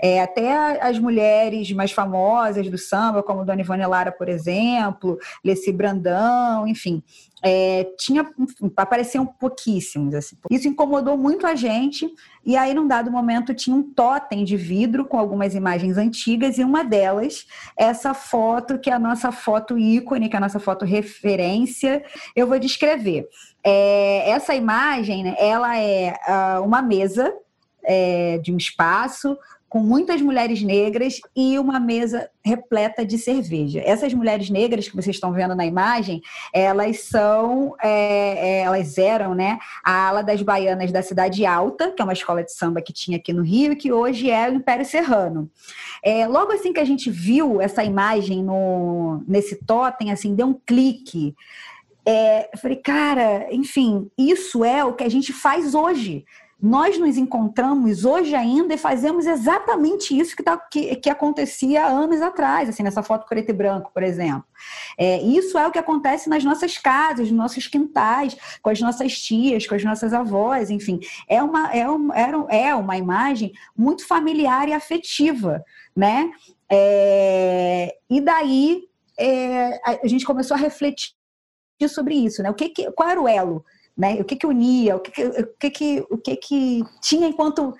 É, 0.00 0.22
até 0.22 0.80
as 0.82 0.98
mulheres 0.98 1.70
mais 1.72 1.92
famosas 1.92 2.68
do 2.68 2.78
samba, 2.78 3.22
como 3.22 3.44
Dona 3.44 3.60
Ivone 3.60 3.86
Lara, 3.86 4.12
por 4.12 4.28
exemplo, 4.28 5.18
Leci 5.44 5.72
Brandão, 5.72 6.66
enfim, 6.66 7.02
é, 7.42 7.84
tinha 7.98 8.28
apareciam 8.76 9.26
pouquíssimos. 9.26 10.14
Assim. 10.14 10.36
Isso 10.50 10.68
incomodou 10.68 11.16
muito 11.16 11.46
a 11.46 11.54
gente, 11.54 12.10
e 12.44 12.56
aí, 12.56 12.72
num 12.72 12.86
dado 12.86 13.10
momento, 13.10 13.54
tinha 13.54 13.74
um 13.74 13.82
totem 13.82 14.44
de 14.44 14.56
vidro 14.56 15.04
com 15.04 15.18
algumas 15.18 15.54
imagens 15.54 15.96
antigas, 15.98 16.58
e 16.58 16.64
uma 16.64 16.84
delas, 16.84 17.46
essa 17.76 18.14
foto, 18.14 18.78
que 18.78 18.90
é 18.90 18.92
a 18.92 18.98
nossa 18.98 19.32
foto 19.32 19.78
ícone, 19.78 20.28
que 20.28 20.36
é 20.36 20.38
a 20.38 20.40
nossa 20.40 20.60
foto 20.60 20.84
referência, 20.84 22.04
eu 22.34 22.46
vou 22.46 22.58
descrever. 22.58 23.28
É, 23.62 24.30
essa 24.30 24.54
imagem, 24.54 25.24
né, 25.24 25.36
ela 25.38 25.76
é 25.76 26.14
uh, 26.28 26.62
uma 26.62 26.80
mesa 26.80 27.32
é, 27.84 28.38
de 28.38 28.52
um 28.52 28.56
espaço 28.56 29.36
com 29.68 29.80
muitas 29.80 30.22
mulheres 30.22 30.62
negras 30.62 31.20
e 31.34 31.58
uma 31.58 31.80
mesa 31.80 32.30
repleta 32.44 33.04
de 33.04 33.18
cerveja. 33.18 33.82
Essas 33.84 34.14
mulheres 34.14 34.48
negras 34.48 34.88
que 34.88 34.94
vocês 34.94 35.16
estão 35.16 35.32
vendo 35.32 35.54
na 35.54 35.66
imagem, 35.66 36.22
elas 36.52 37.00
são, 37.00 37.74
é, 37.82 37.88
é, 37.88 38.60
elas 38.60 38.96
eram, 38.96 39.34
né, 39.34 39.58
a 39.84 40.08
ala 40.08 40.22
das 40.22 40.40
baianas 40.40 40.92
da 40.92 41.02
Cidade 41.02 41.44
Alta, 41.44 41.90
que 41.90 42.00
é 42.00 42.04
uma 42.04 42.12
escola 42.12 42.44
de 42.44 42.52
samba 42.52 42.80
que 42.80 42.92
tinha 42.92 43.16
aqui 43.16 43.32
no 43.32 43.42
Rio 43.42 43.72
e 43.72 43.76
que 43.76 43.92
hoje 43.92 44.30
é 44.30 44.48
o 44.48 44.54
Império 44.54 44.84
Serrano. 44.84 45.50
É, 46.02 46.26
logo 46.26 46.52
assim 46.52 46.72
que 46.72 46.80
a 46.80 46.84
gente 46.84 47.10
viu 47.10 47.60
essa 47.60 47.82
imagem 47.82 48.42
no, 48.44 49.24
nesse 49.26 49.56
totem, 49.56 50.12
assim, 50.12 50.34
deu 50.34 50.46
um 50.46 50.54
clique. 50.54 51.34
É, 52.06 52.50
falei, 52.56 52.76
cara, 52.76 53.48
enfim, 53.50 54.08
isso 54.16 54.64
é 54.64 54.84
o 54.84 54.92
que 54.92 55.02
a 55.02 55.08
gente 55.08 55.32
faz 55.32 55.74
hoje 55.74 56.24
nós 56.60 56.98
nos 56.98 57.18
encontramos 57.18 58.06
hoje 58.06 58.34
ainda 58.34 58.72
e 58.72 58.78
fazemos 58.78 59.26
exatamente 59.26 60.18
isso 60.18 60.34
que, 60.34 60.42
tá, 60.42 60.56
que, 60.56 60.96
que 60.96 61.10
acontecia 61.10 61.84
anos 61.84 62.22
atrás, 62.22 62.68
assim, 62.68 62.82
nessa 62.82 63.02
foto 63.02 63.28
preto 63.28 63.50
e 63.50 63.52
branco, 63.52 63.90
por 63.92 64.02
exemplo. 64.02 64.44
É, 64.96 65.20
isso 65.20 65.58
é 65.58 65.66
o 65.66 65.70
que 65.70 65.78
acontece 65.78 66.30
nas 66.30 66.42
nossas 66.42 66.78
casas, 66.78 67.30
nos 67.30 67.38
nossos 67.38 67.66
quintais, 67.66 68.36
com 68.62 68.70
as 68.70 68.80
nossas 68.80 69.20
tias, 69.20 69.66
com 69.66 69.74
as 69.74 69.84
nossas 69.84 70.14
avós, 70.14 70.70
enfim. 70.70 70.98
É 71.28 71.42
uma, 71.42 71.70
é, 71.74 71.84
é 72.48 72.74
uma 72.74 72.96
imagem 72.96 73.52
muito 73.76 74.06
familiar 74.06 74.66
e 74.66 74.72
afetiva, 74.72 75.62
né? 75.94 76.30
É, 76.70 77.94
e 78.08 78.20
daí 78.20 78.84
é, 79.18 79.78
a 79.84 80.06
gente 80.06 80.24
começou 80.24 80.54
a 80.56 80.58
refletir 80.58 81.12
sobre 81.86 82.14
isso, 82.14 82.42
né? 82.42 82.50
O 82.50 82.54
que, 82.54 82.70
que 82.70 82.90
qual 82.92 83.10
era 83.10 83.20
o 83.20 83.28
elo 83.28 83.62
né? 83.96 84.14
O 84.20 84.24
que 84.24 84.36
que 84.36 84.46
unia, 84.46 84.96
o 84.96 85.00
que 85.00 85.10
que, 85.10 85.24
o 85.24 85.46
que, 85.58 85.70
que, 85.70 86.06
o 86.10 86.18
que, 86.18 86.36
que 86.36 86.84
tinha 87.00 87.28
enquanto 87.28 87.74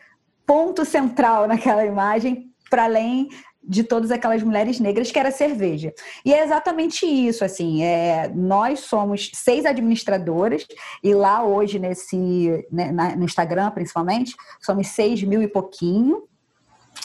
ponto 0.46 0.84
central 0.84 1.46
naquela 1.46 1.84
imagem, 1.84 2.50
para 2.70 2.84
além 2.84 3.28
de 3.68 3.82
todas 3.82 4.12
aquelas 4.12 4.42
mulheres 4.42 4.78
negras, 4.78 5.10
que 5.10 5.18
era 5.18 5.32
cerveja. 5.32 5.92
E 6.24 6.32
é 6.32 6.44
exatamente 6.44 7.04
isso, 7.04 7.44
assim, 7.44 7.82
é, 7.82 8.28
nós 8.32 8.80
somos 8.80 9.30
seis 9.34 9.66
administradoras, 9.66 10.64
e 11.02 11.12
lá 11.12 11.44
hoje, 11.44 11.78
nesse, 11.78 12.64
né, 12.70 12.92
na, 12.92 13.16
no 13.16 13.24
Instagram, 13.24 13.72
principalmente, 13.72 14.34
somos 14.60 14.86
seis 14.88 15.20
mil 15.22 15.42
e 15.42 15.48
pouquinho, 15.48 16.22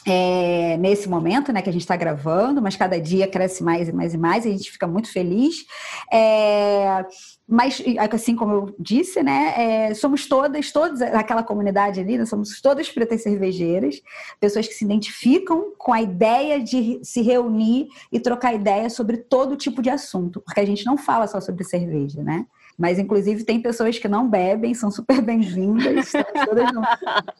é, 0.06 0.78
nesse 0.78 1.08
momento, 1.08 1.52
né, 1.52 1.62
que 1.62 1.70
a 1.70 1.74
gente 1.74 1.84
está 1.84 1.96
gravando, 1.96 2.62
mas 2.62 2.76
cada 2.76 3.00
dia 3.00 3.28
cresce 3.28 3.64
mais 3.64 3.88
e 3.88 3.92
mais 3.92 4.14
e 4.14 4.18
mais, 4.18 4.46
e 4.46 4.50
a 4.50 4.52
gente 4.52 4.72
fica 4.72 4.88
muito 4.88 5.12
feliz. 5.12 5.66
É, 6.12 7.06
mas, 7.48 7.84
assim 8.12 8.36
como 8.36 8.54
eu 8.54 8.76
disse, 8.80 9.22
né, 9.22 9.54
é, 9.58 9.94
somos 9.94 10.28
todas, 10.28 10.72
todas, 10.72 11.02
aquela 11.02 11.44
comunidade 11.44 12.00
ali, 12.00 12.18
nós 12.18 12.30
somos 12.30 12.62
todas 12.62 12.90
pretas 12.90 13.22
cervejeiras, 13.22 14.02
pessoas 14.40 14.68
que 14.68 14.74
se 14.74 14.86
identificam 14.86 15.74
com 15.78 15.94
a 15.94 16.02
ideia 16.02 16.60
de 16.60 17.00
se 17.04 17.22
reunir 17.22 17.88
e 18.12 18.20
trocar 18.20 18.54
ideias 18.54 18.94
sobre 18.94 19.18
todo 19.18 19.56
tipo 19.56 19.82
de 19.82 19.90
assunto, 19.90 20.42
porque 20.42 20.60
a 20.60 20.66
gente 20.66 20.86
não 20.86 20.98
fala 20.98 21.28
só 21.28 21.40
sobre 21.40 21.64
cerveja, 21.64 22.24
né? 22.24 22.46
Mas, 22.82 22.98
inclusive, 22.98 23.44
tem 23.44 23.62
pessoas 23.62 24.00
que 24.00 24.08
não 24.08 24.28
bebem, 24.28 24.74
são 24.74 24.89
super 24.89 25.22
bem-vindas. 25.22 26.08
Estamos 26.08 26.46
todas, 26.48 26.72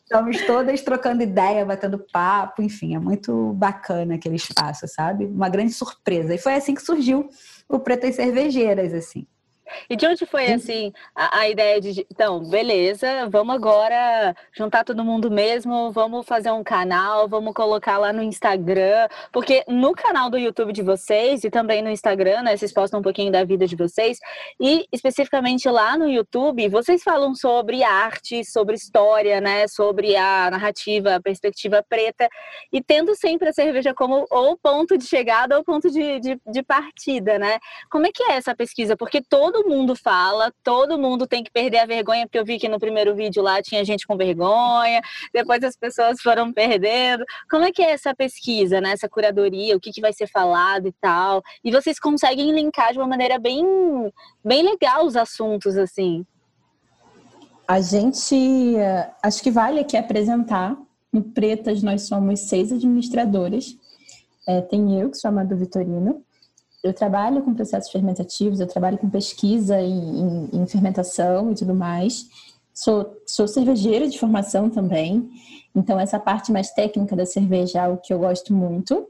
estamos 0.04 0.42
todas 0.46 0.82
trocando 0.82 1.24
ideia, 1.24 1.66
batendo 1.66 1.98
papo, 1.98 2.62
enfim, 2.62 2.94
é 2.94 3.00
muito 3.00 3.52
bacana 3.54 4.14
aquele 4.14 4.36
espaço, 4.36 4.88
sabe? 4.88 5.26
Uma 5.26 5.50
grande 5.50 5.74
surpresa. 5.74 6.36
E 6.36 6.38
foi 6.38 6.54
assim 6.54 6.76
que 6.76 6.84
surgiu 6.84 7.28
o 7.68 7.80
Pretas 7.80 8.18
Cervejeiras, 8.18 8.94
assim. 8.94 9.26
E 9.90 9.96
de 9.96 10.06
onde 10.06 10.26
foi, 10.26 10.52
assim, 10.52 10.94
a, 11.16 11.40
a, 11.40 11.50
ideia 11.50 11.80
de, 11.80 12.06
então, 12.12 12.44
beleza, 12.50 13.28
vamos 13.30 13.56
agora 13.56 14.36
juntar 14.52 14.84
todo 14.84 15.04
mundo 15.04 15.30
mesmo, 15.30 15.92
vamos 15.92 16.26
fazer 16.26 16.52
um 16.52 16.64
canal, 16.64 17.28
vamos 17.28 17.54
colocar 17.54 17.98
lá 17.98 18.12
no 18.14 18.24
Instagram, 18.24 19.08
porque 19.32 19.64
no 19.68 19.94
canal 19.94 20.30
do 20.30 20.38
YouTube 20.38 20.74
de 20.74 20.82
vocês 20.82 21.44
e 21.44 21.50
também 21.50 21.82
no 21.82 21.90
Instagram, 21.90 22.44
né, 22.44 22.56
vocês 22.56 22.74
postam 22.74 23.00
um 23.00 23.04
pouquinho 23.04 23.32
da 23.32 23.44
vida 23.44 23.68
de 23.68 23.76
vocês, 23.76 24.20
e 24.60 24.86
especificamente 24.92 25.68
lá 25.70 25.98
no 25.98 26.10
YouTube, 26.10 26.68
vocês 26.70 27.04
falam 27.04 27.34
sobre 27.36 27.84
arte, 27.84 28.44
sobre 28.46 28.76
história, 28.76 29.42
né, 29.42 29.68
sobre 29.68 30.16
a 30.16 30.50
narrativa, 30.52 31.16
a 31.16 31.22
perspectiva 31.22 31.84
preta, 31.88 32.28
e 32.72 32.82
tendo 32.82 33.16
sempre 33.16 33.50
a 33.50 33.54
cerveja 33.54 33.94
como 33.94 34.26
ou 34.30 34.58
ponto 34.58 34.98
de 34.98 35.06
chegada 35.06 35.58
ou 35.58 35.64
ponto 35.64 35.90
de, 35.90 36.20
de, 36.20 36.40
de 36.46 36.64
partida, 36.64 37.38
né? 37.38 37.60
Como 37.90 38.08
é 38.08 38.12
que 38.12 38.24
é 38.24 38.34
essa 38.34 38.56
pesquisa? 38.56 38.96
Porque 38.96 39.22
todo 39.22 39.61
todo 39.62 39.70
mundo 39.70 39.96
fala, 39.96 40.52
todo 40.64 40.98
mundo 40.98 41.28
tem 41.28 41.44
que 41.44 41.52
perder 41.52 41.80
a 41.80 41.86
vergonha, 41.86 42.26
porque 42.26 42.40
eu 42.40 42.46
vi 42.46 42.58
que 42.58 42.68
no 42.68 42.80
primeiro 42.80 43.16
vídeo 43.16 43.44
lá 43.44 43.62
tinha 43.62 43.86
gente 43.86 44.08
com 44.08 44.18
vergonha, 44.18 45.02
depois 45.34 45.64
as 45.64 45.76
pessoas 45.76 46.20
foram 46.20 46.52
perdendo. 46.52 47.24
Como 47.50 47.64
é 47.64 47.72
que 47.72 47.82
é 47.82 47.92
essa 47.92 48.16
pesquisa, 48.16 48.82
né? 48.82 48.92
Essa 48.92 49.08
curadoria, 49.08 49.76
o 49.76 49.80
que, 49.80 49.92
que 49.92 50.02
vai 50.02 50.14
ser 50.14 50.28
falado 50.28 50.88
e 50.88 50.94
tal? 51.00 51.44
E 51.64 51.72
vocês 51.72 52.00
conseguem 52.00 52.52
linkar 52.52 52.92
de 52.92 52.98
uma 52.98 53.08
maneira 53.08 53.38
bem, 53.38 53.64
bem 54.44 54.64
legal 54.64 55.06
os 55.06 55.16
assuntos, 55.16 55.78
assim. 55.78 56.26
A 57.68 57.80
gente, 57.80 58.76
acho 59.22 59.44
que 59.44 59.52
vale 59.52 59.80
aqui 59.80 59.96
apresentar. 59.96 60.76
No 61.14 61.22
Pretas, 61.22 61.84
nós 61.84 62.04
somos 62.04 62.40
seis 62.42 62.72
administradoras. 62.72 63.78
É, 64.48 64.62
tem 64.62 65.00
eu, 65.00 65.12
que 65.12 65.18
sou 65.18 65.28
a 65.28 65.32
Amado 65.32 65.56
Vitorino, 65.58 66.24
eu 66.84 66.94
trabalho 66.94 67.42
com 67.44 67.54
processos 67.54 67.92
fermentativos, 67.92 68.60
eu 68.60 68.68
trabalho 68.68 68.98
com 68.98 69.10
pesquisa 69.10 69.80
em, 69.80 70.50
em, 70.54 70.62
em 70.62 70.68
fermentação 70.68 71.52
e 71.52 71.56
tudo 71.56 71.76
mais. 71.76 72.28
Sou, 72.74 73.22
sou 73.26 73.48
cervejeira 73.48 74.08
de 74.08 74.18
formação 74.18 74.70
também, 74.70 75.30
então 75.76 76.00
essa 76.00 76.20
parte 76.20 76.52
mais 76.52 76.72
técnica 76.72 77.16
da 77.16 77.26
cerveja 77.26 77.80
é 77.80 77.82
algo 77.82 78.02
que 78.02 78.14
eu 78.14 78.20
gosto 78.20 78.54
muito. 78.54 79.08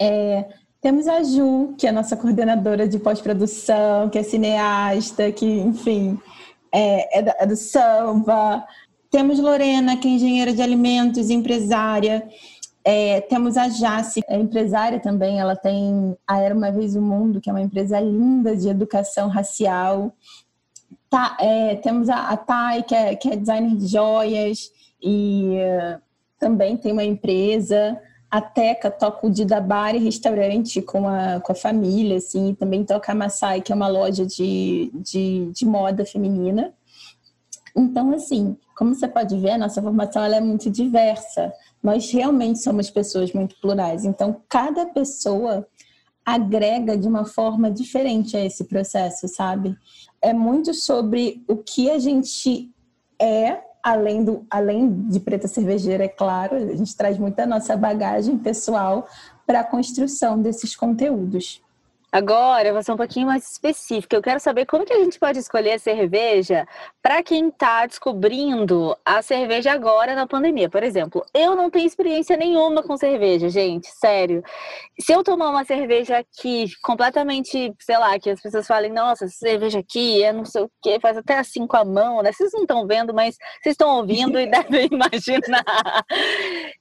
É, 0.00 0.48
temos 0.80 1.06
a 1.06 1.22
Ju, 1.22 1.74
que 1.76 1.86
é 1.86 1.90
a 1.90 1.92
nossa 1.92 2.16
coordenadora 2.16 2.88
de 2.88 2.98
pós-produção, 2.98 4.08
que 4.08 4.18
é 4.18 4.22
cineasta, 4.22 5.30
que, 5.30 5.44
enfim, 5.44 6.18
é, 6.72 7.18
é, 7.18 7.22
do, 7.22 7.30
é 7.38 7.46
do 7.46 7.56
samba. 7.56 8.64
Temos 9.10 9.38
Lorena, 9.38 9.98
que 9.98 10.08
é 10.08 10.12
engenheira 10.12 10.54
de 10.54 10.62
alimentos, 10.62 11.28
empresária. 11.28 12.26
É, 12.82 13.20
temos 13.22 13.56
a 13.56 13.68
Jace, 13.68 14.22
é 14.26 14.36
empresária 14.36 14.98
também, 14.98 15.38
ela 15.38 15.54
tem 15.54 16.16
a 16.26 16.40
Era 16.40 16.54
Uma 16.54 16.72
Vez 16.72 16.96
o 16.96 17.02
Mundo, 17.02 17.40
que 17.40 17.50
é 17.50 17.52
uma 17.52 17.60
empresa 17.60 18.00
linda 18.00 18.56
de 18.56 18.68
educação 18.68 19.28
racial. 19.28 20.14
Tá, 21.10 21.36
é, 21.40 21.76
temos 21.76 22.08
a, 22.08 22.28
a 22.28 22.36
Thay, 22.36 22.82
que 22.84 22.94
é, 22.94 23.14
que 23.16 23.28
é 23.28 23.36
designer 23.36 23.76
de 23.76 23.86
joias, 23.86 24.70
e 25.02 25.56
uh, 25.58 26.00
também 26.38 26.76
tem 26.76 26.92
uma 26.92 27.04
empresa. 27.04 28.00
A 28.30 28.40
Teca 28.40 28.90
toca 28.90 29.26
o 29.26 29.30
Dida 29.30 29.60
Bar 29.60 29.94
e 29.94 29.98
restaurante 29.98 30.80
com 30.80 31.06
a, 31.06 31.40
com 31.40 31.52
a 31.52 31.54
família, 31.54 32.16
assim, 32.16 32.50
e 32.50 32.54
também 32.54 32.84
toca 32.84 33.12
a 33.12 33.14
Massai, 33.14 33.60
que 33.60 33.72
é 33.72 33.74
uma 33.74 33.88
loja 33.88 34.24
de, 34.24 34.90
de, 34.94 35.50
de 35.52 35.66
moda 35.66 36.06
feminina. 36.06 36.72
Então, 37.76 38.12
assim, 38.14 38.56
como 38.76 38.94
você 38.94 39.06
pode 39.06 39.36
ver, 39.38 39.50
a 39.50 39.58
nossa 39.58 39.82
formação 39.82 40.24
ela 40.24 40.36
é 40.36 40.40
muito 40.40 40.70
diversa 40.70 41.52
nós 41.82 42.10
realmente 42.10 42.60
somos 42.60 42.90
pessoas 42.90 43.32
muito 43.32 43.58
plurais. 43.60 44.04
Então, 44.04 44.42
cada 44.48 44.86
pessoa 44.86 45.66
agrega 46.24 46.96
de 46.96 47.08
uma 47.08 47.24
forma 47.24 47.70
diferente 47.70 48.36
a 48.36 48.44
esse 48.44 48.64
processo, 48.64 49.26
sabe? 49.26 49.76
É 50.20 50.32
muito 50.32 50.74
sobre 50.74 51.42
o 51.48 51.56
que 51.56 51.90
a 51.90 51.98
gente 51.98 52.70
é, 53.18 53.60
além, 53.82 54.24
do, 54.24 54.46
além 54.50 55.08
de 55.08 55.18
preta 55.20 55.48
cervejeira, 55.48 56.04
é 56.04 56.08
claro, 56.08 56.56
a 56.56 56.76
gente 56.76 56.96
traz 56.96 57.18
muita 57.18 57.46
nossa 57.46 57.76
bagagem 57.76 58.36
pessoal 58.38 59.06
para 59.46 59.60
a 59.60 59.64
construção 59.64 60.40
desses 60.40 60.76
conteúdos. 60.76 61.62
Agora, 62.12 62.66
eu 62.66 62.74
vou 62.74 62.82
ser 62.82 62.92
um 62.92 62.96
pouquinho 62.96 63.26
mais 63.26 63.48
específica. 63.52 64.16
Eu 64.16 64.22
quero 64.22 64.40
saber 64.40 64.66
como 64.66 64.84
que 64.84 64.92
a 64.92 64.98
gente 64.98 65.18
pode 65.18 65.38
escolher 65.38 65.74
a 65.74 65.78
cerveja 65.78 66.66
para 67.00 67.22
quem 67.22 67.48
está 67.48 67.86
descobrindo 67.86 68.96
a 69.04 69.22
cerveja 69.22 69.72
agora 69.72 70.14
na 70.14 70.26
pandemia. 70.26 70.68
Por 70.68 70.82
exemplo, 70.82 71.24
eu 71.32 71.54
não 71.54 71.70
tenho 71.70 71.86
experiência 71.86 72.36
nenhuma 72.36 72.82
com 72.82 72.96
cerveja, 72.96 73.48
gente, 73.48 73.86
sério. 73.86 74.42
Se 74.98 75.12
eu 75.12 75.22
tomar 75.22 75.50
uma 75.50 75.64
cerveja 75.64 76.18
aqui 76.18 76.66
completamente, 76.82 77.72
sei 77.78 77.98
lá, 77.98 78.18
que 78.18 78.30
as 78.30 78.40
pessoas 78.40 78.66
falem, 78.66 78.92
nossa, 78.92 79.26
essa 79.26 79.36
cerveja 79.36 79.78
aqui 79.78 80.22
é 80.22 80.32
não 80.32 80.44
sei 80.44 80.62
o 80.62 80.70
quê, 80.82 80.98
faz 81.00 81.16
até 81.16 81.38
assim 81.38 81.64
com 81.66 81.76
a 81.76 81.84
mão, 81.84 82.22
né? 82.22 82.32
Vocês 82.32 82.52
não 82.52 82.62
estão 82.62 82.86
vendo, 82.88 83.14
mas 83.14 83.36
vocês 83.62 83.74
estão 83.74 83.98
ouvindo 83.98 84.38
e 84.38 84.46
devem 84.50 84.88
imaginar. 84.90 86.04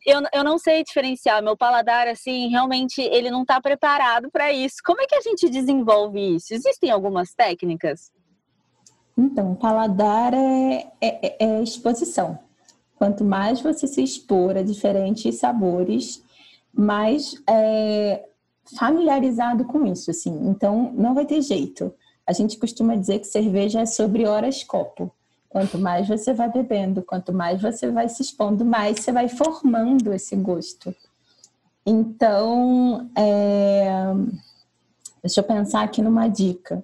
Eu, 0.06 0.22
eu 0.34 0.44
não 0.44 0.58
sei 0.58 0.84
diferenciar. 0.84 1.44
Meu 1.44 1.58
paladar, 1.58 2.08
assim, 2.08 2.48
realmente, 2.48 3.02
ele 3.02 3.30
não 3.30 3.42
está 3.42 3.60
preparado 3.62 4.30
para 4.32 4.52
isso. 4.52 4.78
Como 4.84 5.02
é 5.02 5.06
que 5.06 5.16
a 5.16 5.22
gente 5.22 5.50
desenvolve 5.50 6.36
isso? 6.36 6.54
Existem 6.54 6.90
algumas 6.90 7.34
técnicas? 7.34 8.12
Então, 9.18 9.54
paladar 9.56 10.34
é, 10.34 10.92
é, 11.02 11.46
é 11.46 11.62
exposição. 11.62 12.40
Quanto 12.96 13.24
mais 13.24 13.62
você 13.62 13.88
se 13.88 14.02
expor 14.02 14.58
a 14.58 14.62
diferentes 14.62 15.36
sabores, 15.38 16.24
mais 16.74 17.36
é, 17.50 18.26
familiarizado 18.78 19.66
com 19.66 19.86
isso, 19.86 20.12
assim. 20.12 20.48
Então, 20.48 20.94
não 20.96 21.14
vai 21.14 21.26
ter 21.26 21.42
jeito. 21.42 21.94
A 22.26 22.32
gente 22.32 22.58
costuma 22.58 22.96
dizer 22.96 23.20
que 23.20 23.28
cerveja 23.28 23.82
é 23.82 23.86
sobre 23.86 24.26
horas 24.26 24.64
copo. 24.64 25.12
Quanto 25.50 25.78
mais 25.80 26.08
você 26.08 26.34
vai 26.34 26.52
bebendo, 26.52 27.02
quanto 27.02 27.34
mais 27.34 27.62
você 27.62 27.90
vai 27.90 28.08
se 28.08 28.22
expondo, 28.22 28.64
mais 28.64 29.00
você 29.00 29.12
vai 29.12 29.28
formando 29.28 30.14
esse 30.14 30.36
gosto. 30.36 30.96
Então, 31.86 33.10
é, 33.18 34.14
Deixa 35.22 35.42
eu 35.42 35.44
pensar 35.44 35.84
aqui 35.84 36.02
numa 36.02 36.28
dica. 36.28 36.84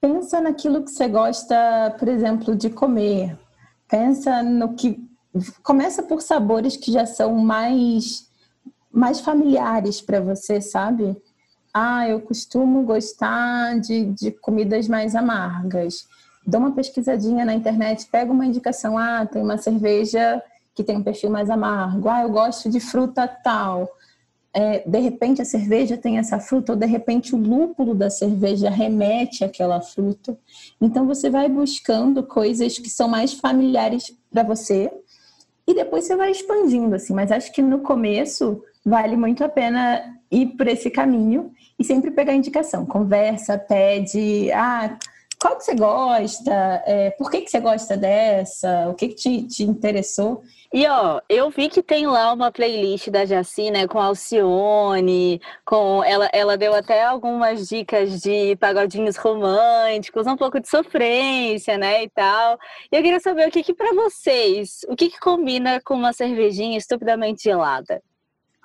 Pensa 0.00 0.40
naquilo 0.40 0.82
que 0.82 0.90
você 0.90 1.08
gosta, 1.08 1.94
por 1.98 2.08
exemplo, 2.08 2.56
de 2.56 2.70
comer. 2.70 3.38
Pensa 3.88 4.42
no 4.42 4.74
que. 4.74 5.06
Começa 5.62 6.02
por 6.02 6.22
sabores 6.22 6.76
que 6.76 6.90
já 6.90 7.04
são 7.04 7.34
mais, 7.36 8.30
mais 8.90 9.20
familiares 9.20 10.00
para 10.00 10.20
você, 10.20 10.60
sabe? 10.60 11.20
Ah, 11.72 12.08
eu 12.08 12.20
costumo 12.22 12.82
gostar 12.82 13.78
de, 13.78 14.06
de 14.06 14.30
comidas 14.30 14.88
mais 14.88 15.14
amargas. 15.14 16.08
Dá 16.48 16.58
uma 16.58 16.72
pesquisadinha 16.72 17.44
na 17.44 17.54
internet, 17.54 18.08
pega 18.10 18.32
uma 18.32 18.46
indicação. 18.46 18.96
Ah, 18.96 19.26
tem 19.26 19.42
uma 19.42 19.58
cerveja 19.58 20.42
que 20.74 20.82
tem 20.82 20.96
um 20.96 21.02
perfil 21.02 21.30
mais 21.30 21.50
amargo. 21.50 22.08
Ah, 22.08 22.22
eu 22.22 22.30
gosto 22.30 22.70
de 22.70 22.80
fruta 22.80 23.28
tal 23.28 23.88
é, 24.58 24.82
de 24.86 24.98
repente 24.98 25.42
a 25.42 25.44
cerveja 25.44 25.96
tem 25.96 26.18
essa 26.18 26.40
fruta, 26.40 26.72
ou 26.72 26.78
de 26.78 26.86
repente 26.86 27.34
o 27.34 27.38
lúpulo 27.38 27.94
da 27.94 28.10
cerveja 28.10 28.70
remete 28.70 29.44
àquela 29.44 29.80
fruta. 29.80 30.36
Então 30.80 31.06
você 31.06 31.30
vai 31.30 31.48
buscando 31.48 32.22
coisas 32.22 32.78
que 32.78 32.90
são 32.90 33.08
mais 33.08 33.34
familiares 33.34 34.12
para 34.30 34.42
você 34.42 34.90
e 35.66 35.74
depois 35.74 36.06
você 36.06 36.16
vai 36.16 36.30
expandindo 36.30 36.94
assim. 36.94 37.12
Mas 37.12 37.30
acho 37.30 37.52
que 37.52 37.62
no 37.62 37.80
começo 37.80 38.62
vale 38.84 39.16
muito 39.16 39.44
a 39.44 39.48
pena 39.48 40.02
ir 40.30 40.46
por 40.56 40.66
esse 40.66 40.90
caminho 40.90 41.52
e 41.78 41.84
sempre 41.84 42.10
pegar 42.10 42.34
indicação. 42.34 42.86
Conversa, 42.86 43.58
pede, 43.58 44.50
ah, 44.52 44.98
qual 45.40 45.56
que 45.56 45.64
você 45.64 45.74
gosta? 45.74 46.82
É, 46.86 47.10
por 47.10 47.30
que, 47.30 47.42
que 47.42 47.50
você 47.50 47.60
gosta 47.60 47.96
dessa? 47.96 48.88
O 48.88 48.94
que, 48.94 49.08
que 49.08 49.14
te, 49.14 49.42
te 49.46 49.62
interessou? 49.62 50.42
E 50.72 50.86
ó, 50.86 51.20
eu 51.28 51.48
vi 51.48 51.70
que 51.70 51.82
tem 51.82 52.06
lá 52.06 52.32
uma 52.32 52.52
playlist 52.52 53.08
da 53.08 53.24
Jaci, 53.24 53.70
né, 53.70 53.86
com 53.86 53.98
Alcione, 53.98 55.40
com 55.64 56.04
ela, 56.04 56.28
ela 56.32 56.58
deu 56.58 56.74
até 56.74 57.04
algumas 57.04 57.68
dicas 57.68 58.20
de 58.20 58.54
pagodinhos 58.56 59.16
românticos, 59.16 60.26
um 60.26 60.36
pouco 60.36 60.60
de 60.60 60.68
sofrência, 60.68 61.78
né, 61.78 62.04
e 62.04 62.10
tal. 62.10 62.58
E 62.92 62.96
eu 62.96 63.02
queria 63.02 63.20
saber 63.20 63.48
o 63.48 63.50
que 63.50 63.62
que 63.62 63.72
para 63.72 63.94
vocês, 63.94 64.80
o 64.88 64.96
que 64.96 65.08
que 65.08 65.18
combina 65.20 65.80
com 65.80 65.94
uma 65.94 66.12
cervejinha 66.12 66.76
estupidamente 66.76 67.44
gelada? 67.44 68.02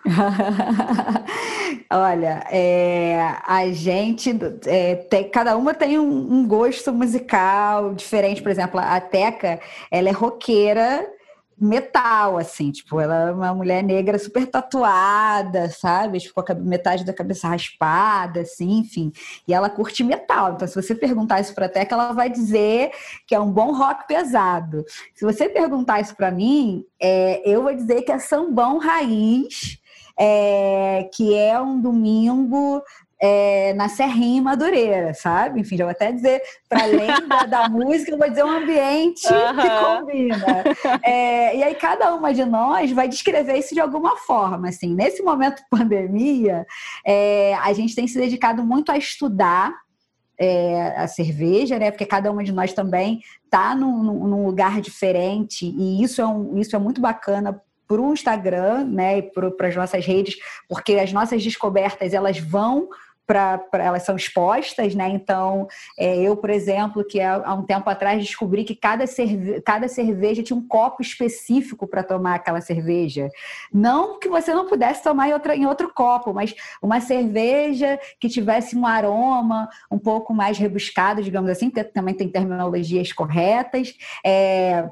Olha, 1.89 2.45
é, 2.51 3.37
a 3.45 3.71
gente 3.71 4.37
é, 4.65 4.95
tem, 4.95 5.29
cada 5.29 5.55
uma 5.55 5.73
tem 5.73 5.97
um, 5.97 6.33
um, 6.33 6.47
gosto 6.47 6.91
musical 6.91 7.93
diferente. 7.93 8.41
Por 8.41 8.51
exemplo, 8.51 8.79
a 8.79 8.99
Teca, 8.99 9.59
ela 9.89 10.09
é 10.09 10.11
roqueira 10.11 11.07
metal, 11.63 12.37
assim, 12.37 12.71
tipo, 12.71 12.99
ela 12.99 13.29
é 13.29 13.31
uma 13.31 13.53
mulher 13.53 13.81
negra 13.83 14.19
super 14.19 14.45
tatuada, 14.45 15.69
sabe? 15.69 16.19
Tipo, 16.19 16.43
metade 16.59 17.05
da 17.05 17.13
cabeça 17.13 17.47
raspada, 17.47 18.41
assim, 18.41 18.79
enfim. 18.79 19.11
E 19.47 19.53
ela 19.53 19.69
curte 19.69 20.03
metal. 20.03 20.53
Então, 20.53 20.67
se 20.67 20.75
você 20.75 20.93
perguntar 20.93 21.39
isso 21.39 21.55
pra 21.55 21.69
Teca, 21.69 21.95
ela 21.95 22.11
vai 22.11 22.29
dizer 22.29 22.91
que 23.25 23.33
é 23.33 23.39
um 23.39 23.51
bom 23.51 23.73
rock 23.73 24.07
pesado. 24.07 24.83
Se 25.15 25.23
você 25.23 25.47
perguntar 25.47 26.01
isso 26.01 26.15
pra 26.15 26.31
mim, 26.31 26.83
é, 26.99 27.41
eu 27.49 27.63
vou 27.63 27.73
dizer 27.73 28.01
que 28.01 28.11
é 28.11 28.19
sambão 28.19 28.77
raiz, 28.77 29.79
é, 30.19 31.09
que 31.13 31.35
é 31.35 31.59
um 31.59 31.79
domingo 31.81 32.81
é, 33.25 33.73
na 33.75 33.87
Serrinha 33.87 34.41
Madureira, 34.41 35.13
sabe? 35.13 35.61
Enfim, 35.61 35.77
já 35.77 35.85
vou 35.85 35.91
até 35.91 36.11
dizer, 36.11 36.41
para 36.67 36.83
além 36.83 37.27
da, 37.27 37.45
da, 37.45 37.69
música, 37.69 38.11
eu 38.11 38.17
vou 38.17 38.29
dizer 38.29 38.43
um 38.43 38.51
ambiente 38.51 39.27
uhum. 39.27 39.61
que 39.61 39.69
combina. 39.69 40.63
É, 41.01 41.55
e 41.55 41.63
aí 41.63 41.73
cada 41.75 42.13
uma 42.13 42.33
de 42.33 42.43
nós 42.43 42.91
vai 42.91 43.07
descrever 43.07 43.57
isso 43.57 43.73
de 43.73 43.79
alguma 43.79 44.17
forma. 44.17 44.67
Assim, 44.67 44.93
nesse 44.93 45.23
momento 45.23 45.57
de 45.57 45.69
pandemia, 45.69 46.65
é, 47.05 47.55
a 47.55 47.71
gente 47.71 47.95
tem 47.95 48.07
se 48.07 48.19
dedicado 48.19 48.61
muito 48.61 48.91
a 48.91 48.97
estudar 48.97 49.73
é, 50.37 50.93
a 50.97 51.07
cerveja, 51.07 51.79
né? 51.79 51.91
Porque 51.91 52.05
cada 52.05 52.29
uma 52.29 52.43
de 52.43 52.51
nós 52.51 52.73
também 52.73 53.21
está 53.45 53.73
num, 53.73 54.03
num, 54.03 54.45
lugar 54.45 54.81
diferente 54.81 55.65
e 55.65 56.03
isso 56.03 56.21
é, 56.21 56.27
um, 56.27 56.57
isso 56.57 56.75
é 56.75 56.79
muito 56.79 56.99
bacana 56.99 57.61
para 57.87 58.01
o 58.01 58.13
Instagram, 58.13 58.85
né? 58.85 59.21
Para 59.21 59.67
as 59.67 59.75
nossas 59.75 60.05
redes, 60.05 60.35
porque 60.67 60.93
as 60.93 61.11
nossas 61.11 61.43
descobertas 61.43 62.13
elas 62.13 62.39
vão 62.39 62.89
para 63.25 63.63
elas 63.73 64.03
são 64.03 64.15
expostas, 64.15 64.93
né? 64.95 65.09
Então, 65.09 65.67
é, 65.97 66.17
eu, 66.17 66.35
por 66.35 66.49
exemplo, 66.49 67.03
que 67.03 67.21
há, 67.21 67.53
um 67.53 67.63
tempo 67.63 67.89
atrás 67.89 68.21
descobri 68.21 68.63
que 68.63 68.75
cada, 68.75 69.07
cerve 69.07 69.61
cada 69.61 69.87
cerveja 69.87 70.43
tinha 70.43 70.57
um 70.57 70.67
copo 70.67 71.01
específico 71.01 71.87
para 71.87 72.03
tomar 72.03 72.35
aquela 72.35 72.59
cerveja. 72.59 73.29
Não 73.71 74.19
que 74.19 74.27
você 74.27 74.53
não 74.53 74.67
pudesse 74.67 75.01
tomar 75.01 75.29
em, 75.29 75.33
outra, 75.33 75.55
em 75.55 75.65
outro 75.65 75.91
copo, 75.93 76.33
mas 76.33 76.53
uma 76.81 76.99
cerveja 76.99 77.99
que 78.19 78.27
tivesse 78.27 78.75
um 78.75 78.85
aroma 78.85 79.69
um 79.89 79.97
pouco 79.97 80.33
mais 80.33 80.57
rebuscado, 80.57 81.23
digamos 81.23 81.49
assim, 81.49 81.69
também 81.69 82.13
tem 82.13 82.27
terminologias 82.27 83.13
corretas. 83.13 83.95
É, 84.25 84.89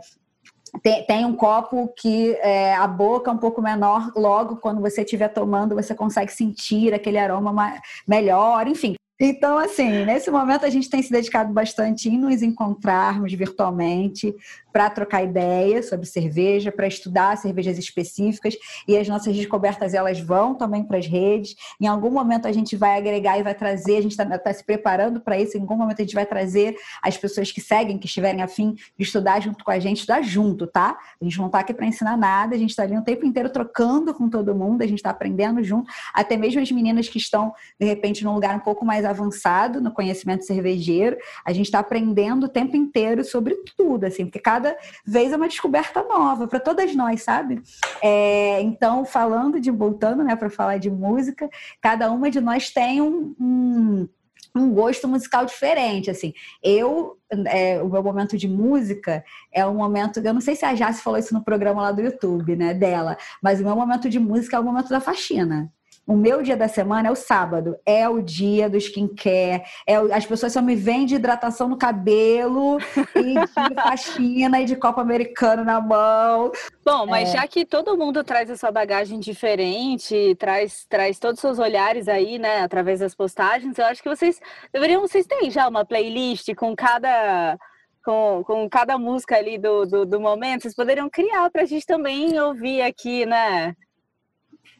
tem, 0.81 1.05
tem, 1.05 1.25
um 1.25 1.35
copo 1.35 1.93
que 1.97 2.33
é, 2.35 2.73
a 2.75 2.87
boca 2.87 3.29
é 3.29 3.33
um 3.33 3.37
pouco 3.37 3.61
menor, 3.61 4.11
logo 4.15 4.57
quando 4.57 4.79
você 4.79 5.01
estiver 5.01 5.27
tomando, 5.27 5.75
você 5.75 5.93
consegue 5.93 6.31
sentir 6.31 6.93
aquele 6.93 7.17
aroma 7.17 7.81
melhor, 8.07 8.67
enfim. 8.67 8.95
Então, 9.23 9.59
assim, 9.59 10.03
nesse 10.03 10.31
momento 10.31 10.65
a 10.65 10.69
gente 10.71 10.89
tem 10.89 10.99
se 10.99 11.11
dedicado 11.11 11.53
bastante 11.53 12.09
em 12.09 12.17
nos 12.17 12.41
encontrarmos 12.41 13.31
virtualmente 13.31 14.35
para 14.73 14.89
trocar 14.89 15.23
ideias 15.23 15.89
sobre 15.89 16.07
cerveja, 16.07 16.71
para 16.71 16.87
estudar 16.87 17.37
cervejas 17.37 17.77
específicas 17.77 18.55
e 18.87 18.97
as 18.97 19.07
nossas 19.07 19.35
descobertas 19.35 19.93
elas 19.93 20.19
vão 20.19 20.55
também 20.55 20.83
para 20.83 20.97
as 20.97 21.05
redes. 21.05 21.55
Em 21.79 21.85
algum 21.85 22.09
momento 22.09 22.47
a 22.47 22.51
gente 22.51 22.75
vai 22.75 22.97
agregar 22.97 23.37
e 23.37 23.43
vai 23.43 23.53
trazer, 23.53 23.97
a 23.97 24.01
gente 24.01 24.13
está 24.13 24.25
tá 24.39 24.51
se 24.51 24.63
preparando 24.63 25.21
para 25.21 25.39
isso, 25.39 25.55
em 25.55 25.61
algum 25.61 25.75
momento 25.75 25.99
a 25.99 26.03
gente 26.03 26.15
vai 26.15 26.25
trazer 26.25 26.75
as 27.03 27.15
pessoas 27.15 27.51
que 27.51 27.61
seguem, 27.61 27.99
que 27.99 28.07
estiverem 28.07 28.41
afim 28.41 28.73
de 28.97 29.03
estudar 29.03 29.39
junto 29.39 29.63
com 29.63 29.69
a 29.69 29.77
gente, 29.77 29.97
estudar 29.97 30.23
junto, 30.23 30.65
tá? 30.65 30.97
A 31.21 31.23
gente 31.23 31.37
não 31.37 31.45
está 31.45 31.59
aqui 31.59 31.75
para 31.75 31.85
ensinar 31.85 32.17
nada, 32.17 32.55
a 32.55 32.57
gente 32.57 32.71
está 32.71 32.81
ali 32.81 32.97
o 32.97 33.03
tempo 33.03 33.23
inteiro 33.23 33.51
trocando 33.51 34.15
com 34.15 34.27
todo 34.27 34.55
mundo, 34.55 34.81
a 34.81 34.87
gente 34.87 34.97
está 34.97 35.11
aprendendo 35.11 35.63
junto, 35.63 35.91
até 36.11 36.35
mesmo 36.35 36.59
as 36.59 36.71
meninas 36.71 37.07
que 37.07 37.19
estão, 37.19 37.53
de 37.79 37.85
repente, 37.85 38.23
num 38.23 38.33
lugar 38.33 38.55
um 38.55 38.59
pouco 38.59 38.83
mais 38.83 39.05
avançado 39.11 39.79
no 39.79 39.91
conhecimento 39.91 40.45
cervejeiro, 40.45 41.17
a 41.45 41.53
gente 41.53 41.65
está 41.65 41.79
aprendendo 41.79 42.45
o 42.45 42.49
tempo 42.49 42.75
inteiro 42.75 43.23
sobre 43.23 43.55
tudo, 43.77 44.05
assim, 44.05 44.25
porque 44.25 44.39
cada 44.39 44.75
vez 45.05 45.31
é 45.31 45.37
uma 45.37 45.47
descoberta 45.47 46.03
nova 46.03 46.47
para 46.47 46.59
todas 46.59 46.95
nós, 46.95 47.23
sabe? 47.23 47.61
É, 48.01 48.61
então, 48.61 49.05
falando 49.05 49.59
de, 49.59 49.69
voltando, 49.69 50.23
né, 50.23 50.35
para 50.35 50.49
falar 50.49 50.77
de 50.77 50.89
música, 50.89 51.49
cada 51.81 52.11
uma 52.11 52.29
de 52.29 52.41
nós 52.41 52.69
tem 52.69 53.01
um, 53.01 53.35
um 53.39 54.09
um 54.53 54.73
gosto 54.73 55.07
musical 55.07 55.45
diferente, 55.45 56.09
assim. 56.09 56.33
Eu, 56.61 57.17
é, 57.47 57.81
o 57.81 57.89
meu 57.89 58.03
momento 58.03 58.37
de 58.37 58.47
música 58.47 59.23
é 59.51 59.65
um 59.65 59.75
momento, 59.75 60.19
eu 60.19 60.33
não 60.33 60.41
sei 60.41 60.55
se 60.55 60.65
a 60.65 60.73
Jace 60.75 61.01
falou 61.01 61.17
isso 61.17 61.33
no 61.33 61.43
programa 61.43 61.81
lá 61.81 61.91
do 61.91 62.01
YouTube, 62.01 62.55
né, 62.55 62.73
dela, 62.73 63.17
mas 63.41 63.61
o 63.61 63.63
meu 63.63 63.75
momento 63.75 64.09
de 64.09 64.19
música 64.19 64.57
é 64.57 64.59
o 64.59 64.63
momento 64.63 64.89
da 64.89 64.99
faxina. 64.99 65.71
O 66.07 66.15
meu 66.15 66.41
dia 66.41 66.57
da 66.57 66.67
semana 66.67 67.09
é 67.09 67.11
o 67.11 67.15
sábado, 67.15 67.77
é 67.85 68.09
o 68.09 68.21
dia 68.21 68.69
do 68.69 68.75
skincare, 68.75 69.63
é 69.85 69.99
o, 69.99 70.11
as 70.13 70.25
pessoas 70.25 70.51
só 70.51 70.61
me 70.61 70.75
vêm 70.75 71.05
de 71.05 71.15
hidratação 71.15 71.69
no 71.69 71.77
cabelo 71.77 72.79
e 73.15 73.35
de 73.69 73.75
faxina 73.75 74.59
e 74.59 74.65
de 74.65 74.75
copo 74.75 74.99
americano 74.99 75.63
na 75.63 75.79
mão. 75.79 76.51
Bom, 76.83 77.05
mas 77.05 77.29
é. 77.29 77.33
já 77.33 77.47
que 77.47 77.65
todo 77.65 77.97
mundo 77.97 78.23
traz 78.23 78.49
essa 78.49 78.71
bagagem 78.71 79.19
diferente, 79.19 80.35
traz, 80.39 80.85
traz 80.89 81.19
todos 81.19 81.35
os 81.35 81.41
seus 81.41 81.59
olhares 81.59 82.07
aí, 82.07 82.39
né, 82.39 82.61
através 82.61 82.99
das 82.99 83.13
postagens, 83.13 83.77
eu 83.77 83.85
acho 83.85 84.01
que 84.01 84.09
vocês 84.09 84.39
deveriam, 84.73 85.01
vocês 85.01 85.25
têm 85.27 85.51
já 85.51 85.67
uma 85.67 85.85
playlist 85.85 86.53
com 86.55 86.75
cada 86.75 87.57
com, 88.03 88.43
com 88.43 88.67
cada 88.67 88.97
música 88.97 89.35
ali 89.35 89.59
do, 89.59 89.85
do, 89.85 90.05
do 90.05 90.19
momento, 90.19 90.63
vocês 90.63 90.75
poderiam 90.75 91.07
criar 91.07 91.49
para 91.51 91.61
a 91.61 91.65
gente 91.65 91.85
também 91.85 92.39
ouvir 92.39 92.81
aqui, 92.81 93.25
né? 93.27 93.75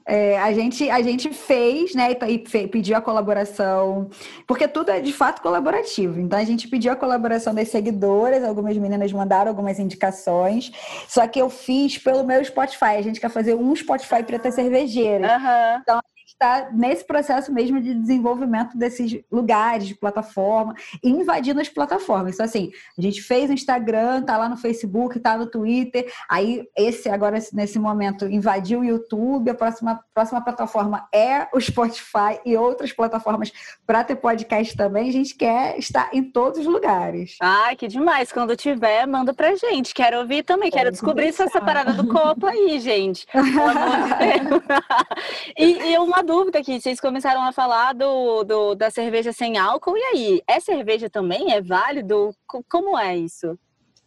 É, 0.05 0.39
a, 0.39 0.51
gente, 0.53 0.89
a 0.89 1.01
gente 1.01 1.29
fez, 1.29 1.93
né, 1.93 2.11
e, 2.27 2.67
pediu 2.67 2.97
a 2.97 3.01
colaboração, 3.01 4.09
porque 4.47 4.67
tudo 4.67 4.89
é 4.89 4.99
de 4.99 5.13
fato 5.13 5.41
colaborativo. 5.41 6.19
Então 6.19 6.39
a 6.39 6.43
gente 6.43 6.67
pediu 6.67 6.91
a 6.91 6.95
colaboração 6.95 7.53
das 7.53 7.69
seguidoras, 7.69 8.43
algumas 8.43 8.75
meninas 8.77 9.11
mandaram 9.13 9.49
algumas 9.49 9.79
indicações, 9.79 10.71
só 11.07 11.27
que 11.27 11.39
eu 11.39 11.49
fiz 11.49 11.97
pelo 11.97 12.23
meu 12.23 12.43
Spotify. 12.43 12.97
A 12.97 13.01
gente 13.01 13.19
quer 13.19 13.29
fazer 13.29 13.55
um 13.55 13.75
Spotify 13.75 14.23
preta 14.23 14.51
cervejeira. 14.51 15.37
Uhum. 15.37 15.81
Então 15.81 16.00
está 16.31 16.69
nesse 16.71 17.05
processo 17.05 17.51
mesmo 17.51 17.79
de 17.79 17.93
desenvolvimento 17.93 18.77
desses 18.77 19.21
lugares 19.31 19.87
de 19.87 19.95
plataforma, 19.95 20.75
invadindo 21.03 21.61
as 21.61 21.69
plataformas. 21.69 22.35
Então, 22.35 22.45
assim, 22.45 22.71
a 22.97 23.01
gente 23.01 23.21
fez 23.21 23.47
no 23.47 23.53
Instagram, 23.53 24.23
tá 24.23 24.37
lá 24.37 24.49
no 24.49 24.57
Facebook, 24.57 25.19
tá 25.19 25.37
no 25.37 25.45
Twitter, 25.45 26.11
aí 26.29 26.67
esse 26.75 27.09
agora, 27.09 27.37
nesse 27.53 27.79
momento, 27.79 28.25
invadiu 28.25 28.79
o 28.79 28.85
YouTube, 28.85 29.49
a 29.49 29.55
próxima, 29.55 29.99
próxima 30.13 30.41
plataforma 30.41 31.07
é 31.13 31.47
o 31.53 31.59
Spotify 31.59 32.39
e 32.45 32.55
outras 32.55 32.91
plataformas 32.91 33.51
para 33.85 34.03
ter 34.03 34.15
podcast 34.15 34.75
também. 34.75 35.09
A 35.09 35.13
gente 35.13 35.35
quer 35.35 35.77
estar 35.77 36.09
em 36.13 36.23
todos 36.23 36.59
os 36.59 36.65
lugares. 36.65 37.37
Ai, 37.41 37.75
que 37.75 37.87
demais. 37.87 38.31
Quando 38.31 38.55
tiver, 38.55 39.05
manda 39.05 39.33
pra 39.33 39.55
gente. 39.55 39.93
Quero 39.93 40.19
ouvir 40.19 40.43
também, 40.43 40.71
quero 40.71 40.91
descobrir 40.91 41.27
essa 41.27 41.61
parada 41.61 41.93
do 41.93 42.07
copo 42.07 42.47
aí, 42.47 42.79
gente. 42.79 43.25
Pelo 43.31 43.69
amor 43.69 43.97
de 44.03 44.49
Deus. 44.49 44.63
e, 45.57 45.91
e 45.91 45.97
uma 45.97 46.23
dúvida 46.31 46.59
aqui. 46.59 46.79
Vocês 46.79 46.97
começaram 46.97 47.43
a 47.43 47.51
falar 47.51 47.93
do, 47.93 48.45
do, 48.45 48.73
da 48.73 48.89
cerveja 48.89 49.33
sem 49.33 49.57
álcool. 49.57 49.97
E 49.97 50.01
aí, 50.01 50.41
é 50.47 50.61
cerveja 50.61 51.09
também? 51.09 51.51
É 51.51 51.61
válido? 51.61 52.33
Como 52.69 52.97
é 52.97 53.17
isso? 53.17 53.59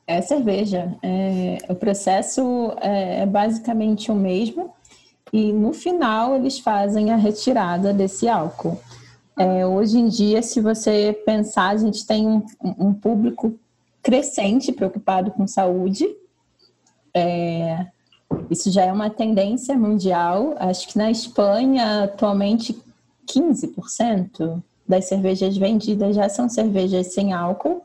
É 0.06 0.22
cerveja. 0.22 0.96
É, 1.02 1.58
o 1.68 1.74
processo 1.74 2.74
é, 2.80 3.20
é 3.20 3.26
basicamente 3.26 4.10
o 4.10 4.14
mesmo. 4.14 4.72
E 5.30 5.52
no 5.52 5.74
final 5.74 6.36
eles 6.36 6.58
fazem 6.58 7.12
a 7.12 7.16
retirada 7.16 7.92
desse 7.92 8.26
álcool. 8.26 8.80
É, 9.38 9.66
hoje 9.66 9.98
em 9.98 10.08
dia, 10.08 10.40
se 10.40 10.62
você 10.62 11.12
pensar, 11.26 11.70
a 11.70 11.76
gente 11.76 12.06
tem 12.06 12.26
um, 12.26 12.42
um 12.78 12.94
público 12.94 13.54
crescente 14.02 14.72
preocupado 14.72 15.30
com 15.30 15.46
saúde. 15.46 16.08
É, 17.12 17.86
isso 18.50 18.70
já 18.70 18.84
é 18.84 18.92
uma 18.92 19.10
tendência 19.10 19.76
mundial. 19.76 20.54
Acho 20.58 20.88
que 20.88 20.98
na 20.98 21.10
Espanha, 21.10 22.04
atualmente, 22.04 22.76
15% 23.26 24.62
das 24.86 25.06
cervejas 25.06 25.56
vendidas 25.56 26.14
já 26.14 26.28
são 26.28 26.48
cervejas 26.48 27.12
sem 27.12 27.32
álcool. 27.32 27.82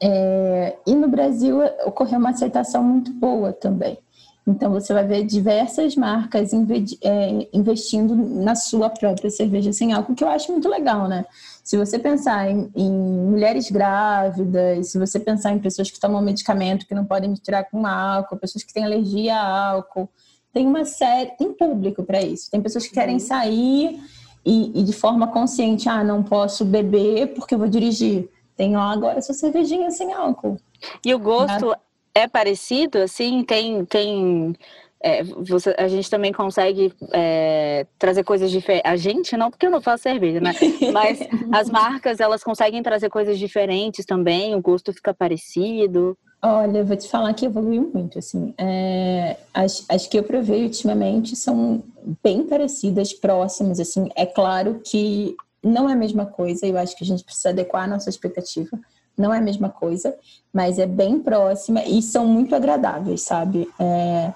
É, 0.00 0.76
e 0.86 0.94
no 0.94 1.08
Brasil 1.08 1.58
ocorreu 1.86 2.18
uma 2.18 2.30
aceitação 2.30 2.82
muito 2.82 3.12
boa 3.12 3.52
também. 3.52 3.98
Então 4.46 4.72
você 4.72 4.92
vai 4.92 5.06
ver 5.06 5.24
diversas 5.24 5.94
marcas 5.94 6.50
é, 6.52 7.48
investindo 7.52 8.14
na 8.16 8.56
sua 8.56 8.90
própria 8.90 9.30
cerveja 9.30 9.72
sem 9.72 9.92
álcool, 9.92 10.16
que 10.16 10.24
eu 10.24 10.28
acho 10.28 10.50
muito 10.50 10.68
legal, 10.68 11.06
né? 11.06 11.24
Se 11.62 11.76
você 11.76 11.96
pensar 11.96 12.50
em, 12.50 12.68
em, 12.74 12.90
mulheres 12.90 13.70
grávidas, 13.70 14.88
se 14.88 14.98
você 14.98 15.20
pensar 15.20 15.52
em 15.52 15.60
pessoas 15.60 15.90
que 15.90 16.00
tomam 16.00 16.20
medicamento 16.20 16.86
que 16.86 16.94
não 16.94 17.04
podem 17.04 17.30
misturar 17.30 17.70
com 17.70 17.86
álcool, 17.86 18.36
pessoas 18.36 18.64
que 18.64 18.72
têm 18.72 18.84
alergia 18.84 19.36
a 19.36 19.70
álcool, 19.70 20.08
tem 20.52 20.66
uma 20.66 20.84
série, 20.84 21.30
tem 21.38 21.52
público 21.52 22.02
para 22.02 22.20
isso. 22.20 22.50
Tem 22.50 22.60
pessoas 22.60 22.86
que 22.86 22.92
querem 22.92 23.14
uhum. 23.14 23.20
sair 23.20 24.00
e, 24.44 24.80
e, 24.80 24.82
de 24.82 24.92
forma 24.92 25.28
consciente, 25.28 25.88
ah, 25.88 26.02
não 26.02 26.20
posso 26.22 26.64
beber 26.64 27.28
porque 27.28 27.54
eu 27.54 27.58
vou 27.58 27.68
dirigir. 27.68 28.28
Tem 28.56 28.76
ó, 28.76 28.80
agora 28.80 29.22
sua 29.22 29.34
cervejinha 29.34 29.90
sem 29.92 30.12
álcool. 30.12 30.58
E 31.04 31.14
o 31.14 31.18
gosto 31.18 31.74
é 32.14 32.28
parecido, 32.28 32.98
assim? 32.98 33.44
Tem, 33.44 33.84
tem 33.84 34.54
é, 35.02 35.24
você, 35.24 35.74
a 35.76 35.88
gente 35.88 36.08
também 36.08 36.32
consegue 36.32 36.92
é, 37.12 37.86
trazer 37.98 38.22
coisas 38.22 38.50
diferentes. 38.50 38.90
A 38.90 38.96
gente 38.96 39.36
não, 39.36 39.50
porque 39.50 39.66
eu 39.66 39.70
não 39.70 39.80
faço 39.80 40.04
cerveja, 40.04 40.40
né? 40.40 40.52
Mas 40.92 41.18
as 41.52 41.68
marcas, 41.68 42.20
elas 42.20 42.44
conseguem 42.44 42.82
trazer 42.82 43.10
coisas 43.10 43.38
diferentes 43.38 44.06
também, 44.06 44.54
o 44.54 44.60
gosto 44.60 44.92
fica 44.92 45.12
parecido. 45.12 46.16
Olha, 46.40 46.78
eu 46.78 46.84
vou 46.84 46.96
te 46.96 47.08
falar 47.08 47.34
que 47.34 47.46
evoluiu 47.46 47.90
muito, 47.92 48.18
assim. 48.18 48.54
É, 48.58 49.36
as, 49.52 49.84
as 49.88 50.06
que 50.06 50.18
eu 50.18 50.22
provei 50.22 50.64
ultimamente 50.64 51.34
são 51.34 51.82
bem 52.22 52.44
parecidas, 52.44 53.12
próximas, 53.12 53.80
assim. 53.80 54.08
É 54.16 54.26
claro 54.26 54.80
que 54.84 55.36
não 55.62 55.88
é 55.88 55.92
a 55.92 55.96
mesma 55.96 56.26
coisa, 56.26 56.66
eu 56.66 56.76
acho 56.76 56.96
que 56.96 57.04
a 57.04 57.06
gente 57.06 57.24
precisa 57.24 57.50
adequar 57.50 57.84
a 57.84 57.86
nossa 57.86 58.10
expectativa. 58.10 58.78
Não 59.16 59.32
é 59.32 59.38
a 59.38 59.42
mesma 59.42 59.68
coisa, 59.68 60.14
mas 60.52 60.78
é 60.78 60.86
bem 60.86 61.18
próxima 61.20 61.84
e 61.84 62.00
são 62.02 62.26
muito 62.26 62.54
agradáveis, 62.54 63.22
sabe? 63.22 63.68
É, 63.78 64.32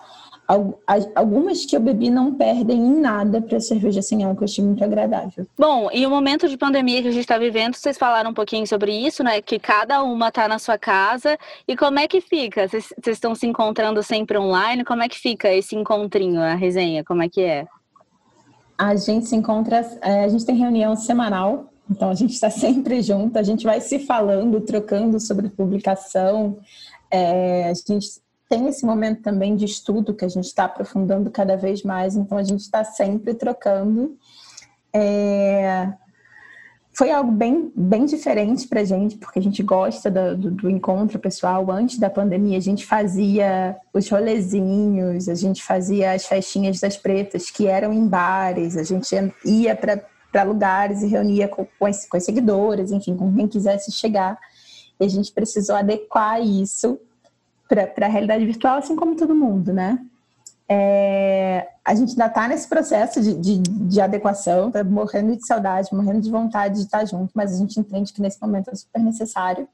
algumas 1.14 1.64
que 1.64 1.74
eu 1.74 1.80
bebi 1.80 2.08
não 2.08 2.32
perdem 2.32 2.78
em 2.78 3.00
nada 3.00 3.42
para 3.42 3.58
cerveja 3.58 4.00
sem 4.00 4.22
álcool, 4.22 4.42
eu 4.42 4.44
achei 4.44 4.64
muito 4.64 4.82
agradável. 4.84 5.46
Bom, 5.58 5.88
e 5.92 6.06
o 6.06 6.10
momento 6.10 6.48
de 6.48 6.56
pandemia 6.56 7.02
que 7.02 7.08
a 7.08 7.10
gente 7.10 7.22
está 7.22 7.36
vivendo, 7.36 7.74
vocês 7.74 7.98
falaram 7.98 8.30
um 8.30 8.34
pouquinho 8.34 8.66
sobre 8.66 8.92
isso, 8.92 9.24
né? 9.24 9.42
Que 9.42 9.58
cada 9.58 10.02
uma 10.04 10.28
está 10.28 10.46
na 10.46 10.58
sua 10.58 10.78
casa. 10.78 11.36
E 11.66 11.76
como 11.76 11.98
é 11.98 12.06
que 12.06 12.20
fica? 12.20 12.68
Vocês 12.68 12.94
estão 13.08 13.34
se 13.34 13.46
encontrando 13.46 14.02
sempre 14.02 14.38
online? 14.38 14.84
Como 14.84 15.02
é 15.02 15.08
que 15.08 15.18
fica 15.18 15.52
esse 15.52 15.74
encontrinho, 15.74 16.40
a 16.40 16.54
resenha? 16.54 17.02
Como 17.02 17.22
é 17.22 17.28
que 17.28 17.42
é? 17.42 17.66
A 18.78 18.94
gente 18.94 19.26
se 19.26 19.34
encontra, 19.34 19.78
é, 20.02 20.24
a 20.24 20.28
gente 20.28 20.44
tem 20.44 20.54
reunião 20.54 20.94
semanal, 20.94 21.72
então 21.90 22.10
a 22.10 22.14
gente 22.14 22.32
está 22.34 22.50
sempre 22.50 23.00
junto, 23.00 23.38
a 23.38 23.42
gente 23.42 23.64
vai 23.64 23.80
se 23.80 24.00
falando, 24.00 24.60
trocando 24.60 25.18
sobre 25.20 25.48
publicação. 25.48 26.58
É, 27.10 27.68
a 27.68 27.74
gente 27.74 28.20
tem 28.48 28.68
esse 28.68 28.84
momento 28.84 29.22
também 29.22 29.56
de 29.56 29.64
estudo 29.64 30.14
que 30.14 30.24
a 30.24 30.28
gente 30.28 30.46
está 30.46 30.64
aprofundando 30.64 31.30
cada 31.30 31.56
vez 31.56 31.82
mais, 31.82 32.16
então 32.16 32.38
a 32.38 32.42
gente 32.42 32.60
está 32.60 32.84
sempre 32.84 33.34
trocando. 33.34 34.16
É... 34.92 35.92
Foi 36.92 37.10
algo 37.10 37.30
bem, 37.30 37.70
bem 37.76 38.06
diferente 38.06 38.66
para 38.66 38.80
a 38.80 38.84
gente, 38.84 39.18
porque 39.18 39.38
a 39.38 39.42
gente 39.42 39.62
gosta 39.62 40.10
do, 40.10 40.50
do, 40.50 40.70
encontro 40.70 41.18
pessoal. 41.18 41.70
Antes 41.70 41.98
da 41.98 42.08
pandemia, 42.08 42.56
a 42.56 42.60
gente 42.60 42.86
fazia 42.86 43.76
os 43.92 44.08
rolezinhos, 44.08 45.28
a 45.28 45.34
gente 45.34 45.62
fazia 45.62 46.12
as 46.12 46.24
festinhas 46.24 46.80
das 46.80 46.96
pretas, 46.96 47.50
que 47.50 47.66
eram 47.66 47.92
em 47.92 48.08
bares, 48.08 48.78
a 48.78 48.82
gente 48.82 49.14
ia 49.44 49.76
para 49.76 50.02
lugares 50.44 51.02
e 51.02 51.06
reunia 51.06 51.48
com, 51.48 51.66
com, 51.78 51.86
as, 51.86 52.06
com 52.06 52.16
as 52.16 52.24
seguidoras, 52.24 52.90
enfim, 52.90 53.16
com 53.16 53.32
quem 53.34 53.48
quisesse 53.48 53.92
chegar. 53.92 54.38
E 54.98 55.04
a 55.04 55.08
gente 55.08 55.32
precisou 55.32 55.76
adequar 55.76 56.40
isso 56.40 56.98
para 57.68 58.06
a 58.06 58.08
realidade 58.08 58.44
virtual, 58.44 58.78
assim 58.78 58.96
como 58.96 59.16
todo 59.16 59.34
mundo, 59.34 59.72
né? 59.72 59.98
É, 60.68 61.68
a 61.84 61.94
gente 61.94 62.10
ainda 62.10 62.26
está 62.26 62.48
nesse 62.48 62.68
processo 62.68 63.20
de, 63.20 63.34
de, 63.34 63.58
de 63.58 64.00
adequação, 64.00 64.70
tá 64.70 64.82
morrendo 64.82 65.36
de 65.36 65.46
saudade, 65.46 65.94
morrendo 65.94 66.20
de 66.20 66.30
vontade 66.30 66.74
de 66.74 66.80
estar 66.82 67.04
junto, 67.04 67.30
mas 67.34 67.54
a 67.54 67.58
gente 67.58 67.78
entende 67.78 68.12
que 68.12 68.20
nesse 68.20 68.40
momento 68.40 68.70
é 68.70 68.74
super 68.74 69.00
necessário. 69.00 69.68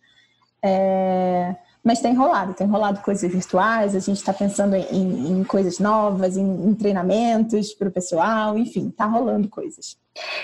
É, 0.63 1.57
mas 1.83 2.01
tem 2.01 2.15
rolado, 2.15 2.55
tem 2.55 2.67
rolado 2.67 3.01
coisas 3.01 3.31
virtuais, 3.31 3.97
a 3.97 3.99
gente 3.99 4.19
está 4.19 4.33
pensando 4.33 4.77
em, 4.77 5.41
em, 5.41 5.45
coisas 5.45 5.79
novas, 5.79 6.37
em, 6.37 6.69
em 6.69 6.75
treinamentos 6.75 7.73
para 7.75 7.89
o 7.89 7.93
pessoal, 7.93 8.57
enfim, 8.57 8.89
está 8.89 9.07
rolando 9.07 9.49
coisas. 9.49 9.97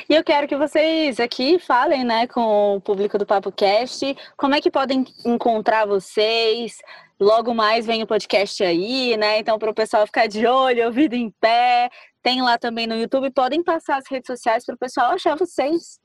E 0.08 0.14
eu 0.14 0.24
quero 0.24 0.48
que 0.48 0.56
vocês 0.56 1.20
aqui 1.20 1.58
falem, 1.58 2.04
né, 2.04 2.26
com 2.26 2.76
o 2.76 2.80
público 2.80 3.18
do 3.18 3.26
Papo 3.26 3.52
Cast, 3.52 4.16
como 4.36 4.54
é 4.54 4.60
que 4.60 4.70
podem 4.70 5.04
encontrar 5.26 5.86
vocês, 5.86 6.78
Logo 7.20 7.52
mais 7.52 7.84
vem 7.84 8.00
o 8.00 8.06
podcast 8.06 8.62
aí, 8.62 9.16
né? 9.16 9.40
Então, 9.40 9.58
para 9.58 9.70
o 9.70 9.74
pessoal 9.74 10.06
ficar 10.06 10.28
de 10.28 10.46
olho, 10.46 10.86
ouvido 10.86 11.14
em 11.14 11.30
pé. 11.40 11.90
Tem 12.22 12.40
lá 12.40 12.56
também 12.56 12.86
no 12.86 12.94
YouTube. 12.94 13.30
Podem 13.30 13.60
passar 13.60 13.96
as 13.96 14.04
redes 14.08 14.28
sociais 14.28 14.64
para 14.64 14.76
o 14.76 14.78
pessoal 14.78 15.10
achar 15.10 15.36
vocês. 15.36 15.98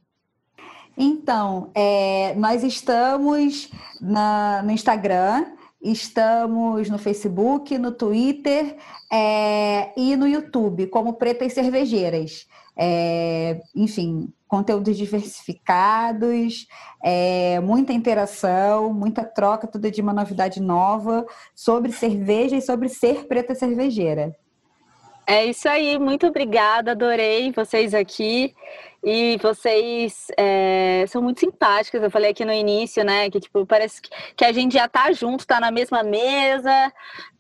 Então, 0.98 1.70
é, 1.76 2.34
nós 2.36 2.64
estamos 2.64 3.70
na, 4.02 4.64
no 4.64 4.72
Instagram, 4.72 5.46
estamos 5.80 6.90
no 6.90 6.98
Facebook, 6.98 7.78
no 7.78 7.92
Twitter 7.92 8.76
é, 9.12 9.92
e 9.96 10.16
no 10.16 10.28
YouTube, 10.28 10.88
como 10.88 11.14
Pretas 11.14 11.54
Cervejeiras. 11.54 12.48
É, 12.76 13.62
enfim, 13.76 14.34
conteúdos 14.48 14.98
diversificados, 14.98 16.68
é, 17.04 17.60
muita 17.60 17.94
interação, 17.94 18.94
muita 18.94 19.24
troca, 19.24 19.68
tudo 19.68 19.90
de 19.90 20.02
uma 20.02 20.14
novidade 20.14 20.62
nova 20.62 21.26
sobre 21.56 21.92
cerveja 21.92 22.56
e 22.56 22.62
sobre 22.62 22.90
ser 22.90 23.28
preta 23.28 23.56
cervejeira. 23.56 24.36
É 25.26 25.46
isso 25.46 25.70
aí, 25.70 25.98
muito 25.98 26.28
obrigada, 26.28 26.92
adorei 26.92 27.52
vocês 27.52 27.94
aqui. 27.94 28.54
E 29.06 29.38
vocês 29.42 30.28
é, 30.38 31.04
são 31.10 31.22
muito 31.22 31.42
simpáticas. 31.42 32.02
Eu 32.02 32.10
falei 32.10 32.32
aqui 32.32 32.46
no 32.46 32.54
início, 32.54 33.04
né? 33.04 33.30
Que 33.30 33.38
tipo, 33.38 33.66
parece 33.66 34.02
que, 34.02 34.10
que 34.34 34.46
a 34.46 34.54
gente 34.54 34.74
já 34.74 34.88
tá 34.88 35.12
junto, 35.12 35.46
tá 35.46 35.60
na 35.60 35.72
mesma 35.72 36.04
mesa, 36.04 36.72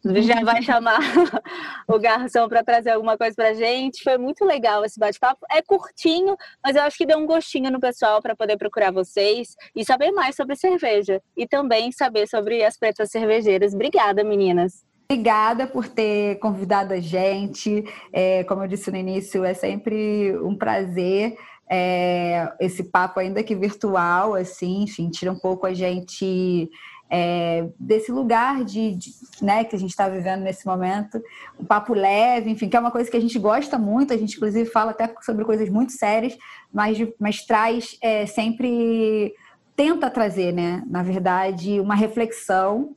já 0.03 0.43
vai 0.43 0.59
chamar 0.63 0.99
o 1.87 1.97
garçom 1.99 2.49
para 2.49 2.65
trazer 2.65 2.91
alguma 2.91 3.17
coisa 3.17 3.33
pra 3.33 3.53
gente. 3.53 4.03
Foi 4.03 4.17
muito 4.17 4.43
legal 4.43 4.83
esse 4.83 4.99
bate-papo. 4.99 5.45
É 5.49 5.61
curtinho, 5.61 6.35
mas 6.61 6.75
eu 6.75 6.81
acho 6.83 6.97
que 6.97 7.05
deu 7.05 7.17
um 7.17 7.25
gostinho 7.25 7.71
no 7.71 7.79
pessoal 7.79 8.21
para 8.21 8.35
poder 8.35 8.57
procurar 8.57 8.91
vocês 8.91 9.55
e 9.73 9.85
saber 9.85 10.11
mais 10.11 10.35
sobre 10.35 10.57
cerveja. 10.57 11.21
E 11.35 11.47
também 11.47 11.93
saber 11.93 12.27
sobre 12.27 12.61
as 12.63 12.77
pretas 12.77 13.09
cervejeiras. 13.09 13.73
Obrigada, 13.73 14.21
meninas. 14.21 14.85
Obrigada 15.13 15.67
por 15.67 15.87
ter 15.87 16.39
convidado 16.39 16.91
a 16.91 16.99
gente. 16.99 17.85
É, 18.11 18.43
como 18.45 18.63
eu 18.63 18.67
disse 18.67 18.89
no 18.89 18.97
início, 18.97 19.45
é 19.45 19.53
sempre 19.53 20.35
um 20.39 20.55
prazer 20.55 21.37
é, 21.69 22.51
esse 22.59 22.83
papo, 22.83 23.19
ainda 23.19 23.43
que 23.43 23.53
virtual, 23.53 24.33
assim, 24.33 24.81
enfim, 24.81 25.11
tira 25.11 25.31
um 25.31 25.37
pouco 25.37 25.67
a 25.67 25.73
gente 25.73 26.67
é, 27.11 27.69
desse 27.79 28.11
lugar 28.11 28.65
de, 28.65 28.95
de, 28.95 29.11
né, 29.39 29.63
que 29.63 29.75
a 29.75 29.79
gente 29.79 29.91
está 29.91 30.09
vivendo 30.09 30.41
nesse 30.41 30.65
momento, 30.65 31.21
um 31.59 31.63
papo 31.63 31.93
leve, 31.93 32.49
enfim, 32.49 32.67
que 32.67 32.75
é 32.75 32.79
uma 32.79 32.89
coisa 32.89 33.09
que 33.09 33.17
a 33.17 33.21
gente 33.21 33.37
gosta 33.37 33.77
muito, 33.77 34.13
a 34.13 34.17
gente 34.17 34.35
inclusive 34.35 34.67
fala 34.67 34.91
até 34.91 35.13
sobre 35.21 35.45
coisas 35.45 35.69
muito 35.69 35.91
sérias, 35.91 36.35
mas, 36.73 36.97
mas 37.19 37.45
traz 37.45 37.99
é, 38.01 38.25
sempre, 38.25 39.35
tenta 39.75 40.09
trazer, 40.09 40.51
né, 40.51 40.83
na 40.87 41.03
verdade, 41.03 41.79
uma 41.79 41.93
reflexão 41.93 42.95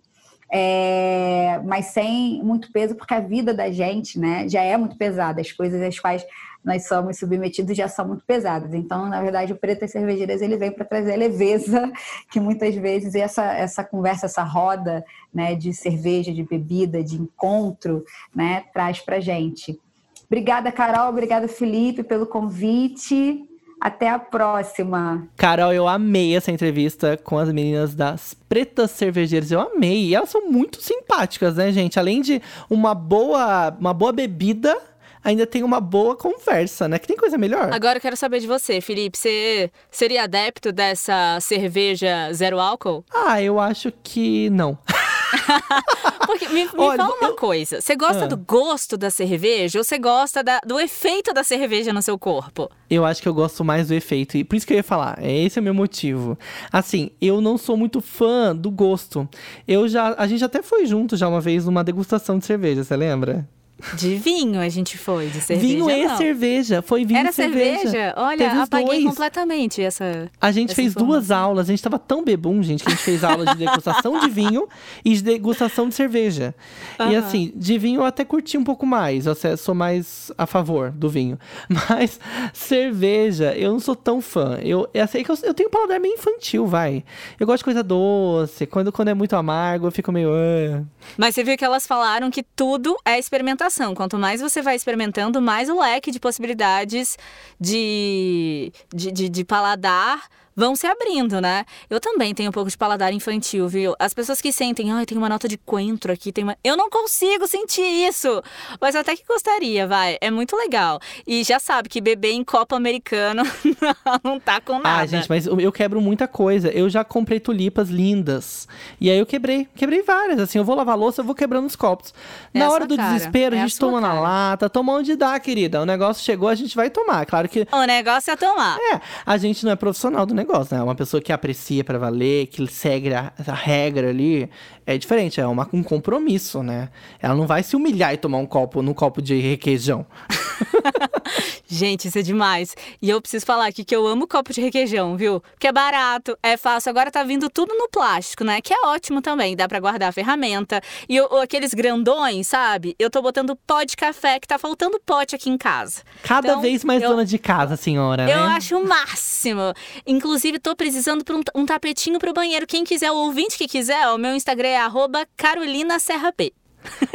é, 0.50 1.60
mas 1.64 1.86
sem 1.86 2.42
muito 2.42 2.70
peso, 2.72 2.94
porque 2.94 3.14
a 3.14 3.20
vida 3.20 3.52
da 3.52 3.70
gente 3.70 4.18
né, 4.18 4.48
já 4.48 4.62
é 4.62 4.76
muito 4.76 4.96
pesada, 4.96 5.40
as 5.40 5.50
coisas 5.52 5.80
às 5.82 5.98
quais 5.98 6.24
nós 6.64 6.88
somos 6.88 7.18
submetidos 7.18 7.76
já 7.76 7.86
são 7.86 8.08
muito 8.08 8.24
pesadas. 8.24 8.74
Então, 8.74 9.06
na 9.06 9.22
verdade, 9.22 9.52
o 9.52 9.56
Pretas 9.56 9.92
Cervejeiras 9.92 10.42
ele 10.42 10.56
vem 10.56 10.72
para 10.72 10.84
trazer 10.84 11.12
a 11.12 11.16
leveza 11.16 11.92
que 12.30 12.40
muitas 12.40 12.74
vezes 12.74 13.14
essa, 13.14 13.44
essa 13.52 13.84
conversa, 13.84 14.26
essa 14.26 14.42
roda 14.42 15.04
né, 15.32 15.54
de 15.54 15.72
cerveja, 15.72 16.32
de 16.32 16.42
bebida, 16.42 17.04
de 17.04 17.16
encontro, 17.16 18.04
né, 18.34 18.64
traz 18.72 19.00
para 19.00 19.20
gente. 19.20 19.78
Obrigada, 20.26 20.72
Carol. 20.72 21.08
Obrigada, 21.08 21.46
Felipe, 21.46 22.02
pelo 22.02 22.26
convite. 22.26 23.48
Até 23.80 24.08
a 24.08 24.18
próxima. 24.18 25.28
Carol, 25.36 25.72
eu 25.72 25.86
amei 25.86 26.36
essa 26.36 26.50
entrevista 26.50 27.16
com 27.22 27.38
as 27.38 27.52
meninas 27.52 27.94
das 27.94 28.34
Pretas 28.48 28.90
Cervejeiras. 28.90 29.50
Eu 29.50 29.60
amei. 29.60 30.06
E 30.06 30.14
elas 30.14 30.30
são 30.30 30.50
muito 30.50 30.80
simpáticas, 30.80 31.56
né, 31.56 31.70
gente? 31.70 31.98
Além 31.98 32.20
de 32.20 32.40
uma 32.70 32.94
boa, 32.94 33.74
uma 33.78 33.92
boa 33.92 34.12
bebida, 34.12 34.76
ainda 35.22 35.46
tem 35.46 35.62
uma 35.62 35.80
boa 35.80 36.16
conversa, 36.16 36.88
né? 36.88 36.98
Que 36.98 37.06
tem 37.06 37.16
coisa 37.16 37.36
melhor. 37.36 37.72
Agora 37.72 37.98
eu 37.98 38.00
quero 38.00 38.16
saber 38.16 38.40
de 38.40 38.46
você, 38.46 38.80
Felipe. 38.80 39.18
Você 39.18 39.70
seria 39.90 40.22
adepto 40.22 40.72
dessa 40.72 41.38
cerveja 41.40 42.32
zero 42.32 42.58
álcool? 42.58 43.04
Ah, 43.12 43.42
eu 43.42 43.58
acho 43.60 43.92
que 44.02 44.48
não. 44.50 44.78
Porque 46.26 46.48
me, 46.48 46.64
me 46.64 46.70
Olha, 46.76 46.96
fala 46.96 47.14
uma 47.14 47.28
eu... 47.28 47.36
coisa: 47.36 47.80
você 47.80 47.96
gosta 47.96 48.24
ah. 48.24 48.28
do 48.28 48.36
gosto 48.36 48.96
da 48.96 49.10
cerveja 49.10 49.78
ou 49.78 49.84
você 49.84 49.98
gosta 49.98 50.42
da, 50.42 50.60
do 50.64 50.78
efeito 50.78 51.32
da 51.32 51.42
cerveja 51.44 51.92
no 51.92 52.02
seu 52.02 52.18
corpo? 52.18 52.70
Eu 52.88 53.04
acho 53.04 53.20
que 53.22 53.28
eu 53.28 53.34
gosto 53.34 53.64
mais 53.64 53.88
do 53.88 53.94
efeito. 53.94 54.36
E 54.36 54.44
por 54.44 54.56
isso 54.56 54.66
que 54.66 54.72
eu 54.72 54.76
ia 54.76 54.84
falar, 54.84 55.18
esse 55.22 55.58
é 55.58 55.60
o 55.60 55.64
meu 55.64 55.74
motivo. 55.74 56.38
Assim, 56.72 57.10
eu 57.20 57.40
não 57.40 57.58
sou 57.58 57.76
muito 57.76 58.00
fã 58.00 58.54
do 58.54 58.70
gosto. 58.70 59.28
Eu 59.66 59.88
já. 59.88 60.14
A 60.18 60.26
gente 60.26 60.44
até 60.44 60.62
foi 60.62 60.86
junto 60.86 61.16
já 61.16 61.28
uma 61.28 61.40
vez 61.40 61.66
numa 61.66 61.82
degustação 61.82 62.38
de 62.38 62.46
cerveja, 62.46 62.84
você 62.84 62.96
lembra? 62.96 63.48
De 63.94 64.16
vinho 64.16 64.58
a 64.58 64.68
gente 64.70 64.96
foi, 64.96 65.26
de 65.26 65.38
cerveja. 65.38 65.68
Vinho 65.68 65.90
e 65.90 66.06
não. 66.06 66.16
cerveja. 66.16 66.80
Foi 66.80 67.04
vinho 67.04 67.20
Era 67.20 67.28
e 67.28 67.32
cerveja. 67.32 67.80
cerveja? 67.82 68.14
Olha, 68.16 68.62
apaguei 68.62 68.86
dois. 68.86 69.04
completamente 69.04 69.82
essa. 69.82 70.30
A 70.40 70.50
gente 70.50 70.70
essa 70.70 70.76
fez 70.76 70.92
informação. 70.92 71.18
duas 71.18 71.30
aulas. 71.30 71.68
A 71.68 71.72
gente 71.72 71.82
tava 71.82 71.98
tão 71.98 72.24
bebum, 72.24 72.62
gente, 72.62 72.82
que 72.82 72.88
a 72.88 72.94
gente 72.94 73.04
fez 73.04 73.22
aula 73.22 73.44
de 73.44 73.58
degustação 73.58 74.18
de 74.20 74.30
vinho 74.30 74.66
e 75.04 75.12
de 75.12 75.22
degustação 75.22 75.90
de 75.90 75.94
cerveja. 75.94 76.54
Uhum. 76.98 77.10
E 77.10 77.16
assim, 77.16 77.52
de 77.54 77.76
vinho 77.76 78.00
eu 78.00 78.06
até 78.06 78.24
curti 78.24 78.56
um 78.56 78.64
pouco 78.64 78.86
mais. 78.86 79.26
Eu 79.26 79.34
sou 79.58 79.74
mais 79.74 80.32
a 80.38 80.46
favor 80.46 80.90
do 80.90 81.10
vinho. 81.10 81.38
Mas 81.68 82.18
cerveja, 82.54 83.54
eu 83.54 83.72
não 83.72 83.80
sou 83.80 83.94
tão 83.94 84.22
fã. 84.22 84.58
Eu, 84.62 84.88
é 84.94 85.02
assim, 85.02 85.18
eu, 85.18 85.38
eu 85.42 85.52
tenho 85.52 85.68
um 85.68 85.72
paladar 85.72 86.00
meio 86.00 86.14
infantil, 86.14 86.66
vai. 86.66 87.04
Eu 87.38 87.46
gosto 87.46 87.58
de 87.58 87.64
coisa 87.64 87.82
doce. 87.82 88.64
Quando, 88.64 88.90
quando 88.90 89.08
é 89.08 89.14
muito 89.14 89.36
amargo, 89.36 89.86
eu 89.86 89.92
fico 89.92 90.10
meio. 90.10 90.30
Uh. 90.30 90.86
Mas 91.18 91.34
você 91.34 91.44
viu 91.44 91.58
que 91.58 91.64
elas 91.64 91.86
falaram 91.86 92.30
que 92.30 92.42
tudo 92.42 92.96
é 93.04 93.18
experimentação 93.18 93.65
Quanto 93.94 94.18
mais 94.18 94.40
você 94.40 94.62
vai 94.62 94.76
experimentando, 94.76 95.40
mais 95.40 95.68
o 95.68 95.80
leque 95.80 96.10
de 96.10 96.20
possibilidades 96.20 97.16
de, 97.60 98.72
de, 98.94 99.10
de, 99.10 99.28
de 99.28 99.44
paladar 99.44 100.28
vão 100.56 100.74
se 100.74 100.86
abrindo, 100.86 101.40
né? 101.40 101.64
Eu 101.90 102.00
também 102.00 102.34
tenho 102.34 102.48
um 102.48 102.52
pouco 102.52 102.70
de 102.70 102.76
paladar 102.78 103.12
infantil, 103.12 103.68
viu? 103.68 103.94
As 103.98 104.14
pessoas 104.14 104.40
que 104.40 104.50
sentem, 104.50 104.90
ai, 104.90 105.04
tem 105.04 105.16
uma 105.18 105.28
nota 105.28 105.46
de 105.46 105.58
coentro 105.58 106.10
aqui, 106.12 106.32
tem 106.32 106.42
uma... 106.44 106.56
Eu 106.64 106.76
não 106.76 106.88
consigo 106.88 107.46
sentir 107.46 107.82
isso! 107.82 108.42
Mas 108.80 108.96
até 108.96 109.14
que 109.14 109.22
gostaria, 109.28 109.86
vai. 109.86 110.16
É 110.20 110.30
muito 110.30 110.56
legal. 110.56 110.98
E 111.26 111.44
já 111.44 111.58
sabe 111.60 111.88
que 111.88 112.00
beber 112.00 112.32
em 112.32 112.42
copo 112.42 112.74
americano 112.74 113.42
não 114.24 114.40
tá 114.40 114.60
com 114.60 114.78
nada. 114.78 115.02
Ah, 115.02 115.06
gente, 115.06 115.28
mas 115.28 115.46
eu 115.46 115.70
quebro 115.70 116.00
muita 116.00 116.26
coisa. 116.26 116.68
Eu 116.70 116.88
já 116.88 117.04
comprei 117.04 117.38
tulipas 117.38 117.88
lindas. 117.90 118.66
E 119.00 119.10
aí 119.10 119.18
eu 119.18 119.26
quebrei. 119.26 119.68
Quebrei 119.76 120.02
várias. 120.02 120.38
Assim, 120.40 120.58
eu 120.58 120.64
vou 120.64 120.74
lavar 120.74 120.94
a 120.94 120.98
louça, 120.98 121.20
eu 121.20 121.24
vou 121.24 121.34
quebrando 121.34 121.66
os 121.66 121.76
copos. 121.76 122.14
É 122.54 122.58
na 122.58 122.66
a 122.66 122.70
hora 122.70 122.86
do 122.86 122.96
cara. 122.96 123.12
desespero, 123.12 123.54
É 123.54 123.58
a 123.58 123.62
a 123.64 123.66
gente 123.66 123.76
sua 123.76 123.88
toma 123.88 124.00
na 124.00 124.08
cara. 124.08 124.20
lata, 124.20 124.70
toma 124.70 124.92
onde 124.94 125.14
dá, 125.16 125.38
querida. 125.38 125.82
O 125.82 125.84
negócio 125.86 126.24
chegou, 126.24 126.48
a 126.48 126.54
gente 126.54 126.74
vai 126.74 126.88
tomar. 126.88 127.26
Claro 127.26 127.48
que 127.48 127.66
O 127.70 127.84
negócio 127.84 128.30
é 128.32 128.36
tomar. 128.36 128.78
É, 128.92 129.00
a 129.24 129.36
gente 129.36 129.64
não 129.64 129.72
é 129.72 129.76
profissional 129.76 130.24
do 130.24 130.32
negócio, 130.34 130.45
né? 130.72 130.78
É 130.78 130.82
uma 130.82 130.94
pessoa 130.94 131.20
que 131.20 131.32
aprecia 131.32 131.82
pra 131.84 131.98
valer, 131.98 132.46
que 132.46 132.66
segue 132.66 133.12
a, 133.12 133.32
a 133.46 133.54
regra 133.54 134.08
ali. 134.10 134.48
É 134.86 134.96
diferente, 134.96 135.40
é 135.40 135.46
uma, 135.46 135.68
um 135.72 135.82
compromisso, 135.82 136.62
né? 136.62 136.88
Ela 137.20 137.34
não 137.34 137.46
vai 137.46 137.62
se 137.62 137.74
humilhar 137.76 138.14
e 138.14 138.16
tomar 138.16 138.38
um 138.38 138.46
copo 138.46 138.82
num 138.82 138.94
copo 138.94 139.20
de 139.20 139.38
requeijão. 139.40 140.06
Gente, 141.68 142.08
isso 142.08 142.18
é 142.18 142.22
demais. 142.22 142.74
E 143.00 143.10
eu 143.10 143.20
preciso 143.20 143.44
falar 143.44 143.66
aqui 143.66 143.84
que 143.84 143.94
eu 143.94 144.06
amo 144.06 144.26
copo 144.26 144.52
de 144.52 144.60
requeijão, 144.60 145.16
viu? 145.16 145.40
Porque 145.40 145.66
é 145.66 145.72
barato, 145.72 146.36
é 146.42 146.56
fácil. 146.56 146.90
Agora 146.90 147.10
tá 147.10 147.22
vindo 147.22 147.48
tudo 147.50 147.74
no 147.74 147.88
plástico, 147.88 148.44
né? 148.44 148.60
Que 148.60 148.72
é 148.72 148.86
ótimo 148.86 149.20
também. 149.20 149.56
Dá 149.56 149.68
pra 149.68 149.80
guardar 149.80 150.08
a 150.08 150.12
ferramenta. 150.12 150.80
E 151.08 151.20
o- 151.20 151.36
aqueles 151.38 151.74
grandões, 151.74 152.46
sabe? 152.48 152.94
Eu 152.98 153.10
tô 153.10 153.20
botando 153.20 153.56
pó 153.66 153.82
de 153.82 153.96
café, 153.96 154.38
que 154.38 154.46
tá 154.46 154.58
faltando 154.58 155.00
pote 155.04 155.34
aqui 155.34 155.50
em 155.50 155.58
casa. 155.58 156.02
Cada 156.22 156.48
Então, 156.48 156.60
vez 156.60 156.84
mais 156.84 157.02
eu- 157.02 157.10
dona 157.10 157.24
de 157.24 157.38
casa, 157.38 157.76
senhora, 157.76 158.22
Eu 158.30 158.46
né? 158.48 158.54
acho 158.56 158.76
o 158.76 158.86
máximo. 158.86 159.72
Inclusive, 160.06 160.58
tô 160.58 160.74
precisando 160.76 161.24
por 161.24 161.34
um, 161.36 161.42
um 161.54 161.66
tapetinho 161.66 162.18
pro 162.18 162.32
banheiro. 162.32 162.66
Quem 162.66 162.84
quiser, 162.84 163.10
o 163.10 163.16
ouvinte 163.16 163.56
que 163.58 163.66
quiser, 163.68 164.08
o 164.08 164.18
meu 164.18 164.34
Instagram 164.34 164.68
é 164.68 164.78
arroba 164.78 165.26
Carolina 165.36 165.98
Serra 165.98 166.32
P. 166.32 166.52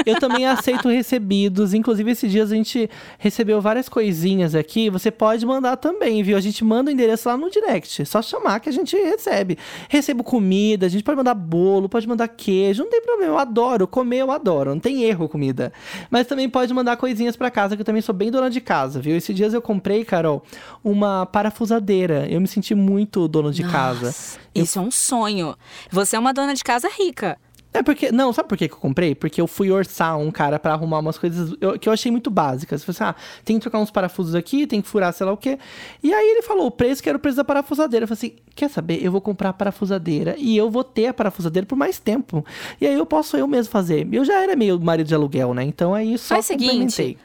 Eu 0.05 0.19
também 0.19 0.45
aceito 0.45 0.89
recebidos. 0.89 1.73
Inclusive, 1.73 2.11
esses 2.11 2.31
dias 2.31 2.51
a 2.51 2.55
gente 2.55 2.89
recebeu 3.17 3.61
várias 3.61 3.87
coisinhas 3.87 4.55
aqui. 4.55 4.89
Você 4.89 5.11
pode 5.11 5.45
mandar 5.45 5.77
também, 5.77 6.23
viu? 6.23 6.37
A 6.37 6.41
gente 6.41 6.63
manda 6.63 6.89
o 6.89 6.93
endereço 6.93 7.29
lá 7.29 7.37
no 7.37 7.49
direct. 7.49 8.05
Só 8.05 8.21
chamar 8.21 8.59
que 8.59 8.69
a 8.69 8.73
gente 8.73 8.95
recebe. 8.95 9.57
Recebo 9.89 10.23
comida, 10.23 10.85
a 10.85 10.89
gente 10.89 11.03
pode 11.03 11.17
mandar 11.17 11.33
bolo, 11.33 11.89
pode 11.89 12.07
mandar 12.07 12.27
queijo. 12.27 12.83
Não 12.83 12.89
tem 12.89 13.01
problema, 13.01 13.33
eu 13.33 13.37
adoro. 13.37 13.87
Comer 13.87 14.19
eu 14.19 14.31
adoro. 14.31 14.71
Não 14.71 14.79
tem 14.79 15.03
erro 15.03 15.27
comida. 15.29 15.71
Mas 16.09 16.27
também 16.27 16.49
pode 16.49 16.73
mandar 16.73 16.97
coisinhas 16.97 17.35
pra 17.35 17.51
casa, 17.51 17.75
que 17.75 17.81
eu 17.81 17.85
também 17.85 18.01
sou 18.01 18.13
bem 18.13 18.31
dona 18.31 18.49
de 18.49 18.61
casa, 18.61 18.99
viu? 18.99 19.15
Esses 19.15 19.35
dias 19.35 19.53
eu 19.53 19.61
comprei, 19.61 20.03
Carol, 20.03 20.43
uma 20.83 21.25
parafusadeira. 21.25 22.27
Eu 22.29 22.41
me 22.41 22.47
senti 22.47 22.73
muito 22.75 23.27
dono 23.27 23.51
de 23.51 23.63
casa. 23.63 24.07
Nossa, 24.07 24.39
Isso 24.53 24.79
é 24.79 24.81
um 24.81 24.91
sonho. 24.91 25.55
Você 25.89 26.15
é 26.15 26.19
uma 26.19 26.33
dona 26.33 26.53
de 26.53 26.63
casa 26.63 26.89
rica. 26.89 27.37
É 27.73 27.81
porque. 27.81 28.11
Não, 28.11 28.33
sabe 28.33 28.49
por 28.49 28.57
que 28.57 28.67
que 28.67 28.73
eu 28.73 28.77
comprei? 28.79 29.15
Porque 29.15 29.39
eu 29.39 29.47
fui 29.47 29.71
orçar 29.71 30.17
um 30.17 30.29
cara 30.29 30.59
pra 30.59 30.73
arrumar 30.73 30.99
umas 30.99 31.17
coisas 31.17 31.55
eu- 31.61 31.79
que 31.79 31.87
eu 31.87 31.93
achei 31.93 32.11
muito 32.11 32.29
básicas. 32.29 32.81
Eu 32.85 32.93
falei 32.93 33.11
assim: 33.11 33.17
ah, 33.19 33.41
tem 33.45 33.55
que 33.57 33.61
trocar 33.61 33.79
uns 33.79 33.89
parafusos 33.89 34.35
aqui, 34.35 34.67
tem 34.67 34.81
que 34.81 34.87
furar 34.89 35.13
sei 35.13 35.25
lá 35.25 35.31
o 35.31 35.37
quê. 35.37 35.57
E 36.03 36.13
aí 36.13 36.27
ele 36.31 36.41
falou 36.41 36.65
o 36.67 36.71
preço 36.71 37.01
que 37.01 37.07
era 37.07 37.17
o 37.17 37.21
preço 37.21 37.37
da 37.37 37.43
parafusadeira. 37.45 38.03
Eu 38.03 38.07
falei 38.07 38.17
assim: 38.17 38.35
quer 38.55 38.69
saber? 38.69 39.01
Eu 39.01 39.11
vou 39.11 39.21
comprar 39.21 39.49
a 39.49 39.53
parafusadeira 39.53 40.35
e 40.37 40.57
eu 40.57 40.69
vou 40.69 40.83
ter 40.83 41.07
a 41.07 41.13
parafusadeira 41.13 41.65
por 41.65 41.77
mais 41.77 41.97
tempo. 41.97 42.45
E 42.79 42.85
aí 42.85 42.93
eu 42.93 43.05
posso 43.05 43.37
eu 43.37 43.47
mesmo 43.47 43.71
fazer. 43.71 44.07
Eu 44.11 44.25
já 44.25 44.41
era 44.41 44.55
meio 44.55 44.79
marido 44.79 45.07
de 45.07 45.15
aluguel, 45.15 45.53
né? 45.53 45.63
Então 45.63 45.93
aí 45.93 46.17
só 46.17 46.35
Faz 46.35 46.45
seguinte. 46.47 47.17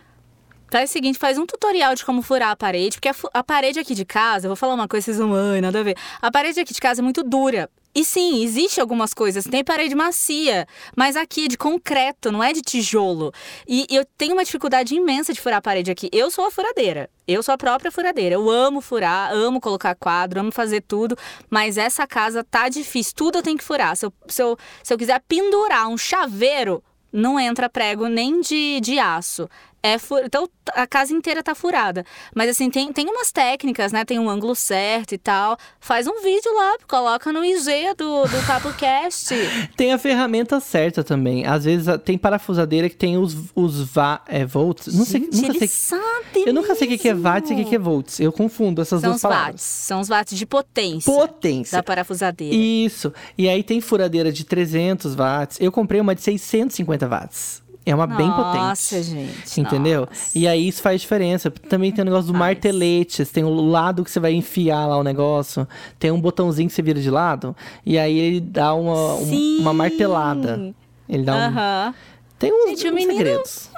Faz 0.71 0.91
o 0.91 0.93
seguinte, 0.93 1.19
faz 1.19 1.39
um 1.39 1.47
tutorial 1.47 1.95
de 1.95 2.05
como 2.05 2.23
furar 2.23 2.51
a 2.51 2.57
parede, 2.57 2.97
porque 2.97 3.09
a, 3.09 3.15
a 3.35 3.43
parede 3.45 3.79
aqui 3.79 3.95
de 3.95 4.05
casa, 4.05 4.47
eu 4.47 4.49
vou 4.49 4.57
falar 4.57 4.75
uma 4.75 4.89
coisa, 4.89 5.05
vocês 5.05 5.17
vão, 5.17 5.33
ai, 5.33 5.61
nada 5.61 5.79
a 5.79 5.83
ver. 5.85 5.97
A 6.21 6.29
parede 6.31 6.59
aqui 6.59 6.75
de 6.75 6.81
casa 6.81 7.01
é 7.01 7.05
muito 7.05 7.23
dura. 7.23 7.71
E 7.97 8.05
sim, 8.05 8.45
existe 8.45 8.79
algumas 8.79 9.15
coisas, 9.15 9.45
tem 9.45 9.65
parede 9.65 9.95
macia, 9.95 10.69
mas 10.95 11.17
aqui 11.17 11.47
é 11.47 11.49
de 11.49 11.57
concreto, 11.57 12.31
não 12.31 12.45
é 12.45 12.53
de 12.53 12.61
tijolo. 12.61 13.33
E, 13.67 13.87
eu 13.89 14.05
tenho 14.19 14.35
uma 14.35 14.45
dificuldade 14.45 14.95
imensa 14.95 15.33
de 15.33 15.41
furar 15.41 15.61
a 15.61 15.63
parede 15.63 15.91
aqui. 15.91 16.11
Eu 16.13 16.31
sou 16.31 16.45
a 16.45 16.51
furadeira, 16.51 17.09
eu 17.27 17.43
sou 17.43 17.55
a 17.55 17.57
própria 17.57 17.91
furadeira. 17.91 18.35
Eu 18.35 18.51
amo 18.51 18.83
furar, 18.83 19.33
amo 19.33 19.63
colocar 19.63 19.95
quadro, 19.95 20.41
amo 20.41 20.53
fazer 20.53 20.83
tudo, 20.83 21.17
mas 21.49 21.79
essa 21.79 22.07
casa 22.07 22.45
tá 22.45 22.69
difícil, 22.69 23.15
tudo 23.17 23.39
eu 23.39 23.43
tenho 23.43 23.57
que 23.57 23.65
furar. 23.65 23.97
Se 23.97 24.05
eu, 24.05 24.13
se 24.29 24.43
eu, 24.43 24.59
se 24.83 24.93
eu 24.93 24.99
quiser 24.99 25.19
pendurar 25.27 25.89
um 25.89 25.97
chaveiro, 25.97 26.85
não 27.11 27.41
entra 27.41 27.67
prego 27.67 28.09
nem 28.09 28.43
de, 28.43 28.79
de 28.83 28.99
aço. 28.99 29.49
É 29.95 29.99
fu- 29.99 30.18
Então 30.18 30.49
a 30.74 30.87
casa 30.87 31.12
inteira 31.12 31.43
tá 31.43 31.55
furada. 31.55 32.05
Mas 32.34 32.51
assim, 32.51 32.68
tem, 32.68 32.93
tem 32.93 33.07
umas 33.09 33.30
técnicas, 33.30 33.93
né? 33.93 34.05
Tem 34.05 34.18
um 34.18 34.28
ângulo 34.28 34.55
certo 34.55 35.12
e 35.14 35.18
tal. 35.18 35.57
Faz 35.80 36.07
um 36.09 36.20
vídeo 36.22 36.53
lá, 36.55 36.76
coloca 36.89 37.32
no 37.32 37.45
IG 37.45 37.95
do, 37.97 38.22
do 38.24 38.47
PapoCast. 38.47 39.34
Tem 39.76 39.93
a 39.93 39.99
ferramenta 39.99 40.59
certa 40.61 41.05
também. 41.05 41.47
Às 41.47 41.64
vezes 41.64 41.87
tem 42.05 42.16
parafusadeira 42.18 42.89
que 42.89 42.97
tem 42.97 43.16
os, 43.16 43.37
os 43.55 43.80
va, 43.82 44.22
é, 44.26 44.45
volts. 44.45 44.93
Não 44.95 45.05
sei, 45.05 45.20
Gente, 45.30 45.43
nunca 45.43 45.59
sei. 45.61 45.68
sabe 45.68 46.45
Eu 46.47 46.53
nunca 46.55 46.74
sei 46.74 46.95
o 46.95 46.99
que 46.99 47.09
é 47.09 47.14
watts 47.14 47.51
e 47.51 47.55
o 47.55 47.64
que 47.64 47.74
é 47.74 47.78
volts. 47.78 48.18
Eu 48.20 48.32
confundo 48.32 48.80
essas 48.82 49.01
São 49.01 49.11
duas 49.11 49.16
os 49.16 49.22
palavras. 49.22 49.47
watts. 49.53 49.62
São 49.64 50.01
os 50.01 50.09
watts 50.09 50.37
de 50.37 50.47
potência 50.47 51.12
Potência. 51.12 51.76
da 51.78 51.82
parafusadeira. 51.82 52.55
Isso. 52.55 53.12
E 53.39 53.49
aí 53.49 53.62
tem 53.62 53.80
furadeira 53.80 54.32
de 54.32 54.45
300 54.45 55.14
watts. 55.14 55.59
Eu 55.61 55.70
comprei 55.70 56.01
uma 56.01 56.14
de 56.14 56.22
650 56.22 57.07
watts. 57.09 57.62
É 57.87 57.95
uma 57.95 58.07
bem 58.07 58.28
potente. 58.30 58.59
Nossa, 58.59 59.01
gente. 59.03 59.61
Entendeu? 59.61 60.01
nossa. 60.11 60.37
E 60.37 60.47
aí 60.49 60.66
isso 60.66 60.82
faz 60.82 61.01
diferença. 61.01 61.51
Também 61.51 61.93
tem 61.93 62.03
o 62.03 62.05
negócio 62.05 62.26
do 62.26 62.32
Faz. 62.32 62.41
martelete. 62.41 63.24
Tem 63.24 63.45
o 63.45 63.49
lado 63.55 64.03
que 64.05 64.11
você 64.11 64.18
vai 64.18 64.32
enfiar 64.32 64.87
lá 64.87 64.97
o 64.99 65.05
negócio. 65.05 65.68
Tem 65.99 66.11
um 66.11 66.20
botãozinho 66.20 66.68
que 66.68 66.74
você 66.74 66.82
vira 66.82 67.01
de 67.01 67.11
lado. 67.11 67.55
E 67.87 67.97
aí 67.97 68.18
ele 68.18 68.41
dá 68.41 68.74
uma, 68.74 69.14
um- 69.14 69.59
uma 69.61 69.72
martelada. 69.72 70.74
Ele 71.09 71.22
dá 71.22 71.34
um. 71.37 71.39
Aham. 71.39 71.95
Tem 72.39 72.53
uns, 72.53 72.70
Gente, 72.70 72.87
o 72.87 72.91
uns 72.91 72.95
menino- 72.95 73.12
segredos. 73.16 73.70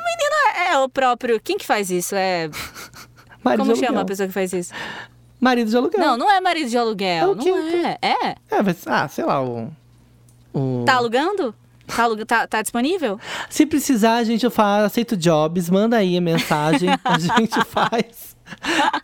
É, 0.57 0.73
é 0.73 0.79
o 0.79 0.89
próprio. 0.89 1.39
Quem 1.39 1.59
que 1.59 1.67
faz 1.67 1.91
isso? 1.91 2.15
É. 2.15 2.49
Marido 3.45 3.63
Como 3.65 3.77
chama 3.77 4.01
a 4.01 4.05
pessoa 4.05 4.27
que 4.27 4.33
faz 4.33 4.53
isso? 4.53 4.73
Marido 5.39 5.71
de 5.71 5.77
aluguel. 5.77 6.01
Não, 6.01 6.17
não 6.17 6.31
é 6.31 6.41
marido 6.41 6.69
de 6.69 6.77
aluguel. 6.77 7.25
É 7.25 7.27
o? 7.29 7.35
Não 7.37 7.57
é. 7.87 7.99
É. 8.03 8.29
É, 8.51 8.63
mas, 8.63 8.85
ah, 8.89 9.07
sei 9.07 9.25
lá, 9.25 9.41
o. 9.41 9.71
o... 10.53 10.83
Tá 10.85 10.97
alugando? 10.97 11.55
Tá, 11.89 12.25
tá, 12.27 12.47
tá 12.47 12.63
disponível? 12.63 13.19
Se 13.51 13.67
precisar, 13.67 14.17
a 14.17 14.25
gente 14.25 14.49
faz, 14.51 14.85
aceito 14.85 15.17
jobs, 15.17 15.69
manda 15.71 15.97
aí 15.97 16.17
a 16.17 16.21
mensagem, 16.21 16.91
a 17.05 17.19
gente 17.19 17.65
faz. 17.65 18.37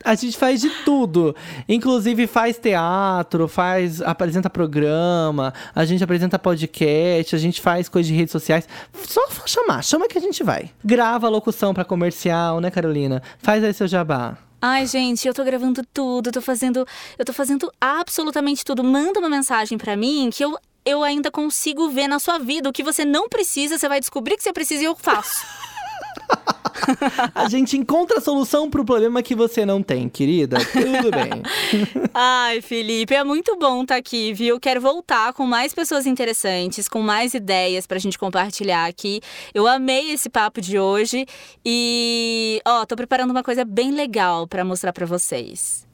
A 0.03 0.15
gente 0.15 0.37
faz 0.37 0.59
de 0.59 0.69
tudo. 0.83 1.35
Inclusive 1.69 2.25
faz 2.27 2.57
teatro, 2.57 3.47
faz 3.47 4.01
apresenta 4.01 4.49
programa, 4.49 5.53
a 5.73 5.85
gente 5.85 6.03
apresenta 6.03 6.39
podcast, 6.39 7.35
a 7.35 7.39
gente 7.39 7.61
faz 7.61 7.87
coisa 7.87 8.07
de 8.07 8.15
redes 8.15 8.31
sociais. 8.31 8.67
Só 9.07 9.21
chamar, 9.45 9.83
chama 9.83 10.07
que 10.07 10.17
a 10.17 10.21
gente 10.21 10.43
vai. 10.43 10.71
Grava 10.83 11.29
locução 11.29 11.73
pra 11.73 11.85
comercial, 11.85 12.59
né, 12.59 12.71
Carolina? 12.71 13.21
Faz 13.39 13.63
aí 13.63 13.73
seu 13.73 13.87
jabá. 13.87 14.37
Ai, 14.61 14.87
gente, 14.87 15.27
eu 15.27 15.33
tô 15.33 15.43
gravando 15.43 15.83
tudo, 15.93 16.31
tô 16.31 16.41
fazendo, 16.41 16.87
eu 17.19 17.25
tô 17.25 17.31
fazendo 17.33 17.71
absolutamente 17.79 18.65
tudo. 18.65 18.83
Manda 18.83 19.19
uma 19.19 19.29
mensagem 19.29 19.77
pra 19.77 19.95
mim 19.95 20.29
que 20.33 20.43
eu 20.43 20.57
eu 20.85 21.03
ainda 21.03 21.31
consigo 21.31 21.89
ver 21.89 22.07
na 22.07 22.19
sua 22.19 22.37
vida 22.37 22.69
o 22.69 22.73
que 22.73 22.83
você 22.83 23.03
não 23.03 23.27
precisa, 23.27 23.77
você 23.77 23.89
vai 23.89 23.99
descobrir 23.99 24.37
que 24.37 24.43
você 24.43 24.53
precisa 24.53 24.83
e 24.83 24.85
eu 24.85 24.95
faço. 24.95 25.45
A 27.33 27.47
gente 27.49 27.77
encontra 27.77 28.17
a 28.17 28.21
solução 28.21 28.69
pro 28.69 28.85
problema 28.85 29.23
que 29.23 29.33
você 29.33 29.65
não 29.65 29.81
tem, 29.81 30.09
querida. 30.09 30.57
Tudo 30.59 31.11
bem. 31.11 31.41
Ai, 32.13 32.61
Felipe, 32.61 33.13
é 33.13 33.23
muito 33.23 33.57
bom 33.57 33.81
estar 33.81 33.95
aqui, 33.95 34.33
viu? 34.33 34.59
Quero 34.59 34.81
voltar 34.81 35.33
com 35.33 35.45
mais 35.45 35.73
pessoas 35.73 36.05
interessantes, 36.05 36.87
com 36.87 37.01
mais 37.01 37.33
ideias 37.33 37.87
pra 37.87 37.97
gente 37.97 38.19
compartilhar 38.19 38.85
aqui. 38.85 39.21
Eu 39.53 39.67
amei 39.67 40.11
esse 40.11 40.29
papo 40.29 40.61
de 40.61 40.77
hoje 40.77 41.25
e, 41.65 42.61
ó, 42.65 42.85
tô 42.85 42.95
preparando 42.95 43.31
uma 43.31 43.43
coisa 43.43 43.63
bem 43.65 43.91
legal 43.91 44.47
pra 44.47 44.63
mostrar 44.63 44.93
pra 44.93 45.05
vocês. 45.05 45.85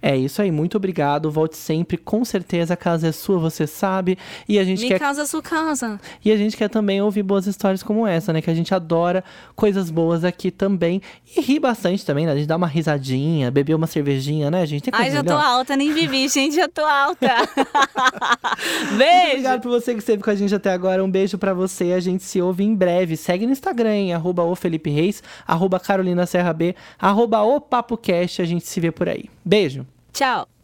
É 0.00 0.16
isso 0.16 0.40
aí, 0.40 0.50
muito 0.52 0.76
obrigado. 0.76 1.30
Volte 1.30 1.56
sempre, 1.56 1.96
com 1.96 2.24
certeza 2.24 2.74
a 2.74 2.76
casa 2.76 3.08
é 3.08 3.12
sua, 3.12 3.38
você 3.38 3.66
sabe. 3.66 4.16
E 4.48 4.56
a 4.58 4.62
gente 4.64 4.82
Me 4.82 4.88
quer 4.88 4.98
casa 5.00 5.26
sua 5.26 5.42
casa. 5.42 6.00
e 6.24 6.30
a 6.30 6.36
gente 6.36 6.56
quer 6.56 6.68
também 6.68 7.02
ouvir 7.02 7.24
boas 7.24 7.46
histórias 7.48 7.82
como 7.82 8.06
essa, 8.06 8.32
né? 8.32 8.40
Que 8.40 8.48
a 8.50 8.54
gente 8.54 8.72
adora 8.72 9.24
coisas 9.56 9.90
boas 9.90 10.22
aqui 10.24 10.52
também. 10.52 11.02
E 11.36 11.40
ri 11.40 11.58
bastante 11.58 12.06
também, 12.06 12.26
né? 12.26 12.32
A 12.32 12.36
gente 12.36 12.46
dá 12.46 12.56
uma 12.56 12.68
risadinha, 12.68 13.50
beber 13.50 13.74
uma 13.74 13.88
cervejinha, 13.88 14.50
né? 14.52 14.62
A 14.62 14.66
gente 14.66 14.82
tem 14.82 14.92
coisa 14.92 15.04
Ai, 15.06 15.10
já 15.10 15.24
tô 15.24 15.30
melhor. 15.34 15.44
alta, 15.44 15.76
nem 15.76 15.92
vivi, 15.92 16.28
gente, 16.28 16.54
já 16.54 16.68
tô 16.68 16.84
alta. 16.84 17.26
Muito 18.88 18.98
Beijo. 18.98 19.28
obrigado 19.30 19.60
por 19.62 19.70
você 19.70 19.92
que 19.94 19.98
esteve 19.98 20.22
com 20.22 20.30
a 20.30 20.34
gente 20.36 20.54
até 20.54 20.72
agora. 20.72 21.02
Um 21.04 21.10
beijo 21.10 21.36
pra 21.38 21.52
você. 21.52 21.92
A 21.92 22.00
gente 22.00 22.22
se 22.22 22.40
ouve 22.40 22.62
em 22.62 22.74
breve. 22.74 23.16
Segue 23.16 23.46
no 23.46 23.52
Instagram, 23.52 23.94
hein? 23.94 24.14
Arroba 24.14 24.44
o 24.44 24.54
Felipe 24.54 24.90
Reis, 24.90 25.22
arroba 25.46 25.80
Carolina 25.80 26.24
Serra 26.24 26.52
B, 26.52 26.76
arroba 27.00 27.42
o 27.42 27.60
PapoCast. 27.60 28.42
A 28.42 28.44
gente 28.44 28.64
se 28.66 28.78
vê 28.78 28.92
por 28.92 29.08
aí. 29.08 29.24
Beijo! 29.44 29.87
Chao. 30.18 30.57